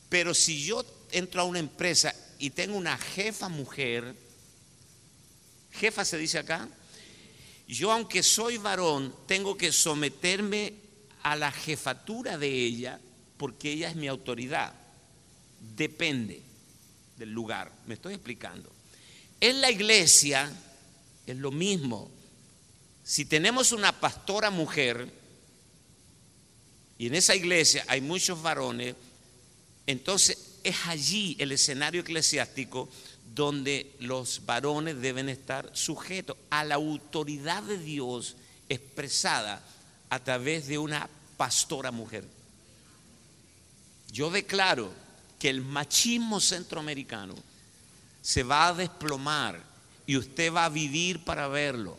Pero 0.09 0.33
si 0.33 0.65
yo 0.65 0.83
entro 1.11 1.41
a 1.41 1.45
una 1.45 1.59
empresa 1.59 2.13
y 2.39 2.49
tengo 2.49 2.75
una 2.75 2.97
jefa 2.97 3.49
mujer, 3.49 4.15
jefa 5.71 6.03
se 6.03 6.17
dice 6.17 6.39
acá, 6.39 6.67
yo 7.67 7.91
aunque 7.91 8.23
soy 8.23 8.57
varón, 8.57 9.15
tengo 9.27 9.55
que 9.55 9.71
someterme 9.71 10.73
a 11.21 11.35
la 11.35 11.51
jefatura 11.51 12.37
de 12.37 12.49
ella 12.49 12.99
porque 13.37 13.71
ella 13.71 13.89
es 13.89 13.95
mi 13.95 14.07
autoridad. 14.07 14.73
Depende 15.75 16.41
del 17.15 17.31
lugar, 17.31 17.71
me 17.85 17.93
estoy 17.93 18.15
explicando. 18.15 18.71
En 19.39 19.61
la 19.61 19.69
iglesia 19.69 20.51
es 21.27 21.37
lo 21.37 21.51
mismo. 21.51 22.09
Si 23.03 23.25
tenemos 23.25 23.71
una 23.71 23.91
pastora 23.99 24.49
mujer 24.49 25.11
y 26.97 27.07
en 27.07 27.15
esa 27.15 27.35
iglesia 27.35 27.83
hay 27.87 28.01
muchos 28.01 28.41
varones, 28.41 28.95
entonces 29.85 30.37
es 30.63 30.75
allí 30.87 31.35
el 31.39 31.51
escenario 31.51 32.01
eclesiástico 32.01 32.89
donde 33.35 33.95
los 33.99 34.45
varones 34.45 35.01
deben 35.01 35.29
estar 35.29 35.69
sujetos 35.73 36.37
a 36.49 36.63
la 36.63 36.75
autoridad 36.75 37.63
de 37.63 37.77
Dios 37.77 38.35
expresada 38.69 39.61
a 40.09 40.19
través 40.19 40.67
de 40.67 40.77
una 40.77 41.09
pastora 41.37 41.91
mujer. 41.91 42.25
Yo 44.11 44.29
declaro 44.29 44.91
que 45.37 45.49
el 45.49 45.61
machismo 45.61 46.39
centroamericano 46.39 47.35
se 48.21 48.43
va 48.43 48.69
a 48.69 48.73
desplomar 48.73 49.61
y 50.07 50.17
usted 50.17 50.53
va 50.53 50.65
a 50.65 50.69
vivir 50.69 51.23
para 51.23 51.47
verlo. 51.47 51.97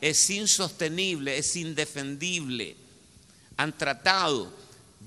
Es 0.00 0.30
insostenible, 0.30 1.38
es 1.38 1.56
indefendible. 1.56 2.76
Han 3.56 3.76
tratado 3.76 4.52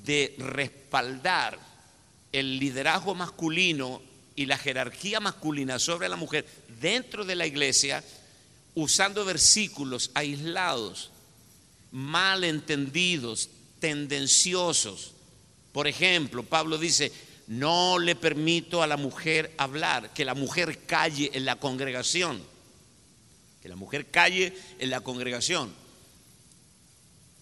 de 0.05 0.35
respaldar 0.37 1.59
el 2.31 2.59
liderazgo 2.59 3.15
masculino 3.15 4.01
y 4.35 4.45
la 4.45 4.57
jerarquía 4.57 5.19
masculina 5.19 5.79
sobre 5.79 6.09
la 6.09 6.15
mujer 6.15 6.45
dentro 6.79 7.25
de 7.25 7.35
la 7.35 7.45
iglesia 7.45 8.03
usando 8.75 9.25
versículos 9.25 10.11
aislados, 10.13 11.11
mal 11.91 12.43
entendidos, 12.43 13.49
tendenciosos. 13.79 15.11
Por 15.71 15.87
ejemplo, 15.87 16.43
Pablo 16.43 16.77
dice, 16.77 17.11
no 17.49 17.97
le 17.97 18.15
permito 18.15 18.83
a 18.83 18.87
la 18.87 18.95
mujer 18.95 19.55
hablar, 19.57 20.13
que 20.13 20.23
la 20.23 20.35
mujer 20.35 20.85
calle 20.85 21.31
en 21.33 21.45
la 21.45 21.55
congregación, 21.55 22.43
que 23.59 23.67
la 23.67 23.75
mujer 23.75 24.11
calle 24.11 24.55
en 24.77 24.91
la 24.91 25.01
congregación. 25.01 25.73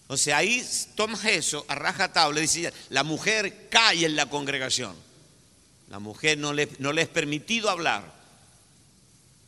O 0.06 0.16
sea, 0.16 0.38
ahí 0.38 0.66
tomas 0.94 1.26
eso 1.26 1.66
a 1.68 2.08
tabla 2.10 2.38
y 2.38 2.42
dice, 2.42 2.72
la 2.88 3.04
mujer 3.04 3.68
calle 3.68 4.06
en 4.06 4.16
la 4.16 4.30
congregación. 4.30 4.96
La 5.90 5.98
mujer 5.98 6.38
no 6.38 6.54
le, 6.54 6.70
no 6.78 6.94
le 6.94 7.02
es 7.02 7.08
permitido 7.08 7.68
hablar. 7.68 8.10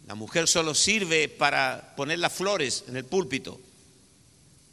La 0.06 0.14
mujer 0.14 0.46
solo 0.46 0.74
sirve 0.74 1.30
para 1.30 1.94
poner 1.96 2.18
las 2.18 2.34
flores 2.34 2.84
en 2.86 2.98
el 2.98 3.06
púlpito. 3.06 3.58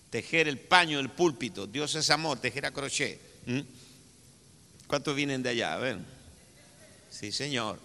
tejer 0.09 0.49
el 0.49 0.59
paño 0.59 0.97
del 0.97 1.09
púlpito. 1.09 1.65
Dios 1.65 1.95
es 1.95 2.09
amor, 2.09 2.39
tejer 2.39 2.65
a 2.65 2.71
crochet. 2.71 3.21
¿Cuántos 4.87 5.15
vienen 5.15 5.43
de 5.43 5.49
allá? 5.49 5.75
A. 5.75 5.97
Sí, 7.09 7.31
señor. 7.31 7.79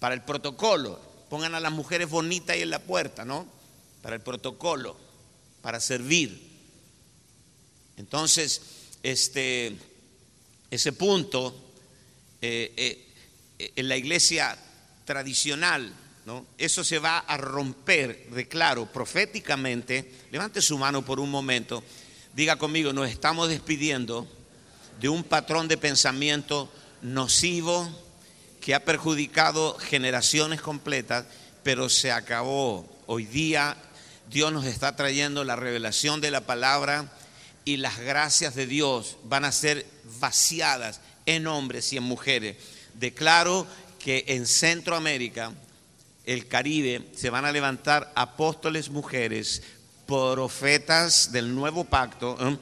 Para 0.00 0.14
el 0.14 0.22
protocolo, 0.22 1.00
pongan 1.30 1.54
a 1.54 1.60
las 1.60 1.72
mujeres 1.72 2.10
bonitas 2.10 2.54
ahí 2.54 2.62
en 2.62 2.70
la 2.70 2.80
puerta, 2.80 3.24
¿no? 3.24 3.46
Para 4.02 4.16
el 4.16 4.22
protocolo, 4.22 4.96
para 5.62 5.80
servir. 5.80 6.52
Entonces, 7.96 8.60
este, 9.02 9.76
ese 10.70 10.92
punto 10.92 11.54
eh, 12.42 12.72
eh, 12.76 13.72
en 13.76 13.88
la 13.88 13.96
iglesia 13.96 14.58
tradicional, 15.04 15.94
¿no? 16.26 16.44
Eso 16.58 16.82
se 16.82 16.98
va 16.98 17.18
a 17.18 17.36
romper, 17.36 18.30
declaro, 18.30 18.86
proféticamente. 18.86 20.12
Levante 20.32 20.60
su 20.60 20.76
mano 20.76 21.04
por 21.04 21.20
un 21.20 21.30
momento. 21.30 21.84
Diga 22.34 22.56
conmigo, 22.56 22.92
nos 22.92 23.08
estamos 23.08 23.48
despidiendo 23.48 24.28
de 25.00 25.08
un 25.08 25.24
patrón 25.24 25.68
de 25.68 25.76
pensamiento 25.76 26.70
nocivo 27.02 27.88
que 28.60 28.74
ha 28.74 28.84
perjudicado 28.84 29.76
generaciones 29.78 30.60
completas, 30.60 31.26
pero 31.62 31.88
se 31.88 32.10
acabó. 32.10 32.88
Hoy 33.06 33.26
día 33.26 33.76
Dios 34.30 34.52
nos 34.52 34.64
está 34.64 34.96
trayendo 34.96 35.44
la 35.44 35.56
revelación 35.56 36.20
de 36.20 36.30
la 36.30 36.40
palabra 36.40 37.12
y 37.64 37.76
las 37.76 37.98
gracias 37.98 38.54
de 38.54 38.66
Dios 38.66 39.16
van 39.24 39.44
a 39.44 39.52
ser 39.52 39.86
vaciadas 40.18 41.00
en 41.26 41.46
hombres 41.46 41.92
y 41.92 41.96
en 41.96 42.02
mujeres. 42.04 42.56
Declaro 42.94 43.66
que 43.98 44.24
en 44.28 44.46
Centroamérica, 44.46 45.52
el 46.24 46.48
Caribe, 46.48 47.08
se 47.14 47.30
van 47.30 47.44
a 47.44 47.52
levantar 47.52 48.12
apóstoles 48.14 48.90
mujeres, 48.90 49.62
profetas 50.06 51.32
del 51.32 51.54
nuevo 51.54 51.84
pacto, 51.84 52.36
¿eh? 52.40 52.58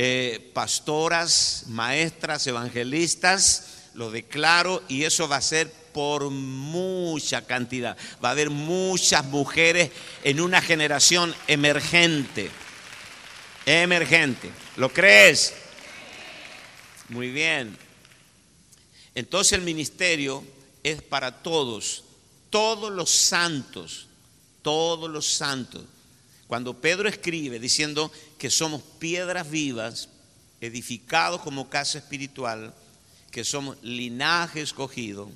Eh, 0.00 0.52
pastoras, 0.54 1.64
maestras, 1.66 2.46
evangelistas, 2.46 3.88
lo 3.94 4.12
declaro 4.12 4.80
y 4.86 5.02
eso 5.02 5.26
va 5.26 5.38
a 5.38 5.42
ser 5.42 5.72
por 5.92 6.30
mucha 6.30 7.44
cantidad. 7.44 7.96
Va 8.24 8.28
a 8.28 8.30
haber 8.30 8.48
muchas 8.48 9.24
mujeres 9.24 9.90
en 10.22 10.40
una 10.40 10.62
generación 10.62 11.34
emergente. 11.48 12.48
Emergente. 13.66 14.52
¿Lo 14.76 14.88
crees? 14.92 15.52
Muy 17.08 17.32
bien. 17.32 17.76
Entonces 19.16 19.54
el 19.54 19.62
ministerio 19.62 20.44
es 20.84 21.02
para 21.02 21.42
todos, 21.42 22.04
todos 22.50 22.92
los 22.92 23.10
santos, 23.10 24.06
todos 24.62 25.10
los 25.10 25.26
santos. 25.26 25.82
Cuando 26.46 26.80
Pedro 26.80 27.08
escribe 27.08 27.58
diciendo 27.58 28.12
que 28.38 28.50
somos 28.50 28.82
piedras 28.98 29.50
vivas, 29.50 30.08
edificados 30.60 31.40
como 31.42 31.68
casa 31.68 31.98
espiritual, 31.98 32.72
que 33.30 33.44
somos 33.44 33.76
linaje 33.82 34.62
escogido, 34.62 35.30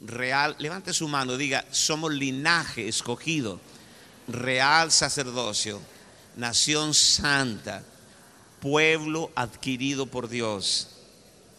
real, 0.00 0.56
levante 0.58 0.92
su 0.92 1.06
mano, 1.06 1.36
diga, 1.36 1.64
somos 1.70 2.12
linaje 2.12 2.88
escogido, 2.88 3.60
real 4.26 4.90
sacerdocio, 4.90 5.80
nación 6.36 6.94
santa, 6.94 7.84
pueblo 8.60 9.30
adquirido 9.34 10.06
por 10.06 10.28
Dios, 10.28 10.88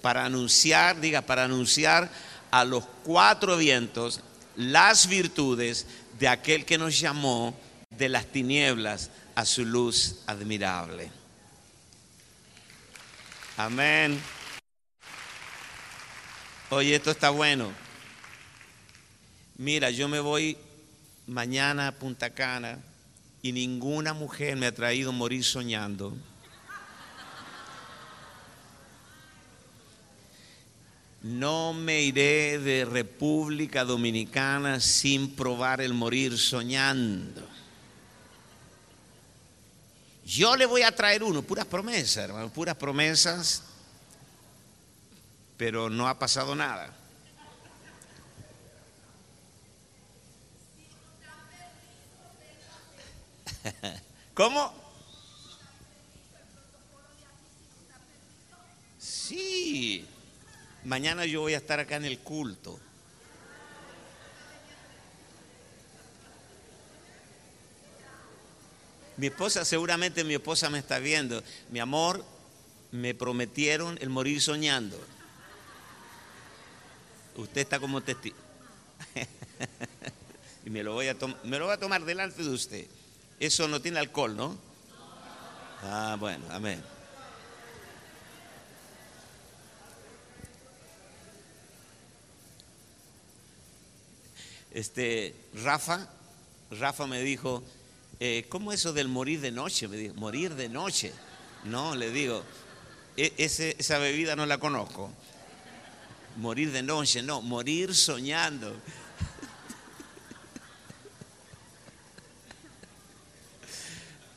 para 0.01 0.26
anunciar, 0.26 0.99
diga, 0.99 1.22
para 1.22 1.45
anunciar 1.45 2.11
a 2.51 2.66
los 2.66 2.84
cuatro 3.03 3.57
vientos 3.57 4.22
las 4.55 5.07
virtudes 5.07 5.86
de 6.20 6.28
aquel 6.28 6.66
que 6.66 6.78
nos 6.78 6.99
llamó 6.99 7.55
de 7.89 8.09
las 8.09 8.26
tinieblas 8.26 9.11
a 9.36 9.45
su 9.45 9.65
luz 9.65 10.23
admirable. 10.25 11.11
Amén. 13.57 14.19
Oye, 16.69 16.95
esto 16.95 17.11
está 17.11 17.29
bueno. 17.29 17.71
Mira, 19.57 19.89
yo 19.91 20.07
me 20.07 20.19
voy 20.19 20.57
mañana 21.27 21.88
a 21.88 21.91
Punta 21.91 22.31
Cana 22.31 22.79
y 23.41 23.51
ninguna 23.51 24.13
mujer 24.13 24.57
me 24.57 24.65
ha 24.65 24.73
traído 24.73 25.11
morir 25.11 25.43
soñando. 25.43 26.17
No 31.21 31.73
me 31.73 32.01
iré 32.01 32.59
de 32.59 32.86
República 32.86 33.83
Dominicana 33.83 34.79
sin 34.79 35.36
probar 35.36 35.81
el 35.81 35.93
morir 35.93 36.38
soñando. 36.38 37.55
Yo 40.26 40.55
le 40.55 40.65
voy 40.65 40.82
a 40.82 40.95
traer 40.95 41.23
uno, 41.23 41.43
puras 41.43 41.67
promesas, 41.67 42.23
hermano, 42.23 42.49
puras 42.49 42.76
promesas, 42.76 43.61
pero 45.55 45.88
no 45.88 46.07
ha 46.07 46.17
pasado 46.17 46.55
nada. 46.55 46.91
¿Cómo? 54.34 54.73
Sí, 58.97 60.07
mañana 60.84 61.26
yo 61.26 61.41
voy 61.41 61.53
a 61.53 61.57
estar 61.57 61.80
acá 61.80 61.97
en 61.97 62.05
el 62.05 62.17
culto. 62.17 62.80
Mi 69.18 69.28
esposa, 69.28 69.63
seguramente 69.63 70.24
mi 70.24 70.34
esposa 70.34 70.70
me 70.70 70.80
está 70.80 70.99
viendo. 70.99 71.41
Mi 71.70 71.80
amor, 71.80 72.24
me 72.91 73.13
prometieron 73.13 73.97
el 74.01 74.09
morir 74.09 74.41
soñando. 74.41 74.99
Usted 77.36 77.61
está 77.61 77.80
como 77.80 78.01
testigo. 78.01 78.36
y 80.66 80.70
me 80.70 80.84
lo, 80.84 80.93
voy 80.93 81.07
a 81.07 81.16
me 81.43 81.59
lo 81.59 81.66
voy 81.66 81.74
a 81.74 81.80
tomar 81.80 82.03
delante 82.03 82.43
de 82.43 82.49
usted. 82.49 82.88
Eso 83.39 83.68
no 83.68 83.82
tiene 83.82 83.99
alcohol, 83.99 84.36
¿no? 84.36 84.57
Ah, 85.84 86.18
bueno, 86.20 86.45
amén. 86.49 86.82
Este, 94.72 95.34
Rafa, 95.63 96.09
Rafa 96.72 97.07
me 97.07 97.22
dijo, 97.22 97.63
eh, 98.20 98.45
¿cómo 98.49 98.72
eso 98.72 98.93
del 98.93 99.07
morir 99.07 99.41
de 99.41 99.51
noche? 99.51 99.88
Me 99.88 99.97
dijo, 99.97 100.13
morir 100.16 100.55
de 100.55 100.70
noche. 100.70 101.11
No, 101.66 101.95
le 101.95 102.11
digo, 102.11 102.43
e, 103.18 103.34
esa 103.38 103.97
bebida 103.97 104.36
no 104.36 104.45
la 104.45 104.57
conozco. 104.57 105.11
Morir 106.38 106.72
de 106.72 106.84
noche, 106.84 107.22
no, 107.24 107.41
morir 107.41 107.95
soñando. 107.95 108.76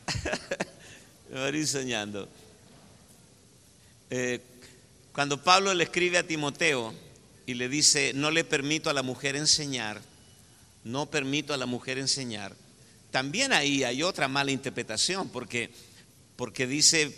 morir 1.32 1.66
soñando. 1.66 2.28
Eh, 4.10 4.40
cuando 5.12 5.42
Pablo 5.42 5.74
le 5.74 5.84
escribe 5.84 6.18
a 6.18 6.26
Timoteo 6.26 6.94
y 7.46 7.54
le 7.54 7.68
dice, 7.68 8.12
no 8.14 8.30
le 8.30 8.44
permito 8.44 8.88
a 8.88 8.92
la 8.92 9.02
mujer 9.02 9.34
enseñar, 9.36 10.00
no 10.84 11.06
permito 11.06 11.52
a 11.52 11.56
la 11.56 11.66
mujer 11.66 11.98
enseñar, 11.98 12.54
también 13.10 13.52
ahí 13.52 13.84
hay 13.84 14.02
otra 14.02 14.28
mala 14.28 14.50
interpretación, 14.50 15.28
porque, 15.30 15.70
porque 16.36 16.66
dice, 16.66 17.16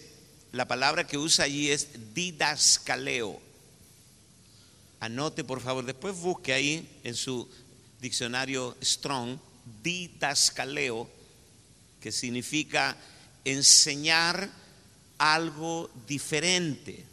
la 0.53 0.68
palabra 0.68 1.07
que 1.07 1.18
usa 1.18 1.45
allí 1.45 1.70
es 1.70 2.14
didascaleo. 2.14 3.41
Anote 5.01 5.45
por 5.45 5.61
favor, 5.61 5.84
después 5.84 6.16
busque 6.16 6.53
ahí 6.53 7.01
en 7.05 7.14
su 7.14 7.49
diccionario 8.01 8.76
Strong, 8.82 9.38
didascaleo, 9.82 11.11
que 12.01 12.12
significa 12.12 12.97
enseñar 13.45 14.51
algo 15.18 15.91
diferente, 16.07 17.05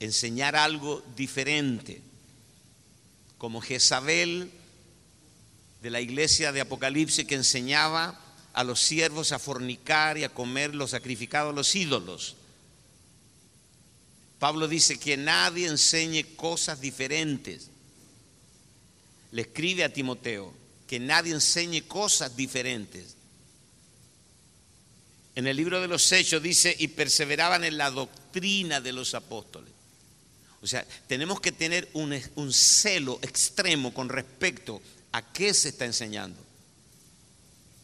enseñar 0.00 0.56
algo 0.56 1.02
diferente, 1.16 2.00
como 3.38 3.60
Jezabel 3.60 4.50
de 5.82 5.90
la 5.90 6.00
iglesia 6.00 6.52
de 6.52 6.60
Apocalipsis 6.60 7.26
que 7.26 7.34
enseñaba 7.34 8.18
a 8.52 8.62
los 8.62 8.80
siervos 8.80 9.32
a 9.32 9.40
fornicar 9.40 10.16
y 10.16 10.24
a 10.24 10.28
comer 10.28 10.74
los 10.74 10.92
sacrificados 10.92 11.52
a 11.52 11.56
los 11.56 11.74
ídolos. 11.74 12.36
Pablo 14.38 14.68
dice 14.68 14.98
que 14.98 15.16
nadie 15.16 15.66
enseñe 15.66 16.36
cosas 16.36 16.80
diferentes. 16.80 17.68
Le 19.32 19.42
escribe 19.42 19.82
a 19.82 19.92
Timoteo 19.92 20.54
que 20.86 21.00
nadie 21.00 21.32
enseñe 21.32 21.82
cosas 21.82 22.36
diferentes. 22.36 23.16
En 25.34 25.46
el 25.46 25.56
libro 25.56 25.80
de 25.80 25.88
los 25.88 26.12
Hechos 26.12 26.42
dice, 26.42 26.76
y 26.78 26.88
perseveraban 26.88 27.64
en 27.64 27.78
la 27.78 27.90
doctrina 27.90 28.80
de 28.80 28.92
los 28.92 29.14
apóstoles. 29.14 29.70
O 30.60 30.66
sea, 30.66 30.86
tenemos 31.08 31.40
que 31.40 31.50
tener 31.50 31.88
un, 31.94 32.20
un 32.36 32.52
celo 32.52 33.18
extremo 33.22 33.92
con 33.92 34.08
respecto 34.08 34.80
a 35.12 35.32
qué 35.32 35.54
se 35.54 35.68
está 35.68 35.84
enseñando. 35.84 36.40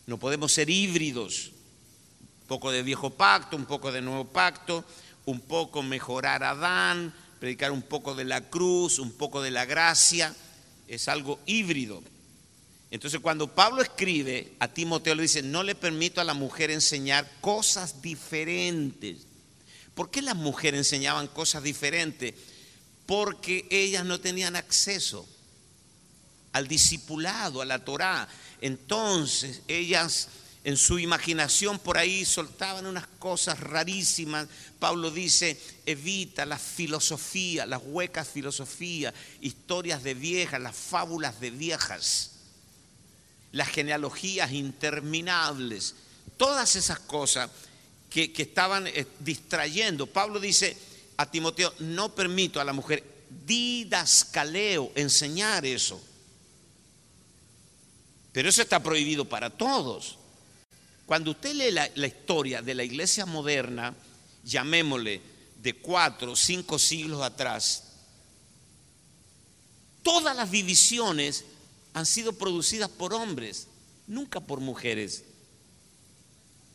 No 0.06 0.18
podemos 0.18 0.52
ser 0.52 0.70
híbridos. 0.70 1.52
poco 2.46 2.70
de 2.70 2.82
viejo 2.82 3.10
pacto, 3.10 3.56
un 3.56 3.66
poco 3.66 3.92
de 3.92 4.00
nuevo 4.00 4.24
pacto, 4.24 4.82
un 5.26 5.40
poco 5.40 5.82
mejorar 5.82 6.42
a 6.42 6.50
Adán, 6.50 7.14
predicar 7.38 7.72
un 7.72 7.82
poco 7.82 8.14
de 8.14 8.24
la 8.24 8.48
cruz, 8.48 8.98
un 8.98 9.12
poco 9.12 9.42
de 9.42 9.50
la 9.50 9.66
gracia. 9.66 10.34
Es 10.86 11.08
algo 11.08 11.38
híbrido. 11.44 12.02
Entonces 12.90 13.20
cuando 13.20 13.54
Pablo 13.54 13.82
escribe 13.82 14.54
a 14.60 14.68
Timoteo 14.68 15.14
le 15.14 15.22
dice, 15.22 15.42
no 15.42 15.62
le 15.62 15.74
permito 15.74 16.22
a 16.22 16.24
la 16.24 16.32
mujer 16.32 16.70
enseñar 16.70 17.30
cosas 17.42 18.00
diferentes. 18.00 19.26
¿Por 19.94 20.10
qué 20.10 20.22
las 20.22 20.36
mujeres 20.36 20.78
enseñaban 20.78 21.26
cosas 21.26 21.62
diferentes? 21.62 22.32
Porque 23.04 23.66
ellas 23.70 24.06
no 24.06 24.20
tenían 24.20 24.56
acceso 24.56 25.28
al 26.52 26.68
discipulado, 26.68 27.60
a 27.60 27.64
la 27.64 27.84
Torá. 27.84 28.28
Entonces 28.60 29.62
ellas 29.68 30.28
en 30.64 30.76
su 30.76 30.98
imaginación 30.98 31.78
por 31.78 31.96
ahí 31.96 32.24
soltaban 32.24 32.84
unas 32.84 33.06
cosas 33.18 33.60
rarísimas. 33.60 34.48
Pablo 34.78 35.10
dice, 35.10 35.58
evita 35.86 36.44
la 36.44 36.58
filosofía, 36.58 37.64
las 37.64 37.80
huecas 37.84 38.28
filosofías, 38.28 39.14
historias 39.40 40.02
de 40.02 40.14
viejas, 40.14 40.60
las 40.60 40.76
fábulas 40.76 41.40
de 41.40 41.50
viejas, 41.50 42.32
las 43.52 43.68
genealogías 43.68 44.52
interminables, 44.52 45.94
todas 46.36 46.76
esas 46.76 46.98
cosas 46.98 47.50
que, 48.10 48.32
que 48.32 48.42
estaban 48.42 48.86
eh, 48.88 49.06
distrayendo. 49.20 50.06
Pablo 50.06 50.40
dice 50.40 50.76
a 51.16 51.30
Timoteo, 51.30 51.72
no 51.78 52.14
permito 52.14 52.60
a 52.60 52.64
la 52.64 52.72
mujer 52.72 53.04
didascaleo, 53.46 54.92
enseñar 54.94 55.64
eso. 55.64 55.98
Pero 58.32 58.48
eso 58.48 58.62
está 58.62 58.82
prohibido 58.82 59.24
para 59.24 59.50
todos. 59.50 60.18
Cuando 61.06 61.30
usted 61.30 61.54
lee 61.54 61.70
la, 61.70 62.06
historia 62.06 62.60
de 62.60 62.74
la 62.74 62.84
iglesia 62.84 63.24
moderna, 63.24 63.94
llamémosle 64.44 65.22
de 65.56 65.74
cuatro 65.74 66.32
o 66.32 66.36
cinco 66.36 66.78
siglos 66.78 67.22
atrás, 67.22 67.84
todas 70.02 70.36
las 70.36 70.50
divisiones 70.50 71.44
han 71.94 72.04
sido 72.04 72.34
producidas 72.34 72.90
por 72.90 73.14
hombres, 73.14 73.68
nunca 74.06 74.40
por 74.40 74.60
mujeres. 74.60 75.24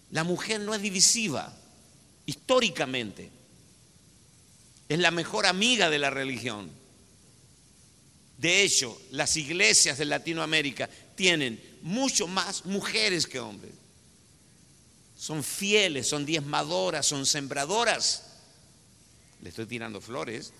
La 0.09 0.23
mujer 0.23 0.61
no 0.61 0.73
es 0.73 0.81
divisiva, 0.81 1.55
históricamente. 2.25 3.29
Es 4.89 4.99
la 4.99 5.11
mejor 5.11 5.45
amiga 5.45 5.89
de 5.89 5.99
la 5.99 6.09
religión. 6.09 6.69
De 8.37 8.63
hecho, 8.63 8.99
las 9.11 9.37
iglesias 9.37 9.97
de 9.97 10.05
Latinoamérica 10.05 10.89
tienen 11.15 11.61
mucho 11.81 12.27
más 12.27 12.65
mujeres 12.65 13.27
que 13.27 13.39
hombres 13.39 13.73
son 15.23 15.41
fieles, 15.41 16.09
son 16.09 16.25
diezmadoras, 16.25 17.05
son 17.05 17.25
sembradoras. 17.25 18.25
Le 19.41 19.47
estoy 19.47 19.65
tirando 19.65 20.01
flores. 20.01 20.51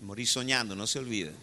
Morí 0.00 0.24
soñando, 0.24 0.74
no 0.74 0.86
se 0.86 0.98
olvide. 0.98 1.34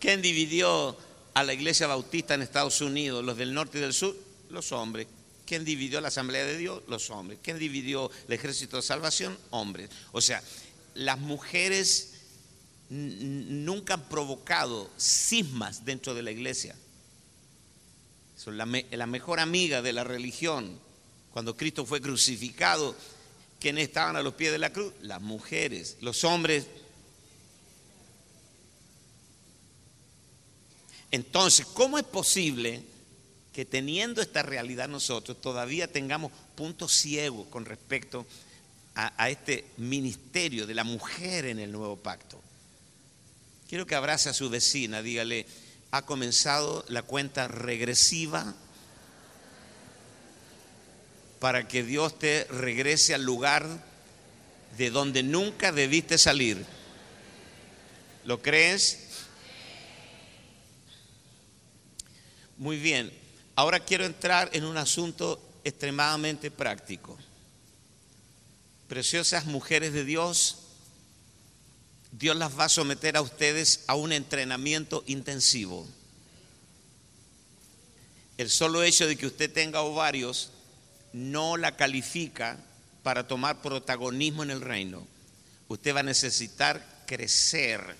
¿Quién 0.00 0.22
dividió 0.22 0.96
a 1.34 1.44
la 1.44 1.52
iglesia 1.52 1.86
bautista 1.86 2.32
en 2.32 2.40
Estados 2.40 2.80
Unidos? 2.80 3.22
¿Los 3.22 3.36
del 3.36 3.52
norte 3.52 3.76
y 3.76 3.82
del 3.82 3.92
sur? 3.92 4.16
Los 4.48 4.72
hombres. 4.72 5.06
¿Quién 5.46 5.64
dividió 5.64 6.00
la 6.00 6.08
Asamblea 6.08 6.44
de 6.44 6.58
Dios? 6.58 6.82
Los 6.88 7.08
hombres. 7.10 7.38
¿Quién 7.40 7.58
dividió 7.58 8.10
el 8.26 8.32
ejército 8.32 8.76
de 8.76 8.82
salvación? 8.82 9.38
Hombres. 9.50 9.90
O 10.10 10.20
sea, 10.20 10.42
las 10.94 11.18
mujeres 11.18 12.14
nunca 12.88 13.94
han 13.94 14.08
provocado 14.08 14.90
cismas 14.98 15.84
dentro 15.84 16.14
de 16.14 16.22
la 16.22 16.32
iglesia. 16.32 16.74
Son 18.36 18.58
la, 18.58 18.66
la, 18.90 19.06
mejor 19.06 19.38
amiga 19.38 19.82
de 19.82 19.92
la 19.92 20.02
religión. 20.02 20.78
Cuando 21.32 21.56
Cristo 21.56 21.86
fue 21.86 22.00
crucificado, 22.00 22.96
¿quiénes 23.60 23.84
estaban 23.84 24.16
a 24.16 24.22
los 24.22 24.34
pies 24.34 24.50
de 24.50 24.58
la 24.58 24.72
cruz? 24.72 24.92
Las 25.02 25.22
mujeres, 25.22 25.96
los 26.00 26.24
hombres. 26.24 26.66
Entonces, 31.12 31.66
¿cómo 31.66 31.98
es 31.98 32.04
posible 32.04 32.95
que 33.56 33.64
teniendo 33.64 34.20
esta 34.20 34.42
realidad 34.42 34.86
nosotros 34.86 35.40
todavía 35.40 35.90
tengamos 35.90 36.30
puntos 36.54 36.92
ciegos 36.92 37.46
con 37.48 37.64
respecto 37.64 38.26
a 38.94 39.30
este 39.30 39.64
ministerio 39.78 40.66
de 40.66 40.74
la 40.74 40.84
mujer 40.84 41.46
en 41.46 41.58
el 41.58 41.72
nuevo 41.72 41.96
pacto? 41.96 42.38
Quiero 43.66 43.86
que 43.86 43.94
abrace 43.94 44.28
a 44.28 44.34
su 44.34 44.50
vecina, 44.50 45.00
dígale, 45.00 45.46
ha 45.90 46.02
comenzado 46.02 46.84
la 46.88 47.00
cuenta 47.00 47.48
regresiva 47.48 48.54
para 51.40 51.66
que 51.66 51.82
Dios 51.82 52.18
te 52.18 52.44
regrese 52.50 53.14
al 53.14 53.22
lugar 53.22 53.66
de 54.76 54.90
donde 54.90 55.22
nunca 55.22 55.72
debiste 55.72 56.18
salir. 56.18 56.62
¿Lo 58.26 58.42
crees? 58.42 58.98
Muy 62.58 62.76
bien. 62.76 63.24
Ahora 63.56 63.80
quiero 63.80 64.04
entrar 64.04 64.50
en 64.52 64.64
un 64.64 64.76
asunto 64.76 65.40
extremadamente 65.64 66.50
práctico. 66.50 67.16
Preciosas 68.86 69.46
mujeres 69.46 69.94
de 69.94 70.04
Dios, 70.04 70.58
Dios 72.12 72.36
las 72.36 72.58
va 72.58 72.64
a 72.64 72.68
someter 72.68 73.16
a 73.16 73.22
ustedes 73.22 73.82
a 73.86 73.94
un 73.94 74.12
entrenamiento 74.12 75.02
intensivo. 75.06 75.86
El 78.36 78.50
solo 78.50 78.82
hecho 78.82 79.06
de 79.06 79.16
que 79.16 79.26
usted 79.26 79.50
tenga 79.50 79.80
ovarios 79.80 80.50
no 81.14 81.56
la 81.56 81.76
califica 81.76 82.58
para 83.02 83.26
tomar 83.26 83.62
protagonismo 83.62 84.42
en 84.42 84.50
el 84.50 84.60
reino. 84.60 85.06
Usted 85.68 85.94
va 85.94 86.00
a 86.00 86.02
necesitar 86.02 87.04
crecer. 87.06 87.96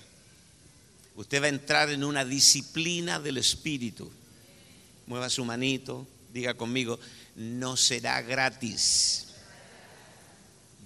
Usted 1.15 1.41
va 1.41 1.47
a 1.47 1.49
entrar 1.49 1.89
en 1.89 2.03
una 2.03 2.23
disciplina 2.23 3.19
del 3.19 3.37
espíritu. 3.37 4.11
Mueva 5.07 5.29
su 5.29 5.43
manito, 5.45 6.05
diga 6.33 6.53
conmigo, 6.53 6.99
no 7.35 7.77
será 7.77 8.21
gratis. 8.21 9.27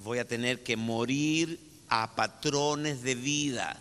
Voy 0.03 0.19
a 0.19 0.27
tener 0.27 0.63
que 0.63 0.77
morir 0.77 1.59
a 1.89 2.15
patrones 2.15 3.03
de 3.03 3.15
vida. 3.15 3.77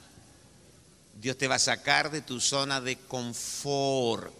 Dios 1.20 1.36
te 1.36 1.48
va 1.48 1.56
a 1.56 1.60
sacar 1.60 2.10
de 2.10 2.22
tu 2.22 2.40
zona 2.40 2.80
de 2.80 2.96
confort. 2.96 4.32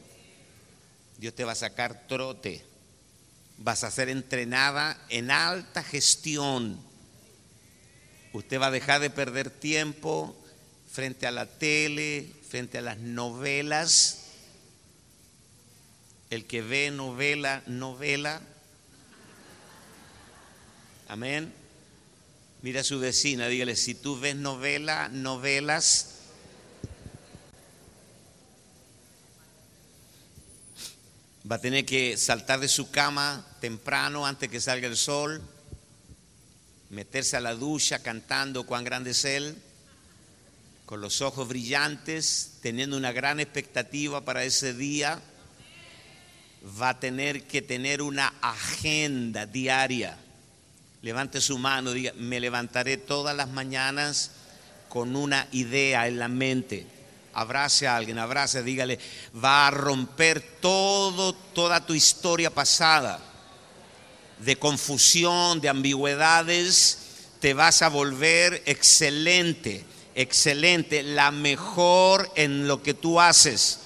Dios 1.19 1.35
te 1.35 1.45
va 1.45 1.53
a 1.53 1.57
sacar 1.57 2.07
trote. 2.09 2.65
Vas 3.59 3.85
a 3.85 3.91
ser 3.91 4.09
entrenada 4.09 4.99
en 5.11 5.31
alta 5.31 5.83
gestión. 5.83 6.81
Usted 8.33 8.59
va 8.59 8.69
a 8.69 8.71
dejar 8.71 9.01
de 9.01 9.11
perder 9.11 9.51
tiempo 9.51 10.35
frente 10.91 11.27
a 11.27 11.31
la 11.31 11.47
tele, 11.47 12.33
frente 12.49 12.79
a 12.79 12.83
las 12.83 12.99
novelas. 12.99 14.20
El 16.31 16.47
que 16.47 16.63
ve 16.63 16.93
novela, 16.93 17.65
novela. 17.67 18.41
Amén. 21.09 21.53
Mira 22.63 22.83
a 22.83 22.85
su 22.85 23.01
vecina, 23.01 23.49
dígale, 23.49 23.75
si 23.75 23.97
tú 23.97 24.19
ves 24.21 24.37
novela, 24.37 25.09
novelas, 25.09 26.21
va 31.51 31.57
a 31.57 31.61
tener 31.61 31.85
que 31.85 32.17
saltar 32.17 32.61
de 32.61 32.69
su 32.69 32.93
cama 32.93 33.45
temprano 33.61 34.25
antes 34.25 34.49
que 34.49 34.61
salga 34.61 34.87
el 34.87 34.97
sol, 34.97 35.43
meterse 36.91 37.37
a 37.37 37.41
la 37.41 37.55
ducha 37.55 38.05
cantando 38.05 38.67
cuán 38.67 38.85
grande 38.85 39.11
es 39.11 39.25
Él, 39.25 39.57
con 40.87 41.01
los 41.01 41.23
ojos 41.23 41.49
brillantes, 41.49 42.59
teniendo 42.63 42.97
una 42.97 43.11
gran 43.11 43.41
expectativa 43.41 44.25
para 44.25 44.45
ese 44.45 44.75
día, 44.75 45.21
va 46.81 46.91
a 46.91 47.01
tener 47.01 47.47
que 47.47 47.63
tener 47.63 48.03
una 48.03 48.33
agenda 48.41 49.47
diaria 49.47 50.19
Levante 51.03 51.41
su 51.41 51.57
mano, 51.57 51.93
diga, 51.93 52.13
me 52.17 52.41
levantaré 52.41 52.99
todas 52.99 53.35
las 53.35 53.49
mañanas 53.49 54.33
con 54.91 55.17
una 55.17 55.49
idea 55.53 56.07
en 56.07 56.19
la 56.19 56.29
mente. 56.29 56.87
Abrace 57.33 57.89
a 57.89 57.97
alguien, 57.97 58.19
abrace, 58.19 58.63
dígale, 58.63 58.99
va 59.43 59.69
a 59.69 59.71
romper 59.71 60.43
todo, 60.61 61.33
toda 61.33 61.87
tu 61.87 61.95
historia 61.95 62.51
pasada 62.51 63.19
de 64.41 64.57
confusión, 64.57 65.61
de 65.61 65.71
ambigüedades, 65.71 66.99
te 67.41 67.55
vas 67.55 67.81
a 67.81 67.89
volver 67.89 68.63
excelente, 68.67 69.85
excelente, 70.15 71.03
la 71.03 71.31
mejor 71.31 72.31
en 72.37 72.69
lo 72.69 72.83
que 72.83 72.93
tú 72.93 73.21
haces. 73.21 73.81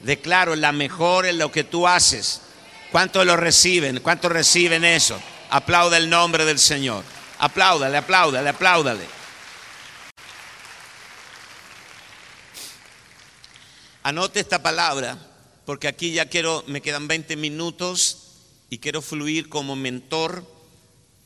Declaro, 0.00 0.54
la 0.56 0.72
mejor 0.72 1.26
en 1.26 1.38
lo 1.38 1.50
que 1.50 1.64
tú 1.64 1.88
haces. 1.88 2.42
¿Cuántos 2.92 3.26
lo 3.26 3.36
reciben? 3.36 4.00
¿Cuántos 4.00 4.32
reciben 4.32 4.84
eso? 4.84 5.20
Aplauda 5.50 5.96
el 5.96 6.08
nombre 6.08 6.44
del 6.44 6.58
Señor. 6.58 7.04
Apláudale, 7.38 7.96
apláudale, 7.96 8.48
apláudale. 8.48 9.18
Anote 14.02 14.40
esta 14.40 14.62
palabra, 14.62 15.18
porque 15.66 15.86
aquí 15.86 16.12
ya 16.12 16.26
quiero, 16.26 16.64
me 16.66 16.80
quedan 16.80 17.08
20 17.08 17.36
minutos 17.36 18.28
y 18.70 18.78
quiero 18.78 19.02
fluir 19.02 19.48
como 19.48 19.76
mentor, 19.76 20.46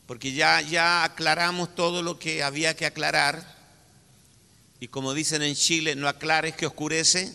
porque 0.07 0.33
ya, 0.33 0.61
ya 0.63 1.05
aclaramos 1.05 1.75
todo 1.75 2.03
lo 2.03 2.19
que 2.19 2.43
había 2.43 2.75
que 2.75 2.87
aclarar. 2.87 3.57
Y 4.81 4.89
como 4.89 5.15
dicen 5.15 5.43
en 5.43 5.55
Chile, 5.55 5.95
no 5.95 6.09
aclares 6.09 6.57
que 6.57 6.67
oscurece. 6.67 7.33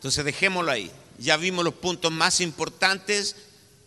Entonces 0.00 0.24
dejémoslo 0.24 0.70
ahí. 0.70 0.90
Ya 1.18 1.36
vimos 1.36 1.62
los 1.62 1.74
puntos 1.74 2.10
más 2.10 2.40
importantes. 2.40 3.36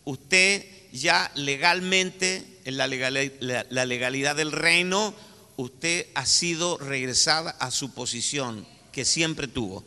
Usted 0.04 0.64
ya 0.92 1.28
legalmente, 1.34 2.60
en 2.64 2.76
la 2.76 2.86
legalidad, 2.86 4.36
del 4.36 4.52
reino, 4.52 5.12
usted 5.56 6.06
ha 6.14 6.24
sido 6.24 6.78
regresada 6.78 7.50
a 7.58 7.72
su 7.72 7.92
posición 7.92 8.64
que 8.92 9.04
siempre 9.04 9.48
tuvo. 9.48 9.82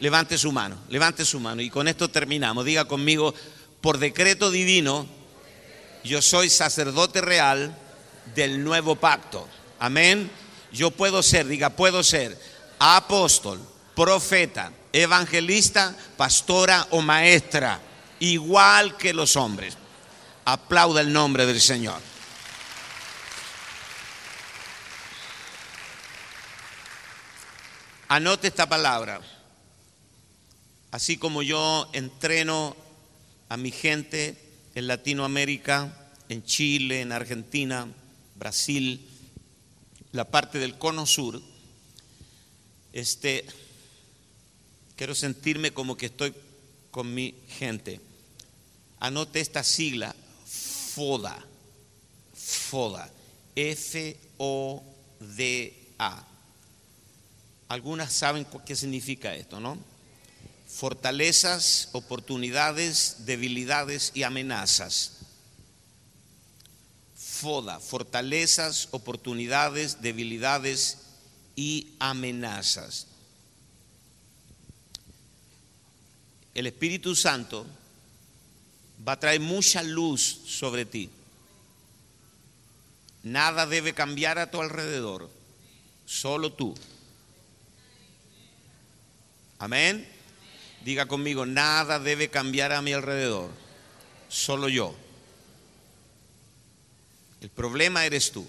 Levante 0.00 0.38
su 0.38 0.50
mano, 0.50 0.78
levante 0.88 1.26
su 1.26 1.40
mano. 1.40 1.60
Y 1.60 1.68
con 1.68 1.88
esto 1.88 2.08
terminamos. 2.08 2.64
Diga 2.64 2.86
conmigo, 2.86 3.34
por 3.82 3.98
decreto 3.98 4.50
divino, 4.50 5.06
yo 6.04 6.22
soy 6.22 6.48
sacerdote 6.48 7.20
real 7.20 7.76
del 8.34 8.64
nuevo 8.64 8.96
pacto. 8.96 9.46
Amén. 9.78 10.30
Yo 10.72 10.90
puedo 10.90 11.22
ser, 11.22 11.46
diga, 11.48 11.68
puedo 11.68 12.02
ser 12.02 12.40
apóstol, 12.78 13.60
profeta, 13.98 14.72
evangelista, 14.92 15.92
pastora 16.16 16.86
o 16.90 17.02
maestra, 17.02 17.80
igual 18.20 18.96
que 18.96 19.12
los 19.12 19.34
hombres. 19.34 19.76
Aplauda 20.44 21.00
el 21.00 21.12
nombre 21.12 21.46
del 21.46 21.60
Señor. 21.60 22.00
Anote 28.06 28.46
esta 28.46 28.68
palabra. 28.68 29.20
Así 30.92 31.16
como 31.16 31.42
yo 31.42 31.90
entreno 31.92 32.76
a 33.48 33.56
mi 33.56 33.72
gente 33.72 34.40
en 34.76 34.86
Latinoamérica, 34.86 35.92
en 36.28 36.44
Chile, 36.44 37.00
en 37.00 37.10
Argentina, 37.10 37.88
Brasil, 38.36 39.04
la 40.12 40.24
parte 40.24 40.60
del 40.60 40.78
cono 40.78 41.04
sur, 41.04 41.42
este, 42.92 43.44
quiero 44.98 45.14
sentirme 45.14 45.70
como 45.70 45.96
que 45.96 46.06
estoy 46.06 46.34
con 46.90 47.14
mi 47.14 47.36
gente. 47.48 48.00
Anote 48.98 49.38
esta 49.38 49.62
sigla, 49.62 50.12
FODA, 50.44 51.38
FODA, 52.34 53.08
F-O-D-A. 53.54 54.84
Algunas 57.68 58.12
saben 58.12 58.44
qué 58.66 58.74
significa 58.74 59.36
esto, 59.36 59.60
¿no? 59.60 59.78
Fortalezas, 60.66 61.90
oportunidades, 61.92 63.24
debilidades 63.24 64.10
y 64.14 64.24
amenazas. 64.24 65.12
FODA, 67.14 67.78
fortalezas, 67.78 68.88
oportunidades, 68.90 70.02
debilidades 70.02 70.98
y 71.54 71.94
amenazas. 72.00 73.06
El 76.58 76.66
Espíritu 76.66 77.14
Santo 77.14 77.64
va 79.06 79.12
a 79.12 79.20
traer 79.20 79.38
mucha 79.38 79.80
luz 79.80 80.40
sobre 80.44 80.84
ti. 80.84 81.08
Nada 83.22 83.64
debe 83.64 83.94
cambiar 83.94 84.40
a 84.40 84.50
tu 84.50 84.60
alrededor, 84.60 85.30
solo 86.04 86.52
tú. 86.52 86.74
Amén. 89.60 90.04
Diga 90.84 91.06
conmigo, 91.06 91.46
nada 91.46 92.00
debe 92.00 92.28
cambiar 92.28 92.72
a 92.72 92.82
mi 92.82 92.92
alrededor, 92.92 93.52
solo 94.28 94.68
yo. 94.68 94.96
El 97.40 97.50
problema 97.50 98.04
eres 98.04 98.32
tú. 98.32 98.44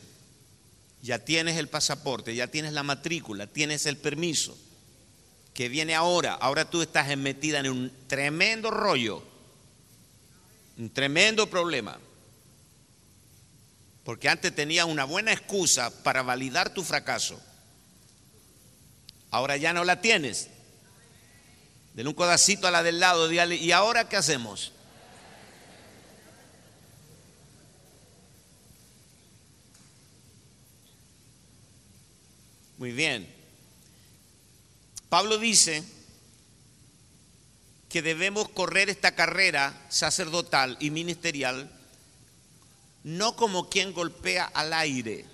Ya 1.03 1.19
tienes 1.19 1.57
el 1.57 1.67
pasaporte, 1.67 2.33
ya 2.33 2.47
tienes 2.47 2.73
la 2.73 2.81
matrícula, 2.81 3.45
tienes 3.45 3.85
el 3.85 3.97
permiso. 3.97 4.57
Que 5.53 5.69
viene 5.69 5.95
ahora. 5.95 6.33
Ahora 6.33 6.69
tú 6.69 6.81
estás 6.81 7.15
metida 7.17 7.59
en 7.59 7.69
un 7.69 7.91
tremendo 8.07 8.71
rollo, 8.71 9.23
un 10.77 10.89
tremendo 10.89 11.49
problema. 11.49 11.99
Porque 14.03 14.29
antes 14.29 14.55
tenías 14.55 14.85
una 14.85 15.03
buena 15.03 15.31
excusa 15.31 15.91
para 16.03 16.23
validar 16.23 16.73
tu 16.73 16.83
fracaso. 16.83 17.39
Ahora 19.31 19.57
ya 19.57 19.73
no 19.73 19.83
la 19.83 20.01
tienes. 20.01 20.49
Denle 21.93 22.09
un 22.09 22.15
codacito 22.15 22.67
a 22.67 22.71
la 22.71 22.81
del 22.81 22.99
lado, 22.99 23.27
dígale, 23.27 23.55
¿y 23.55 23.71
ahora 23.71 24.07
qué 24.07 24.15
hacemos? 24.15 24.71
Muy 32.77 32.93
bien. 32.93 33.38
Pablo 35.09 35.37
dice 35.37 35.83
que 37.89 38.01
debemos 38.01 38.47
correr 38.49 38.89
esta 38.89 39.15
carrera 39.15 39.85
sacerdotal 39.89 40.77
y 40.79 40.91
ministerial 40.91 41.75
no 43.03 43.35
como 43.35 43.69
quien 43.69 43.93
golpea 43.93 44.45
al 44.45 44.73
aire. 44.73 45.25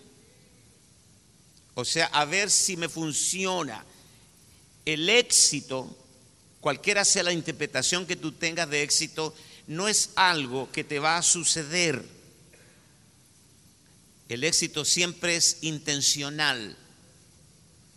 O 1.73 1.83
sea, 1.83 2.05
a 2.07 2.25
ver 2.25 2.49
si 2.49 2.77
me 2.77 2.89
funciona. 2.89 3.83
El 4.85 5.09
éxito 5.09 5.95
cualquiera 6.61 7.05
sea 7.05 7.23
la 7.23 7.31
interpretación 7.31 8.07
que 8.07 8.15
tú 8.15 8.31
tengas 8.31 8.69
de 8.69 8.81
éxito, 8.81 9.35
no 9.67 9.87
es 9.87 10.09
algo 10.15 10.71
que 10.71 10.83
te 10.83 10.97
va 10.97 11.17
a 11.17 11.21
suceder. 11.21 12.03
El 14.29 14.43
éxito 14.43 14.83
siempre 14.83 15.35
es 15.35 15.57
intencional. 15.61 16.75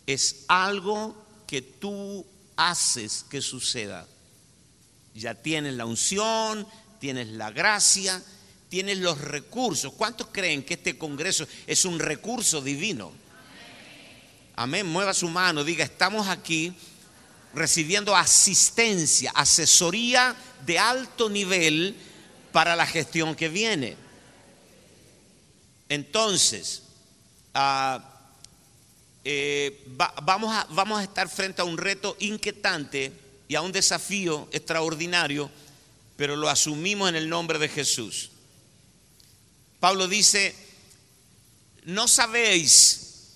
Es 0.06 0.44
algo 0.48 1.16
que 1.48 1.62
tú 1.62 2.24
haces 2.56 3.24
que 3.28 3.40
suceda. 3.40 4.06
Ya 5.14 5.34
tienes 5.34 5.74
la 5.74 5.86
unción, 5.86 6.68
tienes 7.00 7.28
la 7.28 7.50
gracia, 7.50 8.22
tienes 8.68 8.98
los 8.98 9.18
recursos. 9.18 9.94
¿Cuántos 9.94 10.28
creen 10.30 10.62
que 10.62 10.74
este 10.74 10.98
Congreso 10.98 11.48
es 11.66 11.86
un 11.86 11.98
recurso 11.98 12.60
divino? 12.60 13.12
Amén. 14.56 14.86
Mueva 14.86 15.14
su 15.14 15.28
mano, 15.28 15.64
diga, 15.64 15.84
estamos 15.84 16.28
aquí 16.28 16.74
recibiendo 17.54 18.14
asistencia, 18.14 19.32
asesoría 19.34 20.36
de 20.66 20.78
alto 20.78 21.30
nivel 21.30 21.96
para 22.52 22.76
la 22.76 22.86
gestión 22.86 23.34
que 23.34 23.48
viene. 23.48 23.96
Entonces, 25.88 26.82
ah, 27.54 28.17
eh, 29.30 29.84
vamos, 30.22 30.56
a, 30.56 30.66
vamos 30.70 30.98
a 30.98 31.02
estar 31.02 31.28
frente 31.28 31.60
a 31.60 31.64
un 31.66 31.76
reto 31.76 32.16
inquietante 32.18 33.12
y 33.46 33.56
a 33.56 33.60
un 33.60 33.72
desafío 33.72 34.48
extraordinario, 34.52 35.50
pero 36.16 36.34
lo 36.34 36.48
asumimos 36.48 37.10
en 37.10 37.16
el 37.16 37.28
nombre 37.28 37.58
de 37.58 37.68
Jesús. 37.68 38.30
Pablo 39.80 40.08
dice, 40.08 40.56
no 41.84 42.08
sabéis 42.08 43.34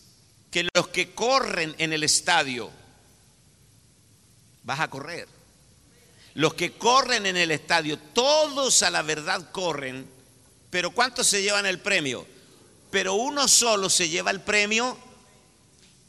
que 0.50 0.66
los 0.74 0.88
que 0.88 1.12
corren 1.12 1.74
en 1.76 1.92
el 1.92 2.04
estadio, 2.04 2.70
vas 4.62 4.80
a 4.80 4.88
correr. 4.88 5.28
Los 6.32 6.54
que 6.54 6.72
corren 6.72 7.26
en 7.26 7.36
el 7.36 7.50
estadio, 7.50 7.98
todos 7.98 8.82
a 8.82 8.90
la 8.90 9.02
verdad 9.02 9.50
corren, 9.52 10.08
pero 10.70 10.92
¿cuántos 10.92 11.26
se 11.26 11.42
llevan 11.42 11.66
el 11.66 11.80
premio? 11.80 12.26
Pero 12.90 13.12
uno 13.12 13.46
solo 13.46 13.90
se 13.90 14.08
lleva 14.08 14.30
el 14.30 14.40
premio 14.40 15.11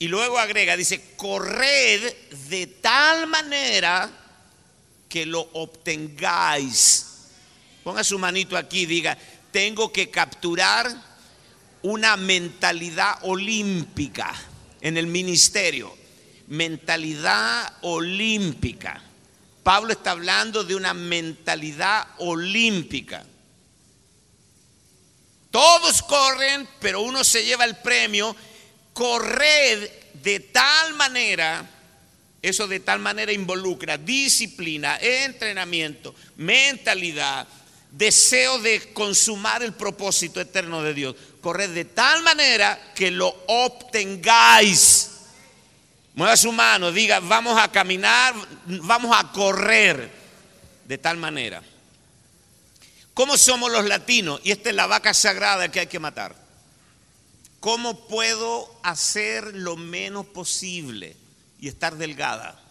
y 0.03 0.09
luego 0.09 0.37
agrega, 0.37 0.75
dice, 0.75 1.13
corred 1.15 2.13
de 2.49 2.67
tal 2.67 3.25
manera 3.27 4.11
que 5.07 5.25
lo 5.25 5.39
obtengáis. 5.53 7.05
Ponga 7.85 8.03
su 8.03 8.19
manito 8.19 8.57
aquí, 8.57 8.85
diga, 8.85 9.17
tengo 9.51 9.93
que 9.93 10.09
capturar 10.09 10.93
una 11.83 12.17
mentalidad 12.17 13.19
olímpica 13.21 14.35
en 14.81 14.97
el 14.97 15.07
ministerio 15.07 16.03
mentalidad 16.47 17.77
olímpica. 17.83 19.01
Pablo 19.63 19.93
está 19.93 20.11
hablando 20.11 20.65
de 20.65 20.75
una 20.75 20.93
mentalidad 20.93 22.05
olímpica. 22.17 23.23
Todos 25.49 26.01
corren, 26.01 26.67
pero 26.81 27.01
uno 27.01 27.23
se 27.23 27.45
lleva 27.45 27.63
el 27.63 27.77
premio. 27.77 28.35
Corred 28.93 29.89
de 30.21 30.39
tal 30.39 30.93
manera, 30.93 31.69
eso 32.41 32.67
de 32.67 32.79
tal 32.79 32.99
manera 32.99 33.31
involucra 33.31 33.97
disciplina, 33.97 34.97
entrenamiento, 35.01 36.13
mentalidad, 36.37 37.47
deseo 37.91 38.59
de 38.59 38.93
consumar 38.93 39.63
el 39.63 39.73
propósito 39.73 40.39
eterno 40.41 40.83
de 40.83 40.93
Dios. 40.93 41.15
Corred 41.41 41.71
de 41.71 41.85
tal 41.85 42.23
manera 42.23 42.93
que 42.95 43.11
lo 43.11 43.35
obtengáis. 43.47 45.09
Mueva 46.15 46.37
su 46.37 46.51
mano, 46.51 46.91
diga, 46.91 47.19
vamos 47.19 47.59
a 47.59 47.71
caminar, 47.71 48.35
vamos 48.65 49.15
a 49.17 49.31
correr 49.31 50.11
de 50.85 50.97
tal 50.97 51.17
manera. 51.17 51.63
¿Cómo 53.13 53.37
somos 53.37 53.71
los 53.71 53.85
latinos? 53.85 54.39
Y 54.43 54.51
esta 54.51 54.69
es 54.69 54.75
la 54.75 54.87
vaca 54.87 55.13
sagrada 55.13 55.71
que 55.71 55.81
hay 55.81 55.87
que 55.87 55.99
matar. 55.99 56.42
¿Cómo 57.63 58.09
puedo 58.09 58.69
hacer 58.83 59.55
lo 59.55 59.77
menos 59.77 60.25
posible 60.25 61.15
y 61.61 61.69
estar 61.69 61.95
delgada? 61.95 62.61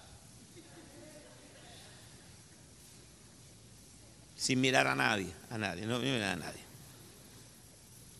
Sin 4.36 4.60
mirar 4.60 4.86
a 4.86 4.94
nadie, 4.94 5.32
a 5.48 5.56
nadie, 5.56 5.86
no 5.86 5.98
mirar 5.98 6.34
a 6.34 6.36
nadie. 6.36 6.60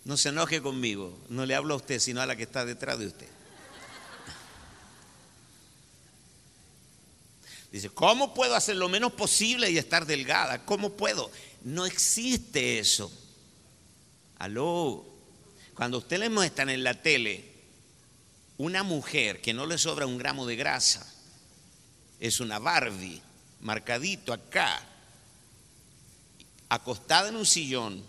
No 0.07 0.17
se 0.17 0.31
enoje 0.31 0.63
conmigo, 0.63 1.15
no 1.29 1.45
le 1.45 1.55
hablo 1.55 1.75
a 1.75 1.77
usted, 1.77 1.99
sino 1.99 2.23
a 2.23 2.27
la 2.27 2.37
que 2.37 2.45
está 2.45 2.65
detrás 2.65 2.99
de 2.99 3.09
usted. 3.09 3.29
Dice, 7.71 7.91
¿cómo 7.91 8.33
puedo 8.33 8.57
hacer 8.57 8.77
lo 8.77 8.89
menos 8.89 9.13
posible 9.13 9.71
y 9.71 9.77
estar 9.77 10.07
delgada? 10.07 10.65
¿Cómo 10.65 10.95
puedo? 10.95 11.31
No 11.65 11.85
existe 11.85 12.79
eso. 12.79 13.13
Aló. 14.39 15.12
Cuando 15.83 15.99
usted 15.99 16.21
le 16.21 16.31
muestran 16.31 16.71
en 16.71 16.85
la 16.85 16.95
tele 16.95 17.43
una 18.59 18.85
mujer 18.85 19.41
que 19.41 19.53
no 19.53 19.67
le 19.67 19.77
sobra 19.79 20.07
un 20.07 20.17
gramo 20.17 20.47
de 20.47 20.55
grasa, 20.55 21.05
es 22.21 22.39
una 22.39 22.61
Barbie, 22.61 23.21
marcadito 23.63 24.33
acá, 24.33 24.81
acostada 26.69 27.31
en 27.31 27.35
un 27.35 27.45
sillón, 27.45 28.01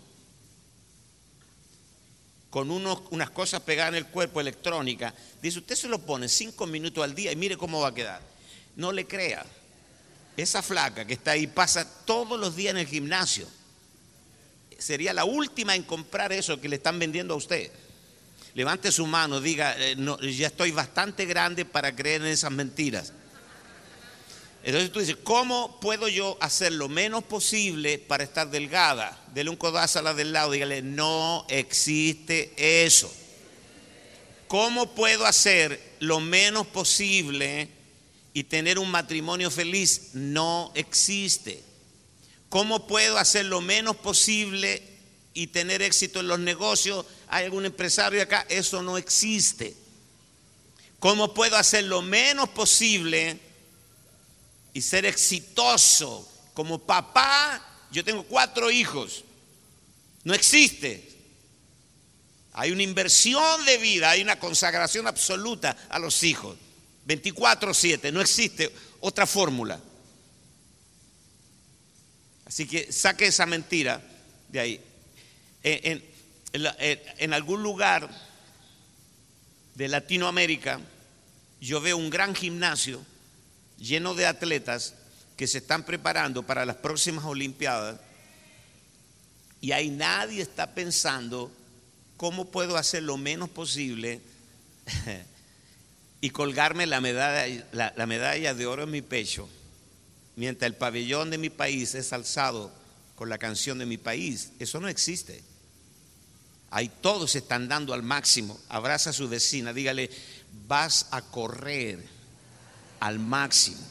con 2.48 2.70
unos, 2.70 3.00
unas 3.10 3.30
cosas 3.30 3.60
pegadas 3.62 3.94
en 3.94 3.98
el 3.98 4.06
cuerpo 4.06 4.40
electrónica, 4.40 5.12
dice, 5.42 5.58
usted 5.58 5.74
se 5.74 5.88
lo 5.88 5.98
pone 5.98 6.28
cinco 6.28 6.68
minutos 6.68 7.02
al 7.02 7.12
día 7.12 7.32
y 7.32 7.36
mire 7.36 7.56
cómo 7.56 7.80
va 7.80 7.88
a 7.88 7.94
quedar. 7.94 8.22
No 8.76 8.92
le 8.92 9.04
crea. 9.08 9.44
Esa 10.36 10.62
flaca 10.62 11.04
que 11.04 11.14
está 11.14 11.32
ahí 11.32 11.48
pasa 11.48 12.04
todos 12.04 12.38
los 12.38 12.54
días 12.54 12.70
en 12.70 12.78
el 12.78 12.86
gimnasio. 12.86 13.48
Sería 14.84 15.14
la 15.14 15.24
última 15.24 15.74
en 15.74 15.82
comprar 15.82 16.30
eso 16.30 16.60
que 16.60 16.68
le 16.68 16.76
están 16.76 16.98
vendiendo 16.98 17.32
a 17.32 17.38
usted. 17.38 17.70
Levante 18.52 18.92
su 18.92 19.06
mano, 19.06 19.40
diga, 19.40 19.74
eh, 19.78 19.96
ya 20.36 20.48
estoy 20.48 20.72
bastante 20.72 21.24
grande 21.24 21.64
para 21.64 21.96
creer 21.96 22.20
en 22.20 22.26
esas 22.26 22.50
mentiras. 22.50 23.14
Entonces 24.62 24.92
tú 24.92 25.00
dices, 25.00 25.16
¿cómo 25.24 25.80
puedo 25.80 26.06
yo 26.08 26.36
hacer 26.38 26.72
lo 26.72 26.90
menos 26.90 27.24
posible 27.24 27.98
para 27.98 28.24
estar 28.24 28.50
delgada? 28.50 29.18
Dele 29.32 29.48
un 29.48 29.56
codazo 29.56 30.00
a 30.00 30.02
la 30.02 30.12
del 30.12 30.34
lado, 30.34 30.50
dígale, 30.50 30.82
no 30.82 31.46
existe 31.48 32.52
eso. 32.84 33.10
¿Cómo 34.48 34.94
puedo 34.94 35.24
hacer 35.24 35.80
lo 36.00 36.20
menos 36.20 36.66
posible 36.66 37.70
y 38.34 38.44
tener 38.44 38.78
un 38.78 38.90
matrimonio 38.90 39.50
feliz 39.50 40.10
no 40.12 40.72
existe. 40.74 41.62
¿Cómo 42.54 42.86
puedo 42.86 43.18
hacer 43.18 43.46
lo 43.46 43.60
menos 43.60 43.96
posible 43.96 44.80
y 45.32 45.48
tener 45.48 45.82
éxito 45.82 46.20
en 46.20 46.28
los 46.28 46.38
negocios? 46.38 47.04
¿Hay 47.26 47.46
algún 47.46 47.66
empresario 47.66 48.22
acá? 48.22 48.46
Eso 48.48 48.80
no 48.80 48.96
existe. 48.96 49.74
¿Cómo 51.00 51.34
puedo 51.34 51.56
hacer 51.56 51.82
lo 51.82 52.00
menos 52.00 52.48
posible 52.50 53.40
y 54.72 54.80
ser 54.82 55.04
exitoso 55.04 56.30
como 56.54 56.78
papá? 56.78 57.60
Yo 57.90 58.04
tengo 58.04 58.22
cuatro 58.22 58.70
hijos. 58.70 59.24
No 60.22 60.32
existe. 60.32 61.10
Hay 62.52 62.70
una 62.70 62.84
inversión 62.84 63.64
de 63.64 63.78
vida, 63.78 64.10
hay 64.10 64.22
una 64.22 64.38
consagración 64.38 65.08
absoluta 65.08 65.76
a 65.88 65.98
los 65.98 66.22
hijos. 66.22 66.56
24-7, 67.08 68.12
no 68.12 68.20
existe 68.20 68.72
otra 69.00 69.26
fórmula. 69.26 69.80
Así 72.54 72.68
que 72.68 72.92
saque 72.92 73.26
esa 73.26 73.46
mentira 73.46 74.00
de 74.48 74.60
ahí. 74.60 74.80
En, 75.64 77.34
algún 77.34 77.64
lugar 77.64 78.08
de 79.74 79.88
Latinoamérica, 79.88 80.80
yo 81.60 81.80
veo 81.80 81.96
un 81.96 82.10
gran 82.10 82.32
gimnasio 82.32 83.04
lleno 83.76 84.14
de 84.14 84.28
atletas 84.28 84.94
que 85.36 85.48
se 85.48 85.58
están 85.58 85.82
preparando 85.82 86.44
para 86.44 86.64
las 86.64 86.76
próximas 86.76 87.24
Olimpiadas 87.24 87.98
y 89.60 89.72
ahí 89.72 89.90
nadie 89.90 90.40
está 90.40 90.76
pensando 90.76 91.50
cómo 92.16 92.52
puedo 92.52 92.76
hacer 92.76 93.02
lo 93.02 93.16
menos 93.16 93.50
posible 93.50 94.20
y 96.20 96.30
colgarme 96.30 96.86
la 96.86 97.00
medalla, 97.00 97.66
la, 97.72 98.06
medalla 98.06 98.54
de 98.54 98.64
oro 98.64 98.84
en 98.84 98.92
mi 98.92 99.02
pecho, 99.02 99.48
mientras 100.36 100.70
el 100.70 100.76
pabellón 100.76 101.30
de 101.30 101.38
mi 101.38 101.50
país 101.50 101.94
es 101.94 102.12
alzado 102.12 102.72
con 103.14 103.28
la 103.28 103.38
canción 103.38 103.78
de 103.78 103.86
mi 103.86 103.98
país. 103.98 104.50
Eso 104.58 104.80
no 104.80 104.88
existe. 104.88 105.42
Ahí 106.70 106.90
todos 107.00 107.36
están 107.36 107.68
dando 107.68 107.94
al 107.94 108.02
máximo. 108.02 108.58
Abraza 108.68 109.10
a 109.10 109.12
su 109.12 109.28
vecina, 109.28 109.72
dígale, 109.72 110.10
vas 110.66 111.06
a 111.10 111.22
correr 111.22 112.02
al 113.00 113.18
máximo. 113.18 113.82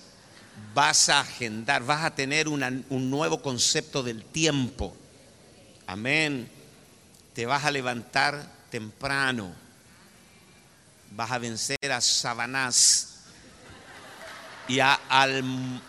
Vas 0.73 1.09
a 1.09 1.21
agendar, 1.21 1.83
vas 1.83 2.03
a 2.03 2.15
tener 2.15 2.47
un 2.47 3.09
nuevo 3.09 3.41
concepto 3.41 4.03
del 4.03 4.23
tiempo. 4.23 4.95
Amén. 5.87 6.49
Te 7.33 7.45
vas 7.45 7.63
a 7.63 7.71
levantar 7.71 8.51
temprano 8.69 9.63
vas 11.15 11.31
a 11.31 11.37
vencer 11.37 11.91
a 11.91 12.01
Sabanás 12.01 13.12
y 14.67 14.79
a 14.79 14.93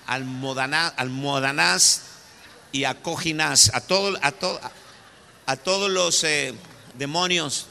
Almodanás, 0.07 2.03
y 2.73 2.85
a 2.85 3.01
Cojinás, 3.01 3.71
a, 3.75 3.81
todo, 3.81 4.17
a, 4.21 4.33
a, 5.47 5.57
todos 5.57 5.91
los 5.91 6.25
eh, 6.25 6.55
demonios. 6.95 7.67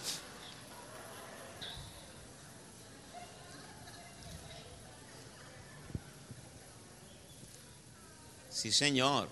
Sí, 8.49 8.71
Señor. 8.71 9.27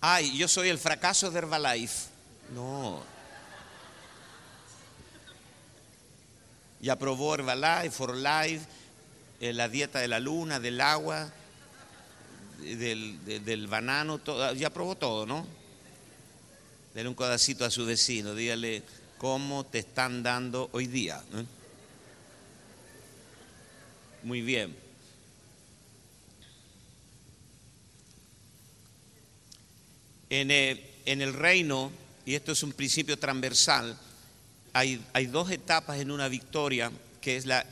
Ay, 0.00 0.36
yo 0.36 0.48
soy 0.48 0.68
el 0.70 0.78
fracaso 0.78 1.30
de 1.30 1.38
Herbalife. 1.38 2.08
No. 2.54 3.11
Ya 6.82 6.98
probó 6.98 7.34
Herbalife, 7.34 7.92
For 7.92 8.16
Life, 8.16 8.66
eh, 9.40 9.52
la 9.52 9.68
dieta 9.68 10.00
de 10.00 10.08
la 10.08 10.18
luna, 10.18 10.58
del 10.58 10.80
agua, 10.80 11.32
del, 12.60 13.66
banano, 13.68 14.18
todo, 14.18 14.52
ya 14.54 14.68
probó 14.70 14.96
todo, 14.96 15.24
¿no? 15.24 15.46
Dele 16.92 17.08
un 17.08 17.14
codacito 17.14 17.64
a 17.64 17.70
su 17.70 17.86
vecino, 17.86 18.34
dígale 18.34 18.82
cómo 19.16 19.64
te 19.64 19.78
están 19.78 20.24
dando 20.24 20.70
hoy 20.72 20.88
día. 20.88 21.22
Muy 24.24 24.42
bien. 24.42 24.76
En, 30.30 30.50
eh, 30.50 30.90
en 31.04 31.22
el 31.22 31.32
reino, 31.32 31.92
y 32.26 32.34
esto 32.34 32.50
es 32.50 32.62
un 32.64 32.72
principio 32.72 33.16
transversal, 33.16 33.96
hay, 34.72 35.26
dos 35.26 35.50
etapas 35.50 36.00
en 36.00 36.10
una 36.10 36.28
victoria, 36.28 36.90
que 37.20 37.36
es 37.36 37.46
la 37.46 37.66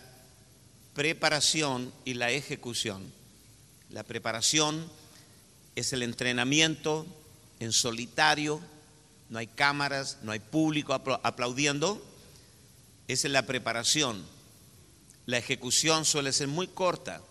preparación 0.94 1.92
y 2.04 2.14
la 2.14 2.30
ejecución. 2.30 3.12
La 3.88 4.02
preparación 4.02 4.86
es 5.76 5.92
el 5.92 6.02
entrenamiento 6.02 7.06
en 7.58 7.72
solitario, 7.72 8.60
no 9.30 9.38
hay 9.38 9.46
cámaras, 9.46 10.18
no 10.22 10.32
hay 10.32 10.40
público 10.40 10.92
aplaudiendo. 10.92 12.04
Esa 13.08 13.28
es 13.28 13.32
la 13.32 13.46
preparación. 13.46 14.24
La 15.26 15.38
ejecución 15.38 16.04
suele 16.04 16.32
ser 16.32 16.48
muy 16.48 16.66
corta. 16.66 17.22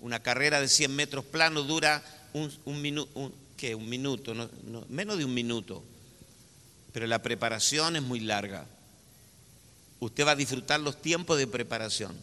Una 0.00 0.22
carrera 0.22 0.60
de 0.60 0.68
100 0.68 0.94
metros 0.94 1.24
plano 1.24 1.62
dura 1.62 2.02
un, 2.32 2.82
minuto, 2.82 3.32
¿qué? 3.56 3.74
Un 3.74 3.88
minuto, 3.88 4.34
menos 4.88 5.16
de 5.16 5.24
un 5.24 5.32
minuto 5.32 5.82
pero 6.96 7.06
la 7.06 7.20
preparación 7.20 7.96
es 7.96 8.02
muy 8.02 8.20
larga. 8.20 8.64
Usted 10.00 10.26
va 10.26 10.30
a 10.30 10.34
disfrutar 10.34 10.80
los 10.80 11.02
tiempos 11.02 11.36
de 11.36 11.46
preparación, 11.46 12.16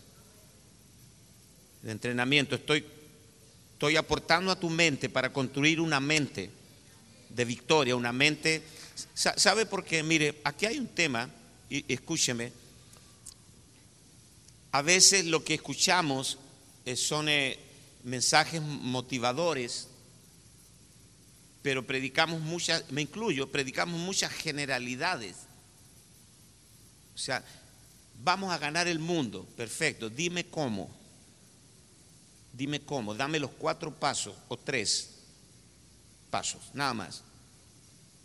de 1.83 1.91
entrenamiento. 1.91 2.55
Estoy, 2.55 2.83
estoy 3.73 3.97
aportando 3.97 4.51
a 4.51 4.59
tu 4.59 4.71
mente 4.71 5.09
para 5.09 5.31
construir 5.31 5.79
una 5.79 5.99
mente 5.99 6.49
de 7.29 7.45
victoria, 7.45 7.95
una 7.95 8.11
mente... 8.11 8.63
¿Sabe 9.13 9.67
por 9.67 9.85
qué? 9.85 10.01
Mire, 10.01 10.41
aquí 10.43 10.65
hay 10.65 10.79
un 10.79 10.87
tema, 10.87 11.29
y 11.69 11.85
escúcheme, 11.93 12.51
a 14.71 14.81
veces 14.81 15.25
lo 15.25 15.43
que 15.43 15.53
escuchamos 15.53 16.39
eh, 16.83 16.95
son 16.95 17.29
eh, 17.29 17.59
mensajes 18.05 18.59
motivadores 18.59 19.89
pero 21.63 21.87
predicamos 21.87 22.41
muchas, 22.41 22.91
me 22.91 23.01
incluyo, 23.01 23.49
predicamos 23.49 23.97
muchas 23.97 24.31
generalidades. 24.33 25.37
O 27.15 27.17
sea, 27.17 27.41
vamos 28.21 28.51
a 28.51 28.57
ganar 28.57 28.87
el 28.87 28.99
mundo. 28.99 29.47
Perfecto. 29.55 30.09
Dime 30.09 30.45
cómo. 30.45 30.89
Dime 32.51 32.81
cómo. 32.81 33.15
Dame 33.15 33.39
los 33.39 33.51
cuatro 33.51 33.93
pasos 33.97 34.35
o 34.49 34.57
tres 34.57 35.09
pasos, 36.29 36.61
nada 36.73 36.93
más. 36.93 37.23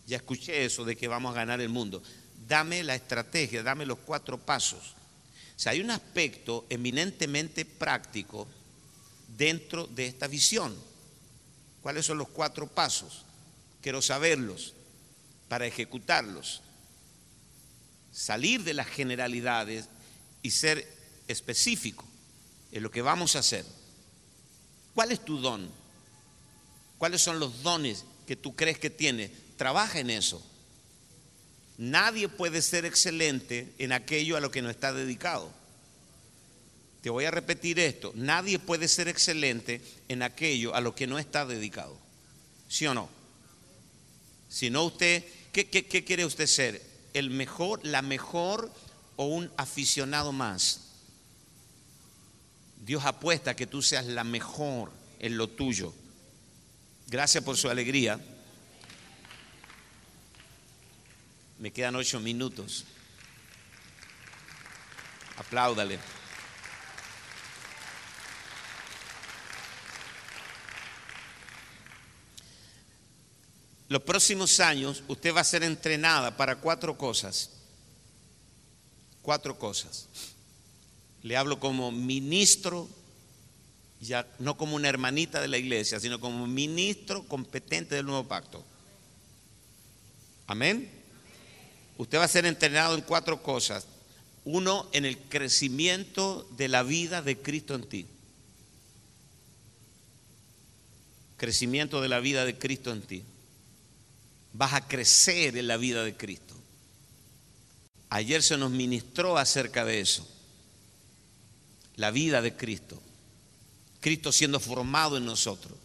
Ya 0.07 0.17
escuché 0.17 0.65
eso 0.65 0.85
de 0.85 0.97
que 0.97 1.07
vamos 1.07 1.33
a 1.33 1.37
ganar 1.37 1.61
el 1.61 1.69
mundo. 1.69 2.03
Dame 2.49 2.83
la 2.83 2.97
estrategia, 2.97 3.63
dame 3.63 3.87
los 3.87 3.99
cuatro 3.99 4.37
pasos. 4.37 4.95
O 5.57 5.61
sea, 5.61 5.73
hay 5.73 5.81
un 5.81 5.93
aspecto 5.93 6.67
eminentemente 6.69 7.65
práctico 7.65 8.49
dentro 9.37 9.87
de 9.87 10.07
esta 10.07 10.27
visión. 10.27 10.75
¿Cuáles 11.83 12.05
son 12.05 12.19
los 12.19 12.29
cuatro 12.29 12.67
pasos? 12.67 13.27
Quiero 13.89 14.03
saberlos 14.03 14.75
para 15.49 15.67
ejecutarlos. 15.67 16.61
Salir 18.13 18.63
de 18.63 18.75
las 18.75 18.87
generalidades 18.87 19.89
y 20.43 20.51
ser 20.51 20.87
específico 21.27 22.05
en 22.71 22.83
lo 22.83 22.91
que 22.91 23.01
vamos 23.01 23.35
a 23.35 23.39
hacer. 23.39 23.65
¿Cuál 24.95 25.11
es 25.11 25.25
tu 25.25 25.41
don? 25.41 25.71
¿Cuáles 26.99 27.23
son 27.23 27.41
los 27.41 27.63
dones 27.63 28.05
que 28.27 28.37
tú 28.37 28.55
crees 28.55 28.79
que 28.79 28.91
tienes? 28.91 29.31
Trabaja 29.57 30.01
en 30.01 30.11
eso. 30.11 30.47
Nadie 31.79 32.29
puede 32.29 32.61
ser 32.61 32.85
excelente 32.85 33.73
en 33.79 33.93
aquello 33.93 34.37
a 34.37 34.41
lo 34.41 34.51
que 34.51 34.61
no 34.61 34.69
está 34.69 34.93
dedicado. 34.93 35.51
Te 37.01 37.09
voy 37.09 37.25
a 37.25 37.31
repetir 37.31 37.79
esto. 37.79 38.13
Nadie 38.15 38.59
puede 38.59 38.87
ser 38.87 39.09
excelente 39.09 39.81
en 40.09 40.23
aquello 40.23 40.75
a 40.75 40.83
lo 40.83 40.95
que 40.95 41.07
no 41.07 41.19
está 41.19 41.47
dedicado. 41.47 41.97
¿Sí 42.69 42.87
o 42.87 42.93
no? 42.93 43.17
Si 44.49 44.71
no 44.71 44.85
usted, 44.85 45.25
¿qué, 45.53 45.67
quiere 46.05 46.25
usted 46.25 46.47
ser? 46.47 46.83
¿El 47.15 47.31
mejor, 47.31 47.81
la 47.85 48.03
mejor 48.03 48.73
o 49.17 49.27
un 49.27 49.51
aficionado 49.57 50.33
más? 50.33 50.81
Dios 52.85 53.05
apuesta 53.05 53.55
que 53.55 53.67
tú 53.67 53.83
seas 53.83 54.07
la 54.07 54.25
mejor 54.25 54.91
en 55.19 55.37
lo 55.37 55.49
tuyo. 55.49 55.93
Gracias 57.09 57.45
por 57.45 57.57
su 57.57 57.69
alegría. 57.69 58.21
Me 61.59 61.71
quedan 61.73 61.97
ocho 61.97 62.21
minutos. 62.21 62.85
Apláudale. 65.37 65.99
Los 73.89 74.03
próximos 74.03 74.61
años 74.61 75.03
usted 75.09 75.35
va 75.35 75.41
a 75.41 75.45
ser 75.45 75.63
entrenada 75.63 76.37
para 76.37 76.57
cuatro 76.57 76.99
cosas. 76.99 77.51
Cuatro 79.23 79.59
cosas. 79.59 80.09
Le 81.23 81.37
hablo 81.37 81.59
como 81.59 81.91
ministro, 81.91 82.89
ya 84.01 84.27
no 84.39 84.57
como 84.57 84.77
una 84.77 84.89
hermanita 84.89 85.41
de 85.41 85.49
la 85.49 85.59
iglesia, 85.59 85.99
sino 86.01 86.21
como 86.21 86.47
ministro 86.47 87.27
competente 87.27 87.95
del 87.95 88.07
nuevo 88.07 88.29
pacto. 88.29 88.63
Amén. 90.47 90.91
Usted 91.97 92.19
va 92.19 92.25
a 92.25 92.29
ser 92.29 92.45
entrenado 92.47 92.95
en 92.95 93.01
cuatro 93.01 93.43
cosas. 93.43 93.87
Uno, 94.45 94.89
en 94.93 95.05
el 95.05 95.19
crecimiento 95.19 96.47
de 96.57 96.69
la 96.69 96.83
vida 96.83 97.23
de 97.23 97.39
Cristo 97.39 97.75
en 97.75 97.89
ti. 97.89 98.07
Crecimiento 101.39 102.01
de 102.01 102.09
la 102.09 102.21
vida 102.21 102.45
de 102.45 102.57
Cristo 102.57 102.93
en 102.93 103.03
ti. 103.03 103.25
Vas 104.53 104.73
a 104.73 104.87
crecer 104.87 105.57
en 105.57 105.67
la 105.67 105.77
vida 105.77 106.03
de 106.03 106.17
Cristo. 106.17 106.55
Ayer 108.11 108.43
se 108.43 108.57
nos 108.57 108.71
ministró 108.71 109.37
acerca 109.37 109.85
de 109.85 110.01
eso. 110.01 110.27
La 111.97 112.11
vida 112.11 112.41
de 112.41 112.57
Cristo. 112.57 113.01
Cristo 114.01 114.33
siendo 114.33 114.61
formado 114.61 115.17
en 115.17 115.27
nosotros. 115.27 115.77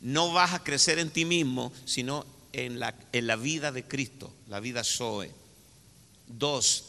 No 0.00 0.32
vas 0.32 0.54
a 0.54 0.64
crecer 0.64 0.98
en 0.98 1.10
ti 1.10 1.24
mismo, 1.24 1.72
sino 1.84 2.24
en 2.52 2.80
la, 2.80 2.94
en 3.12 3.26
la 3.26 3.36
vida 3.36 3.70
de 3.72 3.84
Cristo, 3.84 4.32
la 4.48 4.60
vida 4.60 4.82
Zoe. 4.82 5.30
Dos, 6.26 6.84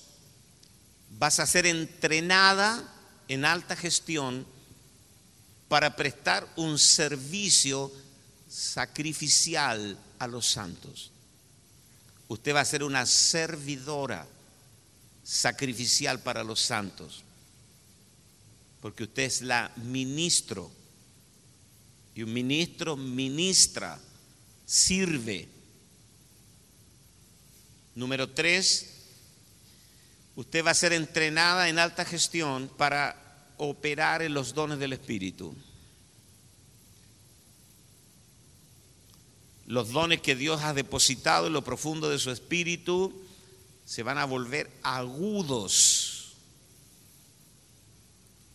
vas 1.17 1.39
a 1.39 1.45
ser 1.45 1.65
entrenada 1.65 2.95
en 3.27 3.43
alta 3.43 3.75
gestión 3.75 4.45
para 5.67 5.95
prestar 5.95 6.47
un 6.55 6.77
servicio 6.77 7.91
sacrificial 8.49 9.97
a 10.21 10.27
los 10.27 10.45
santos. 10.45 11.09
Usted 12.27 12.53
va 12.53 12.61
a 12.61 12.65
ser 12.65 12.83
una 12.83 13.07
servidora 13.07 14.27
sacrificial 15.23 16.19
para 16.19 16.43
los 16.43 16.61
santos, 16.61 17.23
porque 18.81 19.03
usted 19.03 19.23
es 19.23 19.41
la 19.41 19.71
ministro, 19.77 20.71
y 22.13 22.21
un 22.21 22.33
ministro 22.33 22.95
ministra 22.95 23.99
sirve. 24.63 25.49
Número 27.95 28.29
tres, 28.29 28.89
usted 30.35 30.63
va 30.63 30.69
a 30.69 30.75
ser 30.75 30.93
entrenada 30.93 31.67
en 31.67 31.79
alta 31.79 32.05
gestión 32.05 32.69
para 32.77 33.17
operar 33.57 34.21
en 34.21 34.35
los 34.35 34.53
dones 34.53 34.77
del 34.77 34.93
Espíritu. 34.93 35.55
Los 39.71 39.93
dones 39.93 40.19
que 40.19 40.35
Dios 40.35 40.63
ha 40.63 40.73
depositado 40.73 41.47
en 41.47 41.53
lo 41.53 41.63
profundo 41.63 42.09
de 42.09 42.19
su 42.19 42.29
espíritu 42.29 43.13
se 43.85 44.03
van 44.03 44.17
a 44.17 44.25
volver 44.25 44.69
agudos, 44.83 46.33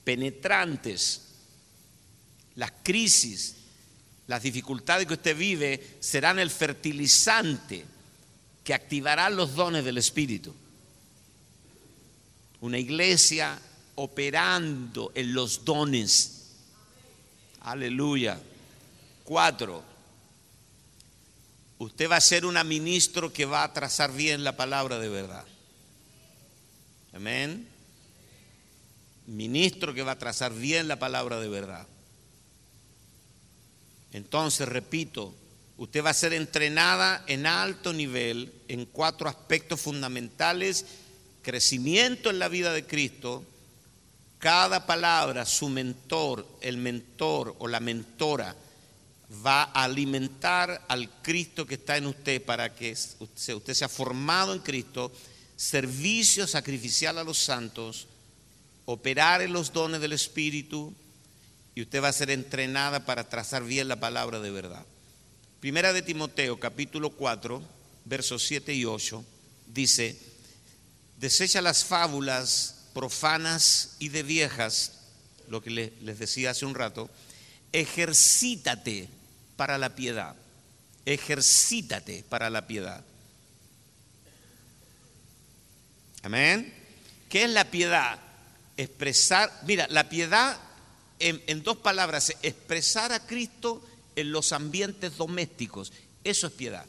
penetrantes. 0.05 1.22
Las 2.56 2.70
crisis, 2.82 3.55
las 4.26 4.43
dificultades 4.43 5.06
que 5.06 5.14
usted 5.14 5.34
vive 5.34 5.97
serán 6.01 6.38
el 6.38 6.51
fertilizante 6.51 7.86
que 8.62 8.74
activará 8.74 9.30
los 9.30 9.55
dones 9.55 9.86
del 9.86 9.97
Espíritu. 9.97 10.55
Una 12.60 12.78
iglesia 12.78 13.59
operando 13.94 15.12
en 15.14 15.32
los 15.32 15.64
dones. 15.64 16.51
Aleluya. 17.62 18.38
Cuatro. 19.24 19.95
Usted 21.78 22.11
va 22.11 22.16
a 22.16 22.20
ser 22.20 22.47
un 22.47 22.57
ministro 22.66 23.32
que 23.32 23.44
va 23.44 23.62
a 23.62 23.73
trazar 23.73 24.12
bien 24.12 24.44
la 24.44 24.57
palabra 24.57 24.98
de 24.98 25.09
verdad. 25.09 25.44
Amén. 27.12 27.69
Ministro 29.27 29.93
que 29.93 30.03
va 30.03 30.12
a 30.12 30.19
trazar 30.19 30.55
bien 30.55 30.89
la 30.89 30.98
palabra 30.98 31.39
de 31.39 31.48
verdad. 31.48 31.86
Entonces, 34.12 34.66
repito, 34.66 35.35
usted 35.77 36.03
va 36.03 36.11
a 36.11 36.15
ser 36.15 36.32
entrenada 36.32 37.23
en 37.27 37.47
alto 37.47 37.93
nivel 37.93 38.53
en 38.69 38.86
cuatro 38.86 39.28
aspectos 39.28 39.81
fundamentales. 39.81 40.86
Crecimiento 41.43 42.31
en 42.31 42.39
la 42.39 42.48
vida 42.48 42.73
de 42.73 42.86
Cristo. 42.86 43.44
Cada 44.39 44.86
palabra, 44.86 45.44
su 45.44 45.69
mentor, 45.69 46.47
el 46.61 46.78
mentor 46.78 47.55
o 47.59 47.69
la 47.69 47.81
mentora, 47.81 48.55
va 49.44 49.65
a 49.65 49.85
alimentar 49.85 50.85
al 50.89 51.11
Cristo 51.23 51.66
que 51.66 51.74
está 51.74 51.97
en 51.97 52.07
usted 52.07 52.44
para 52.44 52.74
que 52.74 52.93
usted 52.93 53.74
sea 53.74 53.89
formado 53.89 54.53
en 54.53 54.61
Cristo, 54.61 55.12
servicio 55.57 56.47
sacrificial 56.47 57.19
a 57.19 57.24
los 57.24 57.39
santos, 57.39 58.07
operar 58.85 59.43
en 59.43 59.53
los 59.53 59.73
dones 59.73 60.01
del 60.01 60.12
Espíritu, 60.12 60.94
y 61.74 61.82
usted 61.82 62.03
va 62.03 62.09
a 62.09 62.12
ser 62.12 62.31
entrenada 62.31 63.05
para 63.05 63.28
trazar 63.28 63.65
bien 63.65 63.89
la 63.89 64.01
palabra 64.01 64.40
de 64.40 64.51
verdad. 64.51 64.86
Primera 65.61 65.93
de 65.93 66.03
Timoteo, 66.03 66.59
capítulo 66.59 67.11
4, 67.11 67.62
versos 68.05 68.47
7 68.47 68.73
y 68.74 68.85
8, 68.85 69.24
dice, 69.66 70.19
desecha 71.19 71.61
las 71.61 71.85
fábulas 71.85 72.86
profanas 72.94 73.97
y 73.98 74.09
de 74.09 74.23
viejas, 74.23 74.93
lo 75.48 75.62
que 75.62 75.70
les 75.70 76.19
decía 76.19 76.51
hace 76.51 76.65
un 76.65 76.74
rato, 76.74 77.11
ejercítate 77.73 79.09
para 79.56 79.78
la 79.78 79.94
piedad, 79.94 80.36
ejercítate 81.04 82.24
para 82.28 82.50
la 82.50 82.66
piedad. 82.66 83.04
Amén. 86.22 86.74
¿Qué 87.28 87.44
es 87.44 87.50
la 87.50 87.70
piedad? 87.70 88.18
Expresar, 88.76 89.50
mira, 89.66 89.86
la 89.90 90.08
piedad 90.08 90.58
en, 91.18 91.62
dos 91.62 91.78
palabras, 91.78 92.34
expresar 92.42 93.12
a 93.12 93.26
Cristo 93.26 93.82
en 94.16 94.32
los 94.32 94.52
ambientes 94.52 95.16
domésticos. 95.16 95.92
Eso 96.24 96.46
es 96.48 96.52
piedad. 96.52 96.84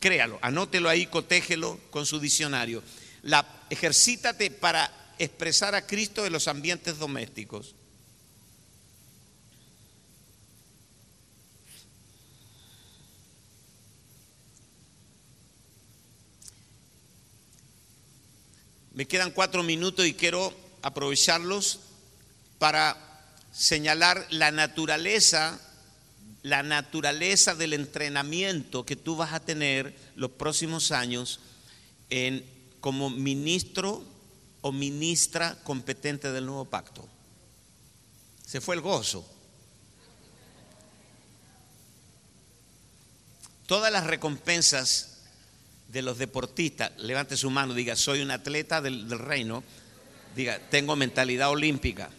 Créalo, 0.00 0.38
anótelo 0.42 0.88
ahí, 0.88 1.06
cotégelo 1.06 1.80
con 1.90 2.04
su 2.04 2.20
diccionario. 2.20 2.82
La, 3.22 3.46
ejercítate 3.70 4.50
para 4.50 5.14
expresar 5.18 5.74
a 5.74 5.86
Cristo 5.86 6.26
en 6.26 6.32
los 6.32 6.48
ambientes 6.48 6.98
domésticos. 6.98 7.74
Me 18.94 19.06
quedan 19.08 19.32
cuatro 19.32 19.64
minutos 19.64 20.06
y 20.06 20.14
quiero 20.14 20.54
aprovecharlos 20.80 21.80
para 22.60 22.96
señalar 23.52 24.24
la 24.30 24.52
naturaleza, 24.52 25.60
la 26.42 26.62
naturaleza 26.62 27.56
del 27.56 27.72
entrenamiento 27.72 28.86
que 28.86 28.94
tú 28.94 29.16
vas 29.16 29.32
a 29.32 29.40
tener 29.40 29.96
los 30.14 30.30
próximos 30.30 30.92
años 30.92 31.40
en, 32.08 32.44
como 32.78 33.10
ministro 33.10 34.04
o 34.60 34.70
ministra 34.70 35.58
competente 35.64 36.30
del 36.30 36.46
nuevo 36.46 36.64
pacto. 36.64 37.08
Se 38.46 38.60
fue 38.60 38.76
el 38.76 38.80
gozo. 38.80 39.28
Todas 43.66 43.90
las 43.90 44.06
recompensas 44.06 45.13
de 45.94 46.02
los 46.02 46.18
deportistas, 46.18 46.90
levante 46.98 47.36
su 47.36 47.50
mano, 47.50 47.72
diga, 47.72 47.94
soy 47.94 48.20
un 48.20 48.32
atleta 48.32 48.80
del, 48.82 49.08
reino, 49.16 49.62
diga, 50.34 50.58
tengo 50.68 50.96
mentalidad 50.96 51.50
olímpica. 51.50 52.10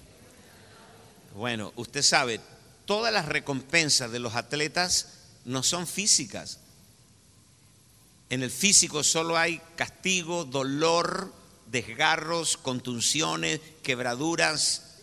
Bueno, 1.36 1.74
usted 1.76 2.02
sabe, 2.02 2.40
todas 2.86 3.12
las 3.12 3.26
recompensas 3.26 4.10
de 4.14 4.20
los 4.20 4.36
atletas 4.36 5.10
no 5.44 5.62
son 5.62 5.88
físicas. 5.88 6.60
En 8.30 8.44
el 8.44 8.50
físico 8.50 9.04
solo 9.04 9.38
hay 9.38 9.62
castigo, 9.76 10.46
dolor, 10.46 11.34
desgarros, 11.70 12.56
contunciones, 12.56 13.60
quebraduras, 13.84 15.02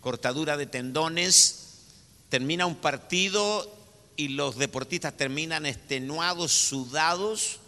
cortadura 0.00 0.56
de 0.56 0.66
tendones. 0.66 1.64
Termina 2.28 2.64
un 2.64 2.76
partido 2.76 3.68
y 4.16 4.28
los 4.28 4.56
deportistas 4.56 5.16
terminan 5.16 5.66
extenuados, 5.66 6.52
sudados. 6.52 7.58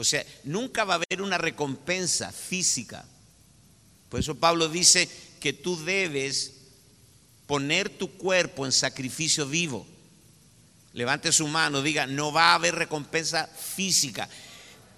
O 0.00 0.04
sea, 0.04 0.24
nunca 0.44 0.84
va 0.84 0.94
a 0.94 0.96
haber 0.98 1.22
una 1.22 1.38
recompensa 1.38 2.30
física. 2.30 3.04
Por 4.08 4.20
eso 4.20 4.36
Pablo 4.36 4.68
dice 4.68 5.08
que 5.40 5.52
tú 5.52 5.76
debes 5.84 6.52
poner 7.48 7.88
tu 7.88 8.08
cuerpo 8.12 8.64
en 8.64 8.70
sacrificio 8.70 9.48
vivo. 9.48 9.84
Levante 10.92 11.32
su 11.32 11.48
mano, 11.48 11.82
diga, 11.82 12.06
no 12.06 12.30
va 12.30 12.52
a 12.52 12.54
haber 12.54 12.76
recompensa 12.76 13.48
física, 13.48 14.28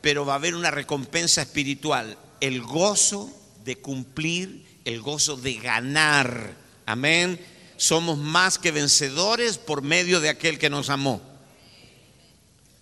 pero 0.03 0.27
va 0.27 0.35
a 0.35 0.37
haber 0.37 0.55
una 0.55 0.71
recompensa 0.71 1.41
espiritual, 1.41 2.19
el 2.43 2.61
gozo 2.61 3.35
de 3.65 3.77
cumplir, 3.77 4.67
el 4.85 5.01
gozo 5.01 5.39
de 5.39 5.55
ganar. 5.55 6.55
Amén. 6.85 7.41
Somos 7.79 8.19
más 8.19 8.59
que 8.59 8.71
vencedores 8.71 9.57
por 9.57 9.81
medio 9.81 10.21
de 10.21 10.29
aquel 10.29 10.59
que 10.59 10.69
nos 10.69 10.91
amó. 10.91 11.23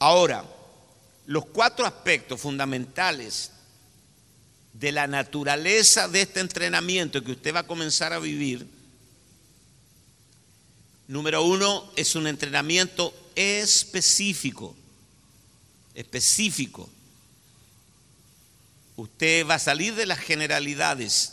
Ahora, 0.01 0.45
los 1.29 1.47
cuatro 1.47 1.87
aspectos 1.87 2.41
fundamentales 2.41 3.53
de 4.73 4.93
la 4.93 5.07
naturaleza 5.07 6.09
de 6.09 6.23
este 6.23 6.41
entrenamiento 6.41 7.23
que 7.23 7.33
usted 7.33 7.55
va 7.55 7.61
a 7.61 7.67
comenzar 7.67 8.13
a 8.13 8.19
vivir 8.19 8.67
Número 11.09 11.43
uno, 11.43 11.91
es 11.97 12.15
un 12.17 12.27
entrenamiento 12.27 13.15
específico. 13.35 14.77
Específico. 15.95 16.89
Usted 18.97 19.47
va 19.47 19.55
a 19.55 19.59
salir 19.59 19.95
de 19.95 20.05
las 20.05 20.19
generalidades 20.19 21.33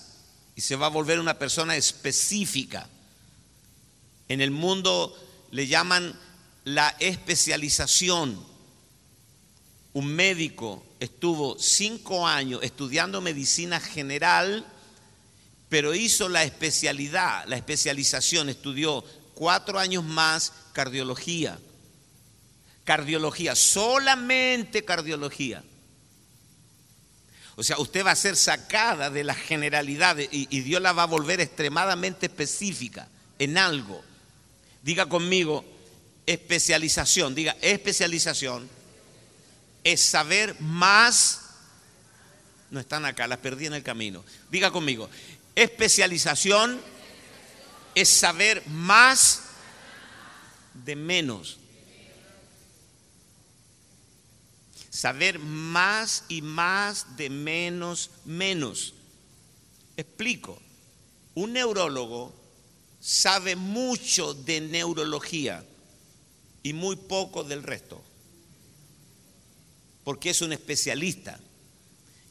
y 0.55 0.61
se 0.61 0.77
va 0.77 0.85
a 0.85 0.89
volver 0.89 1.19
una 1.19 1.37
persona 1.37 1.75
específica. 1.75 2.87
En 4.29 4.39
el 4.39 4.49
mundo 4.49 5.13
le 5.51 5.67
llaman 5.67 6.17
la 6.63 6.95
especialización. 6.99 8.54
Un 9.95 10.07
médico 10.07 10.85
estuvo 10.99 11.57
cinco 11.57 12.27
años 12.27 12.59
estudiando 12.63 13.21
medicina 13.21 13.79
general, 13.79 14.65
pero 15.69 15.95
hizo 15.95 16.27
la 16.27 16.43
especialidad, 16.43 17.45
la 17.47 17.55
especialización, 17.55 18.49
estudió 18.49 19.05
cuatro 19.35 19.79
años 19.79 20.03
más 20.03 20.51
cardiología. 20.73 21.57
Cardiología, 22.83 23.55
solamente 23.55 24.83
cardiología. 24.83 25.63
O 27.55 27.63
sea, 27.63 27.79
usted 27.79 28.05
va 28.05 28.11
a 28.11 28.17
ser 28.17 28.35
sacada 28.35 29.09
de 29.09 29.23
las 29.23 29.37
generalidades 29.37 30.27
y, 30.29 30.59
Dios 30.59 30.81
la 30.81 30.91
va 30.91 31.03
a 31.03 31.07
volver 31.07 31.39
extremadamente 31.39 32.25
específica 32.25 33.07
en 33.39 33.57
algo. 33.57 34.03
Diga 34.83 35.05
conmigo, 35.05 35.63
especialización, 36.25 37.33
diga, 37.33 37.55
especialización 37.61 38.75
es 39.85 40.01
saber 40.01 40.59
más. 40.59 41.41
No 42.71 42.81
están 42.81 43.05
acá, 43.05 43.27
las 43.27 43.37
perdí 43.37 43.67
en 43.67 43.75
el 43.75 43.83
camino. 43.83 44.25
Diga 44.49 44.71
conmigo, 44.71 45.09
especialización 45.55 46.81
es 47.93 48.09
saber 48.09 48.67
más 48.67 49.43
de 50.73 50.97
menos. 50.97 51.59
Saber 54.89 55.39
más 55.39 56.23
y 56.29 56.41
más 56.41 57.15
de 57.15 57.29
menos, 57.29 58.09
menos. 58.25 58.95
Explico. 59.95 60.61
Un 61.35 61.53
neurólogo 61.53 62.33
sabe 62.99 63.55
mucho 63.55 64.33
de 64.33 64.61
neurología 64.61 65.63
y 66.63 66.73
muy 66.73 66.95
poco 66.95 67.43
del 67.43 67.61
resto. 67.61 68.01
Porque 70.05 70.29
es 70.29 70.41
un 70.41 70.53
especialista. 70.53 71.37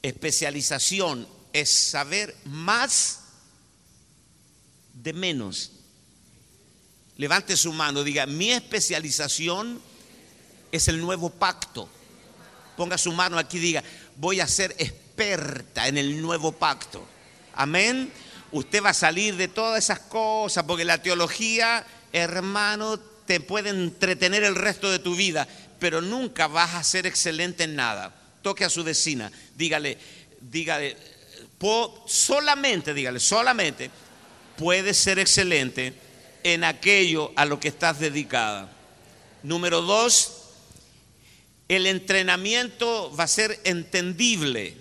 Especialización 0.00 1.28
es 1.52 1.68
saber 1.68 2.34
más 2.46 3.20
de 4.94 5.12
menos. 5.12 5.72
Levante 7.16 7.56
su 7.56 7.72
mano, 7.72 8.02
diga, 8.02 8.26
mi 8.26 8.50
especialización 8.50 9.80
es 10.72 10.88
el 10.88 11.00
nuevo 11.00 11.30
pacto. 11.30 11.88
Ponga 12.76 12.98
su 12.98 13.12
mano 13.12 13.38
aquí, 13.38 13.58
diga, 13.58 13.84
voy 14.16 14.40
a 14.40 14.48
ser 14.48 14.74
experta 14.78 15.86
en 15.86 15.98
el 15.98 16.20
nuevo 16.20 16.52
pacto. 16.52 17.06
Amén. 17.54 18.10
Usted 18.50 18.82
va 18.82 18.90
a 18.90 18.94
salir 18.94 19.36
de 19.36 19.48
todas 19.48 19.84
esas 19.84 20.00
cosas, 20.00 20.64
porque 20.64 20.84
la 20.84 21.02
teología, 21.02 21.86
hermano, 22.12 22.98
te 22.98 23.40
puede 23.40 23.70
entretener 23.70 24.42
el 24.42 24.54
resto 24.54 24.90
de 24.90 24.98
tu 24.98 25.14
vida, 25.14 25.48
pero 25.78 26.00
nunca 26.00 26.46
vas 26.46 26.74
a 26.74 26.84
ser 26.84 27.06
excelente 27.06 27.64
en 27.64 27.76
nada. 27.76 28.14
Toque 28.42 28.64
a 28.64 28.70
su 28.70 28.84
vecina, 28.84 29.30
dígale, 29.56 29.98
dígale, 30.40 30.96
solamente, 32.06 32.92
dígale, 32.92 33.20
solamente 33.20 33.90
puedes 34.56 34.96
ser 34.96 35.18
excelente 35.18 35.94
en 36.42 36.64
aquello 36.64 37.32
a 37.36 37.44
lo 37.44 37.58
que 37.58 37.68
estás 37.68 37.98
dedicada. 37.98 38.70
Número 39.42 39.80
dos, 39.80 40.44
el 41.68 41.86
entrenamiento 41.86 43.14
va 43.18 43.24
a 43.24 43.28
ser 43.28 43.60
entendible, 43.64 44.76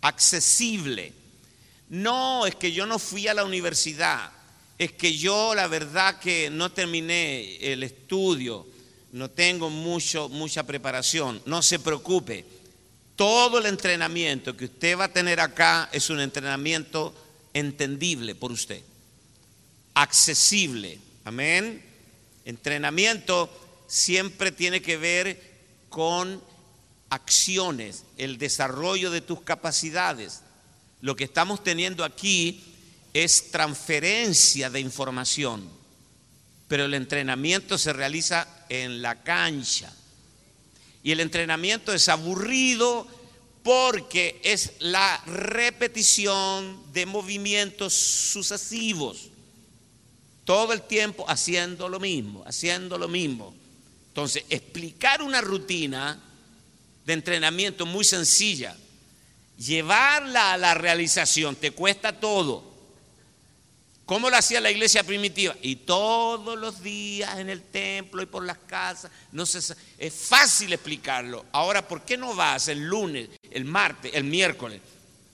accesible. 0.00 1.12
No 1.88 2.46
es 2.46 2.54
que 2.54 2.72
yo 2.72 2.86
no 2.86 2.98
fui 2.98 3.28
a 3.28 3.34
la 3.34 3.44
universidad, 3.44 4.30
es 4.78 4.92
que 4.92 5.16
yo 5.16 5.54
la 5.54 5.66
verdad 5.66 6.18
que 6.18 6.50
no 6.50 6.72
terminé 6.72 7.56
el 7.72 7.82
estudio, 7.82 8.66
no 9.14 9.30
tengo 9.30 9.70
mucho, 9.70 10.28
mucha 10.28 10.64
preparación. 10.64 11.40
No 11.46 11.62
se 11.62 11.78
preocupe, 11.78 12.44
todo 13.14 13.60
el 13.60 13.66
entrenamiento 13.66 14.56
que 14.56 14.64
usted 14.64 14.98
va 14.98 15.04
a 15.04 15.12
tener 15.12 15.38
acá 15.38 15.88
es 15.92 16.10
un 16.10 16.18
entrenamiento 16.18 17.14
entendible 17.52 18.34
por 18.34 18.50
usted, 18.50 18.82
accesible. 19.94 20.98
Amén. 21.24 21.80
Entrenamiento 22.44 23.48
siempre 23.86 24.50
tiene 24.50 24.82
que 24.82 24.96
ver 24.96 25.40
con 25.88 26.42
acciones, 27.08 28.02
el 28.16 28.36
desarrollo 28.36 29.12
de 29.12 29.20
tus 29.20 29.42
capacidades. 29.42 30.40
Lo 31.00 31.14
que 31.14 31.22
estamos 31.22 31.62
teniendo 31.62 32.02
aquí 32.02 32.64
es 33.12 33.52
transferencia 33.52 34.70
de 34.70 34.80
información, 34.80 35.70
pero 36.74 36.86
el 36.86 36.94
entrenamiento 36.94 37.78
se 37.78 37.92
realiza 37.92 38.48
en 38.68 39.00
la 39.00 39.22
cancha. 39.22 39.92
Y 41.04 41.12
el 41.12 41.20
entrenamiento 41.20 41.92
es 41.92 42.08
aburrido, 42.08 43.06
porque 43.62 44.40
es 44.42 44.72
la 44.80 45.22
repetición 45.24 46.92
de 46.92 47.06
movimientos 47.06 47.94
sucesivos. 47.94 49.28
Todo 50.44 50.72
el 50.72 50.82
tiempo 50.82 51.24
haciendo 51.28 51.88
lo 51.88 52.00
mismo, 52.00 52.42
haciendo 52.44 52.98
lo 52.98 53.06
mismo. 53.06 53.54
Entonces, 54.08 54.44
explicar 54.50 55.22
una 55.22 55.40
rutina 55.40 56.20
de 57.06 57.12
entrenamiento 57.12 57.86
muy 57.86 58.04
sencilla, 58.04 58.76
llevarla 59.58 60.54
a 60.54 60.56
la 60.56 60.74
realización, 60.74 61.54
te 61.54 61.70
cuesta 61.70 62.18
todo. 62.18 62.73
¿Cómo 64.06 64.28
lo 64.28 64.36
hacía 64.36 64.60
la 64.60 64.70
iglesia 64.70 65.02
primitiva? 65.02 65.54
Y 65.62 65.76
todos 65.76 66.58
los 66.58 66.82
días 66.82 67.38
en 67.38 67.48
el 67.48 67.62
templo 67.62 68.20
y 68.22 68.26
por 68.26 68.44
las 68.44 68.58
casas. 68.58 69.10
No 69.32 69.44
es 69.44 70.14
fácil 70.14 70.72
explicarlo. 70.74 71.46
Ahora, 71.52 71.88
¿por 71.88 72.02
qué 72.02 72.18
no 72.18 72.34
vas 72.34 72.68
el 72.68 72.80
lunes, 72.80 73.30
el 73.50 73.64
martes, 73.64 74.12
el 74.14 74.24
miércoles 74.24 74.80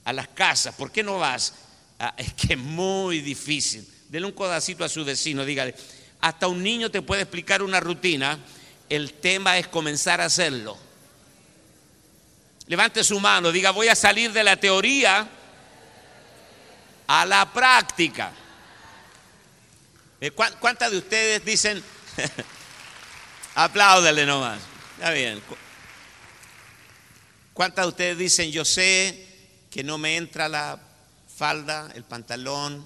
a 0.05 0.13
las 0.13 0.29
casas? 0.29 0.73
¿Por 0.75 0.89
qué 0.89 1.03
no 1.03 1.19
vas? 1.19 1.53
Ah, 1.99 2.13
es 2.17 2.33
que 2.33 2.53
es 2.53 2.59
muy 2.59 3.19
difícil. 3.19 3.85
Denle 4.07 4.27
un 4.27 4.33
codacito 4.33 4.85
a 4.85 4.89
su 4.89 5.03
vecino, 5.03 5.43
dígale. 5.43 5.75
Hasta 6.21 6.47
un 6.47 6.63
niño 6.63 6.89
te 6.89 7.01
puede 7.01 7.23
explicar 7.23 7.61
una 7.61 7.81
rutina. 7.81 8.39
El 8.87 9.13
tema 9.13 9.57
es 9.57 9.67
comenzar 9.67 10.21
a 10.21 10.25
hacerlo. 10.25 10.77
Levante 12.67 13.03
su 13.03 13.19
mano, 13.19 13.51
diga, 13.51 13.71
voy 13.71 13.89
a 13.89 13.95
salir 13.95 14.31
de 14.31 14.45
la 14.45 14.55
teoría 14.55 15.27
a 17.07 17.25
la 17.25 17.51
práctica. 17.51 18.31
Eh, 20.21 20.29
¿Cuántas 20.29 20.91
de 20.91 20.99
ustedes 20.99 21.43
dicen, 21.43 21.83
apláudale 23.55 24.23
nomás? 24.23 24.61
Está 24.93 25.09
bien. 25.09 25.41
¿Cuántas 27.55 27.85
de 27.85 27.89
ustedes 27.89 28.17
dicen, 28.19 28.51
yo 28.51 28.63
sé 28.63 29.27
que 29.71 29.83
no 29.83 29.97
me 29.97 30.17
entra 30.17 30.47
la 30.47 30.79
falda, 31.35 31.91
el 31.95 32.03
pantalón, 32.03 32.85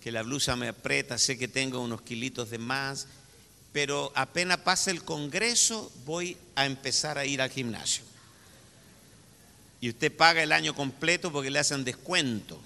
que 0.00 0.12
la 0.12 0.22
blusa 0.22 0.54
me 0.54 0.68
aprieta, 0.68 1.18
sé 1.18 1.36
que 1.36 1.48
tengo 1.48 1.80
unos 1.80 2.02
kilitos 2.02 2.48
de 2.50 2.58
más, 2.58 3.08
pero 3.72 4.12
apenas 4.14 4.58
pase 4.58 4.92
el 4.92 5.02
Congreso 5.02 5.90
voy 6.04 6.36
a 6.54 6.64
empezar 6.64 7.18
a 7.18 7.26
ir 7.26 7.42
al 7.42 7.50
gimnasio. 7.50 8.04
Y 9.80 9.88
usted 9.88 10.16
paga 10.16 10.44
el 10.44 10.52
año 10.52 10.76
completo 10.76 11.32
porque 11.32 11.50
le 11.50 11.58
hacen 11.58 11.82
descuento. 11.82 12.60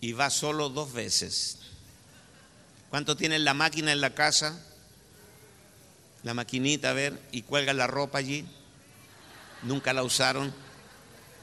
Y 0.00 0.10
va 0.10 0.28
solo 0.28 0.68
dos 0.68 0.92
veces. 0.92 1.58
¿Cuánto 2.96 3.14
tienen 3.14 3.44
la 3.44 3.52
máquina 3.52 3.92
en 3.92 4.00
la 4.00 4.14
casa? 4.14 4.58
La 6.22 6.32
maquinita, 6.32 6.88
a 6.88 6.92
ver, 6.94 7.20
y 7.30 7.42
cuelgan 7.42 7.76
la 7.76 7.86
ropa 7.86 8.16
allí. 8.16 8.46
Nunca 9.64 9.92
la 9.92 10.02
usaron. 10.02 10.50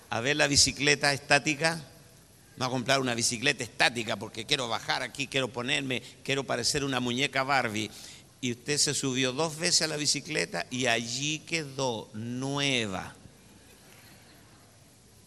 A 0.10 0.20
ver 0.20 0.36
la 0.36 0.48
bicicleta 0.48 1.14
estática. 1.14 1.80
No 2.58 2.66
a 2.66 2.72
comprar 2.72 3.00
una 3.02 3.14
bicicleta 3.14 3.64
estática 3.64 4.16
porque 4.16 4.48
quiero 4.48 4.68
bajar 4.68 5.04
aquí, 5.04 5.28
quiero 5.28 5.48
ponerme, 5.48 6.02
quiero 6.24 6.44
parecer 6.44 6.84
una 6.84 7.00
muñeca 7.00 7.44
Barbie. 7.44 7.92
Y 8.42 8.54
usted 8.54 8.80
se 8.80 8.96
subió 8.96 9.32
dos 9.32 9.56
veces 9.60 9.84
a 9.84 9.88
la 9.90 9.98
bicicleta 9.98 10.66
y 10.72 10.88
allí 10.88 11.38
quedó 11.38 12.10
nueva. 12.16 13.14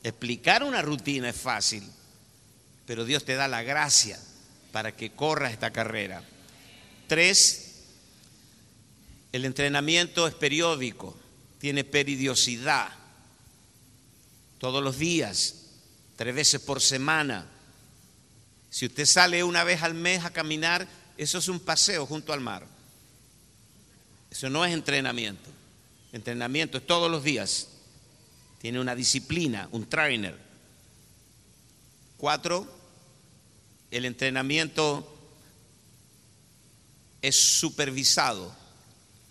Explicar 0.03 0.65
una 0.65 0.83
rutina 0.83 1.29
es 1.29 1.37
fácil, 1.37 1.89
pero 2.85 3.05
Dios 3.05 3.25
te 3.25 3.37
da 3.37 3.47
la 3.47 3.63
gracia 3.63 4.19
para 4.77 4.95
que 4.95 5.13
corra 5.13 5.51
esta 5.51 5.71
carrera. 5.71 6.23
Tres, 7.09 7.77
el 9.33 9.47
entrenamiento 9.47 10.27
es 10.27 10.35
periódico, 10.35 11.17
tiene 11.59 11.83
peridiosidad, 11.83 12.91
todos 14.59 14.85
los 14.85 14.99
días, 14.99 15.55
tres 16.17 16.35
veces 16.35 16.61
por 16.61 16.83
semana. 16.83 17.47
Si 18.69 18.85
usted 18.85 19.07
sale 19.07 19.43
una 19.43 19.65
vez 19.65 19.83
al 19.83 19.95
mes 19.95 20.27
a 20.27 20.31
caminar, 20.35 20.87
eso 21.17 21.39
es 21.39 21.49
un 21.49 21.61
paseo 21.61 22.05
junto 22.05 22.35
al 22.35 22.43
mar. 22.43 22.67
Eso 24.31 24.51
no 24.51 24.63
es 24.63 24.75
entrenamiento. 24.75 25.49
Entrenamiento 26.13 26.77
es 26.77 26.87
todos 26.87 27.11
los 27.11 27.25
días. 27.25 27.69
Tiene 28.61 28.79
una 28.79 28.95
disciplina, 28.95 29.71
un 29.73 29.89
trainer. 29.89 30.37
Cuatro, 32.19 32.76
el 33.97 34.05
entrenamiento 34.05 35.13
es 37.23 37.37
supervisado. 37.37 38.55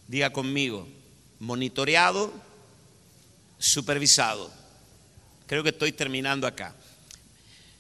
Diga 0.07 0.31
conmigo, 0.31 0.87
monitoreado, 1.39 2.33
supervisado. 3.57 4.51
Creo 5.47 5.63
que 5.63 5.69
estoy 5.69 5.91
terminando 5.91 6.47
acá. 6.47 6.75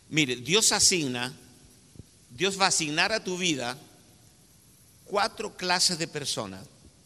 Mire, 0.09 0.35
Dios 0.37 0.71
asigna, 0.71 1.33
Dios 2.29 2.59
va 2.59 2.65
a 2.65 2.69
asignar 2.69 3.11
a 3.11 3.23
tu 3.23 3.37
vida 3.37 3.77
cuatro 5.05 5.55
clases 5.57 5.97
de 5.97 6.07
personas. 6.07 6.65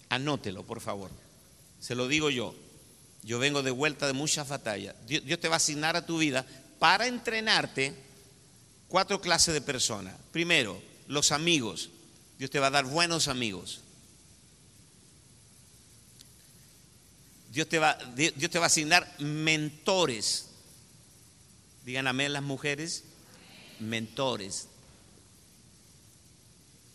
Anótelo, 0.09 0.65
por 0.65 0.81
favor. 0.81 1.11
Se 1.79 1.95
lo 1.95 2.07
digo 2.07 2.29
yo. 2.29 2.55
Yo 3.23 3.39
vengo 3.39 3.63
de 3.63 3.71
vuelta 3.71 4.07
de 4.07 4.13
muchas 4.13 4.47
batallas. 4.47 4.95
Dios 5.05 5.39
te 5.39 5.47
va 5.47 5.55
a 5.55 5.57
asignar 5.57 5.95
a 5.95 6.05
tu 6.05 6.17
vida 6.17 6.45
para 6.79 7.07
entrenarte 7.07 7.93
cuatro 8.89 9.21
clases 9.21 9.53
de 9.53 9.61
personas. 9.61 10.15
Primero, 10.31 10.81
los 11.07 11.31
amigos. 11.31 11.89
Dios 12.37 12.51
te 12.51 12.59
va 12.59 12.67
a 12.67 12.71
dar 12.71 12.85
buenos 12.85 13.27
amigos. 13.27 13.81
Dios 17.51 17.67
te 17.67 17.79
va, 17.79 17.97
Dios 18.15 18.51
te 18.51 18.59
va 18.59 18.65
a 18.65 18.67
asignar 18.67 19.15
mentores. 19.19 20.47
Digan 21.85 22.07
amén 22.07 22.33
las 22.33 22.43
mujeres. 22.43 23.03
Mentores. 23.79 24.67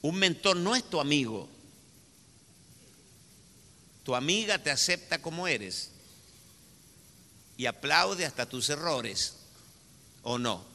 Un 0.02 0.16
mentor 0.16 0.56
no 0.56 0.76
es 0.76 0.84
tu 0.84 1.00
amigo. 1.00 1.48
Tu 4.04 4.14
amiga 4.14 4.62
te 4.62 4.70
acepta 4.70 5.22
como 5.22 5.48
eres 5.48 5.90
y 7.56 7.66
aplaude 7.66 8.26
hasta 8.26 8.46
tus 8.46 8.68
errores. 8.68 9.34
¿O 10.22 10.38
no? 10.38 10.73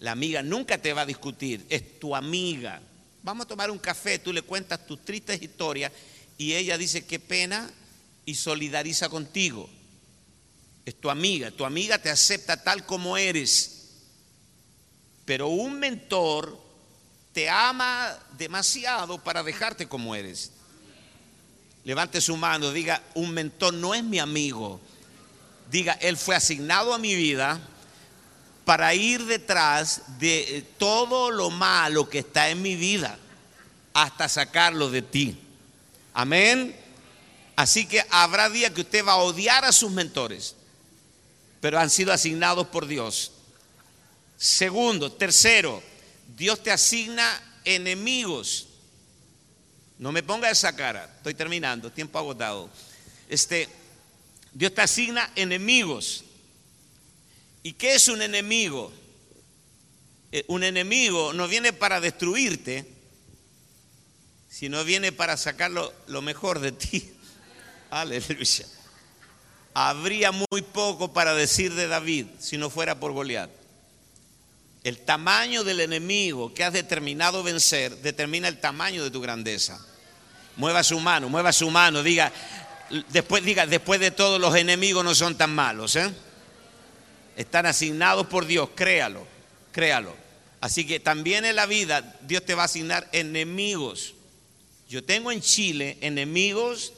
La 0.00 0.12
amiga 0.12 0.42
nunca 0.42 0.78
te 0.78 0.92
va 0.92 1.02
a 1.02 1.06
discutir, 1.06 1.64
es 1.68 1.98
tu 1.98 2.14
amiga. 2.14 2.80
Vamos 3.22 3.46
a 3.46 3.48
tomar 3.48 3.70
un 3.70 3.78
café, 3.78 4.18
tú 4.18 4.32
le 4.32 4.42
cuentas 4.42 4.86
tus 4.86 5.04
tristes 5.04 5.40
historias 5.40 5.92
y 6.38 6.54
ella 6.54 6.76
dice 6.76 7.06
qué 7.06 7.18
pena 7.18 7.70
y 8.24 8.34
solidariza 8.34 9.08
contigo. 9.08 9.68
Es 10.84 11.00
tu 11.00 11.10
amiga, 11.10 11.50
tu 11.50 11.64
amiga 11.64 11.98
te 11.98 12.10
acepta 12.10 12.62
tal 12.62 12.84
como 12.84 13.16
eres. 13.16 13.72
Pero 15.24 15.48
un 15.48 15.78
mentor 15.78 16.60
te 17.32 17.48
ama 17.48 18.16
demasiado 18.38 19.22
para 19.22 19.42
dejarte 19.42 19.88
como 19.88 20.14
eres. 20.14 20.52
Levante 21.84 22.20
su 22.20 22.36
mano, 22.36 22.70
diga, 22.72 23.02
un 23.14 23.30
mentor 23.30 23.74
no 23.74 23.94
es 23.94 24.04
mi 24.04 24.18
amigo. 24.18 24.80
Diga, 25.70 25.94
él 25.94 26.16
fue 26.16 26.36
asignado 26.36 26.94
a 26.94 26.98
mi 26.98 27.14
vida 27.14 27.60
para 28.66 28.92
ir 28.96 29.24
detrás 29.26 30.02
de 30.18 30.66
todo 30.76 31.30
lo 31.30 31.50
malo 31.50 32.10
que 32.10 32.18
está 32.18 32.50
en 32.50 32.60
mi 32.62 32.74
vida 32.74 33.16
hasta 33.94 34.28
sacarlo 34.28 34.90
de 34.90 35.02
ti. 35.02 35.38
Amén. 36.12 36.74
Así 37.54 37.86
que 37.86 38.04
habrá 38.10 38.50
días 38.50 38.72
que 38.72 38.80
usted 38.80 39.06
va 39.06 39.12
a 39.12 39.18
odiar 39.18 39.64
a 39.64 39.70
sus 39.70 39.92
mentores, 39.92 40.56
pero 41.60 41.78
han 41.78 41.90
sido 41.90 42.12
asignados 42.12 42.66
por 42.66 42.88
Dios. 42.88 43.30
Segundo, 44.36 45.12
tercero, 45.12 45.80
Dios 46.36 46.60
te 46.60 46.72
asigna 46.72 47.40
enemigos. 47.64 48.66
No 49.96 50.10
me 50.10 50.24
ponga 50.24 50.50
esa 50.50 50.74
cara, 50.74 51.08
estoy 51.18 51.34
terminando, 51.34 51.92
tiempo 51.92 52.18
agotado. 52.18 52.68
Este, 53.28 53.68
Dios 54.52 54.74
te 54.74 54.82
asigna 54.82 55.30
enemigos. 55.36 56.24
¿Y 57.66 57.72
qué 57.72 57.96
es 57.96 58.06
un 58.06 58.22
enemigo? 58.22 58.92
Eh, 60.30 60.44
un 60.46 60.62
enemigo 60.62 61.32
no 61.32 61.48
viene 61.48 61.72
para 61.72 62.00
destruirte, 62.00 62.86
sino 64.48 64.84
viene 64.84 65.10
para 65.10 65.36
sacar 65.36 65.72
lo, 65.72 66.22
mejor 66.22 66.60
de 66.60 66.70
ti. 66.70 67.12
Aleluya. 67.90 68.66
Habría 69.74 70.30
muy 70.30 70.62
poco 70.62 71.12
para 71.12 71.34
decir 71.34 71.74
de 71.74 71.88
David 71.88 72.26
si 72.38 72.56
no 72.56 72.70
fuera 72.70 73.00
por 73.00 73.10
Goliat. 73.10 73.50
El 74.84 74.98
tamaño 74.98 75.64
del 75.64 75.80
enemigo 75.80 76.54
que 76.54 76.62
has 76.62 76.72
determinado 76.72 77.42
vencer 77.42 77.96
determina 77.96 78.46
el 78.46 78.60
tamaño 78.60 79.02
de 79.02 79.10
tu 79.10 79.20
grandeza. 79.20 79.84
Mueva 80.54 80.84
su 80.84 81.00
mano, 81.00 81.28
mueva 81.28 81.52
su 81.52 81.68
mano, 81.68 82.04
diga, 82.04 82.32
después 83.08 83.42
diga, 83.42 83.66
después 83.66 83.98
de 83.98 84.12
todos 84.12 84.40
los 84.40 84.54
enemigos 84.54 85.04
no 85.04 85.16
son 85.16 85.36
tan 85.36 85.52
malos, 85.52 85.96
¿eh? 85.96 86.14
Están 87.36 87.66
asignados 87.66 88.26
por 88.26 88.46
Dios, 88.46 88.70
créalo, 88.74 89.26
créalo. 89.70 90.14
Así 90.60 90.86
que 90.86 90.98
también 90.98 91.44
en 91.44 91.54
la 91.54 91.66
vida 91.66 92.16
Dios 92.22 92.44
te 92.44 92.54
va 92.54 92.62
a 92.62 92.64
asignar 92.66 93.08
enemigos. 93.12 94.14
Yo 94.88 95.04
tengo 95.04 95.30
en 95.30 95.40
Chile 95.40 95.98
enemigos 96.00 96.92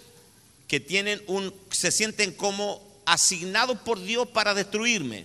que 0.68 0.78
tienen 0.78 1.20
un, 1.26 1.52
se 1.70 1.90
sienten 1.90 2.32
como 2.32 2.86
asignados 3.04 3.78
por 3.78 4.00
Dios 4.00 4.28
para 4.28 4.54
destruirme. 4.54 5.24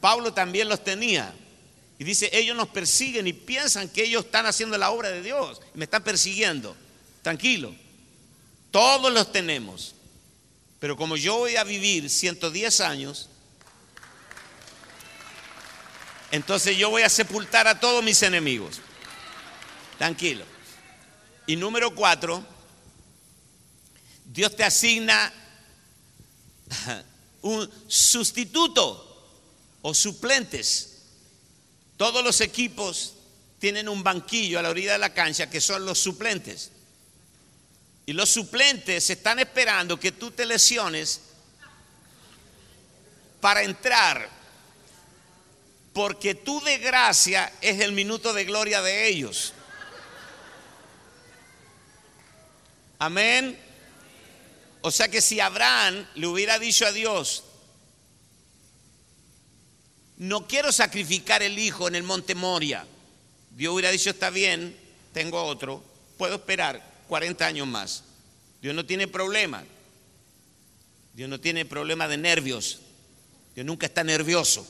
Pablo 0.00 0.32
también 0.32 0.68
los 0.68 0.84
tenía. 0.84 1.34
Y 1.98 2.04
dice, 2.04 2.30
ellos 2.32 2.56
nos 2.56 2.68
persiguen 2.68 3.26
y 3.26 3.32
piensan 3.32 3.88
que 3.88 4.04
ellos 4.04 4.26
están 4.26 4.46
haciendo 4.46 4.78
la 4.78 4.90
obra 4.90 5.08
de 5.08 5.22
Dios. 5.22 5.60
me 5.74 5.84
están 5.84 6.04
persiguiendo. 6.04 6.76
Tranquilo. 7.22 7.74
Todos 8.70 9.12
los 9.12 9.32
tenemos. 9.32 9.94
Pero 10.78 10.96
como 10.96 11.16
yo 11.16 11.38
voy 11.38 11.56
a 11.56 11.64
vivir 11.64 12.08
110 12.08 12.80
años, 12.80 13.28
Entonces 16.30 16.76
yo 16.76 16.90
voy 16.90 17.02
a 17.02 17.08
sepultar 17.08 17.66
a 17.66 17.80
todos 17.80 18.04
mis 18.04 18.22
enemigos. 18.22 18.80
Tranquilo. 19.96 20.44
Y 21.46 21.56
número 21.56 21.94
cuatro, 21.94 22.44
Dios 24.26 24.54
te 24.54 24.64
asigna 24.64 25.32
un 27.42 27.70
sustituto 27.88 29.04
o 29.80 29.94
suplentes. 29.94 30.98
Todos 31.96 32.22
los 32.22 32.40
equipos 32.42 33.14
tienen 33.58 33.88
un 33.88 34.02
banquillo 34.02 34.58
a 34.58 34.62
la 34.62 34.70
orilla 34.70 34.92
de 34.92 34.98
la 34.98 35.14
cancha 35.14 35.48
que 35.48 35.60
son 35.60 35.86
los 35.86 35.98
suplentes. 35.98 36.70
Y 38.08 38.14
los 38.14 38.30
suplentes 38.30 39.10
están 39.10 39.38
esperando 39.38 40.00
que 40.00 40.12
tú 40.12 40.30
te 40.30 40.46
lesiones 40.46 41.20
para 43.38 43.62
entrar. 43.62 44.30
Porque 45.92 46.34
tu 46.34 46.58
desgracia 46.62 47.52
es 47.60 47.80
el 47.80 47.92
minuto 47.92 48.32
de 48.32 48.46
gloria 48.46 48.80
de 48.80 49.08
ellos. 49.08 49.52
Amén. 52.98 53.60
O 54.80 54.90
sea 54.90 55.08
que 55.08 55.20
si 55.20 55.38
Abraham 55.40 56.06
le 56.14 56.28
hubiera 56.28 56.58
dicho 56.58 56.86
a 56.86 56.92
Dios, 56.92 57.44
no 60.16 60.48
quiero 60.48 60.72
sacrificar 60.72 61.42
el 61.42 61.58
hijo 61.58 61.88
en 61.88 61.94
el 61.94 62.04
monte 62.04 62.34
Moria, 62.34 62.86
Dios 63.50 63.74
hubiera 63.74 63.90
dicho, 63.90 64.08
está 64.08 64.30
bien, 64.30 64.74
tengo 65.12 65.42
otro, 65.44 65.84
puedo 66.16 66.36
esperar 66.36 66.87
40 67.08 67.46
años 67.46 67.66
más. 67.66 68.04
Dios 68.62 68.74
no 68.74 68.86
tiene 68.86 69.08
problema. 69.08 69.64
Dios 71.14 71.28
no 71.28 71.40
tiene 71.40 71.64
problema 71.64 72.06
de 72.06 72.16
nervios. 72.16 72.80
Dios 73.54 73.66
nunca 73.66 73.86
está 73.86 74.04
nervioso. 74.04 74.66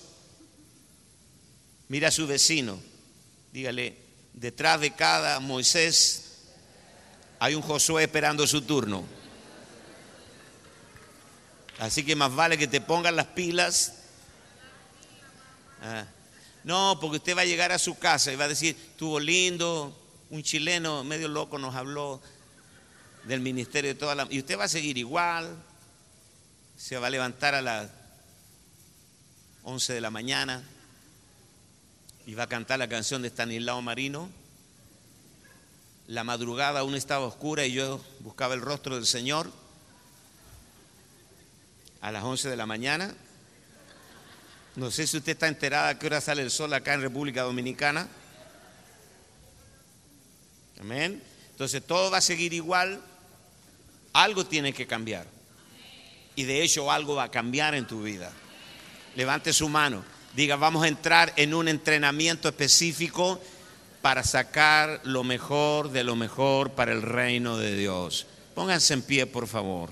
Mira 1.89 2.09
a 2.09 2.11
su 2.11 2.27
vecino, 2.27 2.79
dígale, 3.53 3.97
detrás 4.35 4.81
de 4.81 4.95
cada 4.95 5.41
Moisés 5.41 6.25
hay 7.39 7.55
un 7.55 7.63
Josué 7.63 8.05
esperando 8.05 8.47
su 8.47 8.63
turno. 8.63 9.05
Así 11.79 12.05
que 12.05 12.17
más 12.17 12.35
vale 12.35 12.59
que 12.59 12.67
te 12.67 12.81
pongan 12.81 13.17
las 13.17 13.27
pilas. 13.27 13.95
Ah. 15.81 16.07
No, 16.65 16.99
porque 17.01 17.19
usted 17.19 17.37
va 17.37 17.43
a 17.43 17.47
llegar 17.47 17.73
a 17.73 17.79
su 17.79 17.99
casa 17.99 18.33
y 18.33 18.37
va 18.37 18.45
a 18.45 18.49
decir, 18.49 18.77
estuvo 18.77 19.21
lindo, 19.21 19.97
un 20.31 20.43
chileno 20.43 21.05
medio 21.05 21.29
loco 21.29 21.59
nos 21.59 21.75
habló 21.75 22.21
del 23.25 23.41
ministerio 23.41 23.91
de 23.91 23.95
toda 23.95 24.15
la... 24.15 24.27
Y 24.31 24.39
usted 24.39 24.59
va 24.59 24.65
a 24.65 24.69
seguir 24.69 24.99
igual, 24.99 25.57
se 26.77 26.99
va 26.99 27.07
a 27.07 27.11
levantar 27.11 27.55
a 27.55 27.63
las 27.63 27.91
11 29.63 29.93
de 29.93 30.01
la 30.01 30.11
mañana 30.11 30.63
y 32.27 32.35
va 32.35 32.45
a 32.45 32.49
cantar 32.49 32.79
la 32.79 32.89
canción 32.89 33.23
de 33.23 33.29
Stanislao 33.29 33.81
Marino. 33.83 34.29
La 36.07 36.25
madrugada 36.25 36.81
aún 36.81 36.95
estaba 36.95 37.27
oscura 37.27 37.67
y 37.67 37.73
yo 37.73 38.03
buscaba 38.21 38.55
el 38.55 38.61
rostro 38.61 38.97
del 38.97 39.07
Señor 39.07 39.51
a 42.01 42.13
las 42.13 42.25
11 42.25 42.49
de 42.49 42.57
la 42.57 42.67
mañana. 42.67 43.15
No 44.77 44.91
sé 44.91 45.07
si 45.07 45.17
usted 45.17 45.33
está 45.33 45.49
enterada 45.49 45.89
a 45.89 45.99
qué 45.99 46.07
hora 46.07 46.21
sale 46.21 46.43
el 46.43 46.51
sol 46.51 46.73
acá 46.73 46.95
en 46.95 47.03
República 47.03 47.43
Dominicana. 47.43 48.09
Amén. 50.81 51.23
Entonces 51.51 51.83
todo 51.85 52.11
va 52.11 52.19
a 52.19 52.23
seguir 52.23 52.53
igual. 52.53 53.01
Algo 54.13 54.47
tiene 54.47 54.73
que 54.73 54.87
cambiar. 54.87 55.27
Y 56.37 56.45
de 56.45 56.63
hecho 56.63 56.91
algo 56.91 57.17
va 57.17 57.25
a 57.25 57.31
cambiar 57.31 57.75
en 57.75 57.87
tu 57.87 58.03
vida. 58.03 58.33
Levante 59.17 59.53
su 59.53 59.69
mano. 59.69 60.05
Diga, 60.35 60.57
vamos 60.57 60.85
a 60.85 60.89
entrar 60.89 61.33
en 61.37 61.53
un 61.53 61.67
entrenamiento 61.67 62.49
específico 62.49 63.41
para 64.03 64.23
sacar 64.23 65.01
lo 65.05 65.25
mejor 65.25 65.91
de 65.91 66.05
lo 66.05 66.15
mejor 66.15 66.71
para 66.73 66.93
el 66.93 67.03
reino 67.03 67.59
de 67.59 67.77
Dios. 67.77 68.27
Pónganse 68.55 68.95
en 68.95 69.03
pie, 69.03 69.27
por 69.27 69.49
favor. 69.49 69.91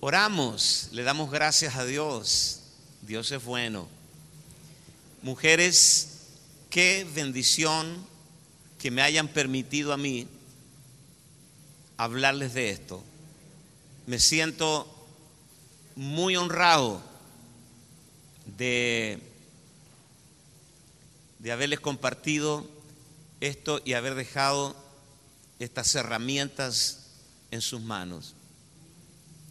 Oramos, 0.00 0.88
le 0.92 1.02
damos 1.02 1.30
gracias 1.30 1.76
a 1.76 1.84
Dios. 1.84 2.60
Dios 3.02 3.30
es 3.30 3.44
bueno. 3.44 3.88
Mujeres, 5.22 6.11
qué 6.72 7.06
bendición 7.14 8.02
que 8.78 8.90
me 8.90 9.02
hayan 9.02 9.28
permitido 9.28 9.92
a 9.92 9.98
mí 9.98 10.26
hablarles 11.98 12.54
de 12.54 12.70
esto. 12.70 13.04
Me 14.06 14.18
siento 14.18 14.88
muy 15.96 16.34
honrado 16.34 17.02
de, 18.56 19.20
de 21.40 21.52
haberles 21.52 21.78
compartido 21.78 22.66
esto 23.40 23.82
y 23.84 23.92
haber 23.92 24.14
dejado 24.14 24.74
estas 25.58 25.94
herramientas 25.94 27.10
en 27.50 27.60
sus 27.60 27.82
manos. 27.82 28.34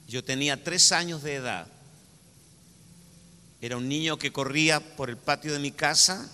Yo 0.07 0.23
tenía 0.23 0.63
tres 0.63 0.91
años 0.91 1.21
de 1.21 1.35
edad. 1.35 1.67
Era 3.61 3.77
un 3.77 3.87
niño 3.87 4.17
que 4.17 4.33
corría 4.33 4.79
por 4.95 5.11
el 5.11 5.17
patio 5.17 5.53
de 5.53 5.59
mi 5.59 5.71
casa 5.71 6.27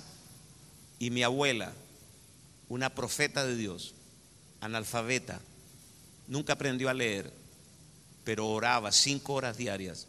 y 1.00 1.10
mi 1.10 1.24
abuela, 1.24 1.74
una 2.70 2.90
profeta 2.90 3.46
de 3.46 3.56
Dios, 3.56 3.94
analfabeta, 4.62 5.40
nunca 6.28 6.54
aprendió 6.54 6.90
a 6.90 6.94
leer, 6.94 7.32
pero 8.24 8.48
oraba 8.48 8.92
cinco 8.92 9.34
horas 9.34 9.58
diarias. 9.58 10.08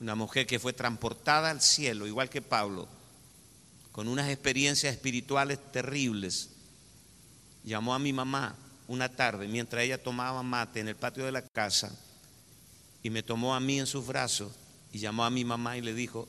Una 0.00 0.14
mujer 0.14 0.46
que 0.46 0.58
fue 0.58 0.72
transportada 0.72 1.50
al 1.50 1.60
cielo, 1.60 2.06
igual 2.06 2.28
que 2.28 2.42
Pablo, 2.42 2.88
con 3.92 4.08
unas 4.08 4.28
experiencias 4.30 4.92
espirituales 4.92 5.58
terribles. 5.70 6.48
Llamó 7.62 7.94
a 7.94 7.98
mi 7.98 8.12
mamá 8.12 8.56
una 8.88 9.08
tarde 9.08 9.46
mientras 9.46 9.84
ella 9.84 10.02
tomaba 10.02 10.42
mate 10.42 10.80
en 10.80 10.88
el 10.88 10.96
patio 10.96 11.24
de 11.24 11.32
la 11.32 11.42
casa 11.42 11.96
y 13.02 13.10
me 13.10 13.22
tomó 13.22 13.54
a 13.54 13.60
mí 13.60 13.78
en 13.78 13.86
sus 13.86 14.06
brazos 14.06 14.52
y 14.92 14.98
llamó 14.98 15.24
a 15.24 15.30
mi 15.30 15.44
mamá 15.44 15.76
y 15.76 15.82
le 15.82 15.94
dijo, 15.94 16.28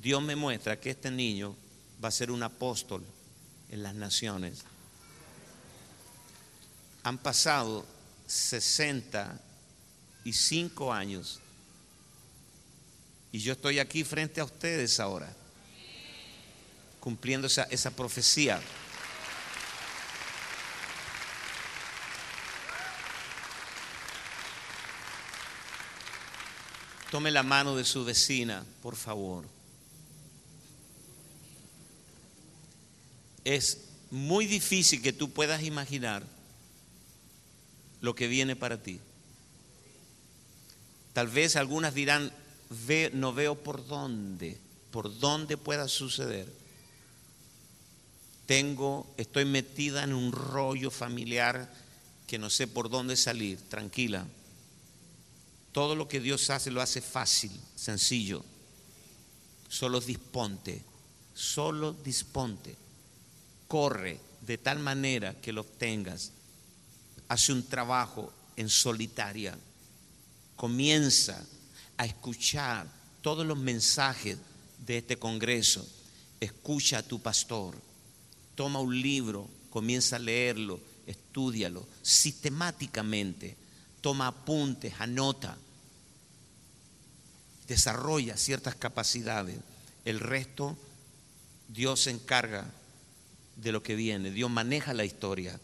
Dios 0.00 0.22
me 0.22 0.34
muestra 0.34 0.80
que 0.80 0.90
este 0.90 1.10
niño 1.10 1.54
va 2.02 2.08
a 2.08 2.12
ser 2.12 2.30
un 2.30 2.42
apóstol 2.42 3.04
en 3.70 3.82
las 3.82 3.94
naciones. 3.94 4.64
Han 7.04 7.18
pasado 7.18 7.84
65 8.26 10.92
años 10.92 11.40
y 13.32 13.40
yo 13.40 13.52
estoy 13.52 13.78
aquí 13.78 14.04
frente 14.04 14.40
a 14.40 14.44
ustedes 14.44 15.00
ahora, 15.00 15.34
cumpliendo 17.00 17.46
esa, 17.46 17.64
esa 17.64 17.90
profecía. 17.90 18.60
Tome 27.10 27.30
la 27.30 27.42
mano 27.42 27.76
de 27.76 27.84
su 27.84 28.04
vecina, 28.04 28.64
por 28.82 28.96
favor. 28.96 29.51
Es 33.44 33.78
muy 34.10 34.46
difícil 34.46 35.02
que 35.02 35.12
tú 35.12 35.30
puedas 35.30 35.62
imaginar 35.62 36.22
lo 38.00 38.14
que 38.14 38.28
viene 38.28 38.56
para 38.56 38.82
ti. 38.82 39.00
Tal 41.12 41.28
vez 41.28 41.56
algunas 41.56 41.94
dirán, 41.94 42.32
Ve, 42.86 43.10
no 43.12 43.34
veo 43.34 43.54
por 43.54 43.86
dónde, 43.86 44.58
por 44.90 45.18
dónde 45.18 45.56
pueda 45.56 45.88
suceder. 45.88 46.50
Tengo, 48.46 49.06
estoy 49.18 49.44
metida 49.44 50.04
en 50.04 50.14
un 50.14 50.32
rollo 50.32 50.90
familiar 50.90 51.70
que 52.26 52.38
no 52.38 52.48
sé 52.48 52.66
por 52.66 52.88
dónde 52.88 53.16
salir. 53.16 53.58
Tranquila, 53.68 54.26
todo 55.72 55.94
lo 55.94 56.08
que 56.08 56.20
Dios 56.20 56.48
hace 56.50 56.70
lo 56.70 56.80
hace 56.80 57.02
fácil, 57.02 57.52
sencillo. 57.76 58.42
Solo 59.68 60.00
disponte, 60.00 60.82
solo 61.34 61.92
disponte. 61.92 62.81
Corre 63.72 64.20
de 64.42 64.58
tal 64.58 64.80
manera 64.80 65.40
que 65.40 65.50
lo 65.50 65.62
obtengas. 65.62 66.32
Hace 67.28 67.54
un 67.54 67.62
trabajo 67.66 68.30
en 68.56 68.68
solitaria. 68.68 69.58
Comienza 70.56 71.42
a 71.96 72.04
escuchar 72.04 72.86
todos 73.22 73.46
los 73.46 73.56
mensajes 73.56 74.36
de 74.84 74.98
este 74.98 75.16
Congreso. 75.16 75.88
Escucha 76.38 76.98
a 76.98 77.02
tu 77.02 77.22
pastor. 77.22 77.74
Toma 78.54 78.80
un 78.80 79.00
libro, 79.00 79.48
comienza 79.70 80.16
a 80.16 80.18
leerlo, 80.18 80.78
estudialo 81.06 81.88
sistemáticamente 82.02 83.56
toma 84.02 84.26
apuntes, 84.26 84.92
anota, 84.98 85.56
desarrolla 87.68 88.36
ciertas 88.36 88.74
capacidades. 88.74 89.56
El 90.04 90.20
resto, 90.20 90.76
Dios 91.68 92.00
se 92.00 92.10
encarga 92.10 92.66
de 93.62 93.72
lo 93.72 93.82
que 93.82 93.94
viene. 93.94 94.30
Dios 94.30 94.50
maneja 94.50 94.92
la 94.92 95.04
historia. 95.04 95.58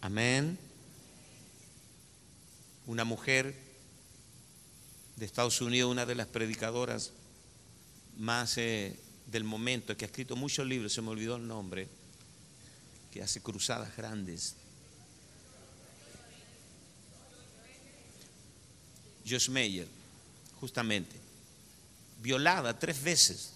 Amén. 0.00 0.58
Una 2.86 3.04
mujer 3.04 3.54
de 5.16 5.24
Estados 5.24 5.60
Unidos, 5.60 5.90
una 5.90 6.04
de 6.04 6.16
las 6.16 6.26
predicadoras, 6.26 7.12
más 8.18 8.58
eh, 8.58 8.98
del 9.28 9.44
momento, 9.44 9.96
que 9.96 10.04
ha 10.04 10.08
escrito 10.08 10.34
muchos 10.34 10.66
libros, 10.66 10.92
se 10.92 11.00
me 11.00 11.10
olvidó 11.10 11.36
el 11.36 11.46
nombre, 11.46 11.88
que 13.12 13.22
hace 13.22 13.40
cruzadas 13.40 13.96
grandes. 13.96 14.56
Josh 19.24 19.48
Meyer, 19.48 19.86
justamente, 20.58 21.14
violada 22.20 22.76
tres 22.76 23.00
veces, 23.00 23.52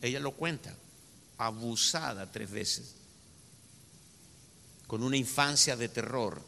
ella 0.00 0.20
lo 0.20 0.30
cuenta, 0.30 0.76
abusada 1.38 2.30
tres 2.30 2.50
veces, 2.50 2.94
con 4.86 5.02
una 5.02 5.16
infancia 5.16 5.76
de 5.76 5.88
terror. 5.88 6.42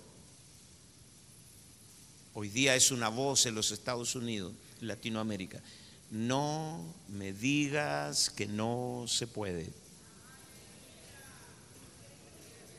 Hoy 2.34 2.48
día 2.50 2.74
es 2.74 2.90
una 2.90 3.08
voz 3.08 3.46
en 3.46 3.54
los 3.54 3.70
Estados 3.70 4.14
Unidos, 4.14 4.52
Latinoamérica. 4.80 5.60
No 6.10 6.84
me 7.08 7.32
digas 7.32 8.30
que 8.30 8.46
no 8.46 9.06
se 9.08 9.26
puede. 9.26 9.70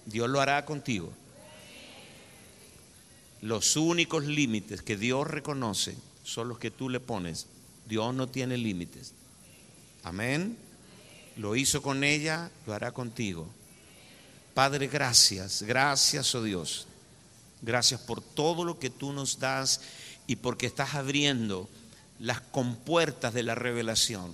Dios 0.06 0.30
lo 0.30 0.40
hará 0.40 0.64
contigo. 0.66 1.12
Los 3.42 3.76
únicos 3.76 4.26
límites 4.26 4.82
que 4.82 4.98
Dios 4.98 5.28
reconoce 5.28 5.98
son 6.24 6.48
los 6.48 6.60
que 6.60 6.72
tú 6.72 6.90
le 6.90 7.00
pones. 7.00 7.48
Dios 7.88 8.14
no 8.14 8.28
tiene 8.28 8.58
límites. 8.58 9.14
Amén. 10.04 10.58
Lo 11.38 11.56
hizo 11.56 11.82
con 11.82 12.04
ella, 12.04 12.50
lo 12.66 12.74
hará 12.74 12.92
contigo. 12.92 13.48
Padre, 14.54 14.88
gracias, 14.88 15.62
gracias, 15.62 16.34
oh 16.34 16.44
Dios. 16.44 16.88
Gracias 17.62 18.02
por 18.02 18.22
todo 18.22 18.64
lo 18.64 18.80
que 18.80 18.90
tú 18.90 19.14
nos 19.14 19.40
das 19.40 19.82
y 20.26 20.38
porque 20.38 20.66
estás 20.66 20.96
abriendo 20.96 21.70
las 22.20 22.42
compuertas 22.42 23.34
de 23.34 23.44
la 23.44 23.56
revelación 23.56 24.34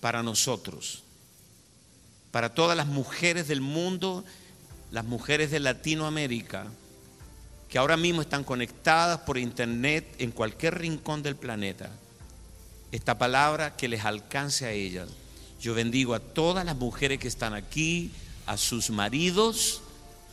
para 0.00 0.22
nosotros, 0.22 1.02
para 2.30 2.54
todas 2.54 2.76
las 2.76 2.86
mujeres 2.86 3.48
del 3.48 3.60
mundo, 3.60 4.24
las 4.90 5.04
mujeres 5.04 5.50
de 5.50 5.60
Latinoamérica, 5.60 6.66
que 7.68 7.78
ahora 7.78 7.96
mismo 7.96 8.22
están 8.22 8.44
conectadas 8.44 9.20
por 9.20 9.38
internet 9.38 10.06
en 10.18 10.30
cualquier 10.30 10.78
rincón 10.78 11.22
del 11.22 11.34
planeta. 11.34 11.90
Esta 12.92 13.18
palabra 13.18 13.76
que 13.76 13.88
les 13.88 14.04
alcance 14.04 14.64
a 14.66 14.70
ellas. 14.70 15.08
Yo 15.64 15.72
bendigo 15.72 16.12
a 16.12 16.20
todas 16.20 16.62
las 16.66 16.76
mujeres 16.76 17.18
que 17.18 17.26
están 17.26 17.54
aquí, 17.54 18.10
a 18.44 18.58
sus 18.58 18.90
maridos, 18.90 19.80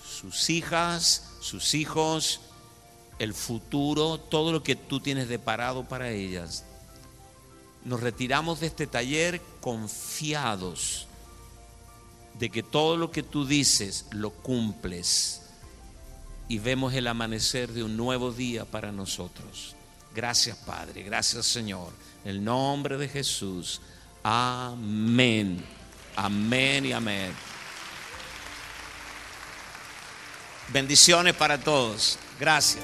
sus 0.05 0.49
hijas, 0.49 1.23
sus 1.39 1.73
hijos, 1.73 2.41
el 3.17 3.33
futuro, 3.33 4.17
todo 4.17 4.51
lo 4.51 4.61
que 4.61 4.75
tú 4.75 4.99
tienes 4.99 5.29
deparado 5.29 5.87
para 5.87 6.09
ellas. 6.11 6.65
Nos 7.85 8.01
retiramos 8.01 8.59
de 8.59 8.67
este 8.67 8.87
taller 8.87 9.41
confiados 9.61 11.07
de 12.37 12.49
que 12.49 12.61
todo 12.61 12.97
lo 12.97 13.09
que 13.09 13.23
tú 13.23 13.45
dices 13.45 14.07
lo 14.11 14.31
cumples 14.31 15.43
y 16.49 16.59
vemos 16.59 16.93
el 16.93 17.07
amanecer 17.07 17.71
de 17.71 17.85
un 17.85 17.95
nuevo 17.95 18.33
día 18.33 18.65
para 18.65 18.91
nosotros. 18.91 19.77
Gracias 20.13 20.57
Padre, 20.57 21.03
gracias 21.03 21.45
Señor. 21.45 21.93
En 22.25 22.31
el 22.31 22.43
nombre 22.43 22.97
de 22.97 23.07
Jesús. 23.07 23.79
Amén. 24.23 25.63
Amén 26.15 26.85
y 26.85 26.93
amén. 26.93 27.33
Bendiciones 30.69 31.33
para 31.33 31.57
todos. 31.57 32.17
Gracias. 32.39 32.83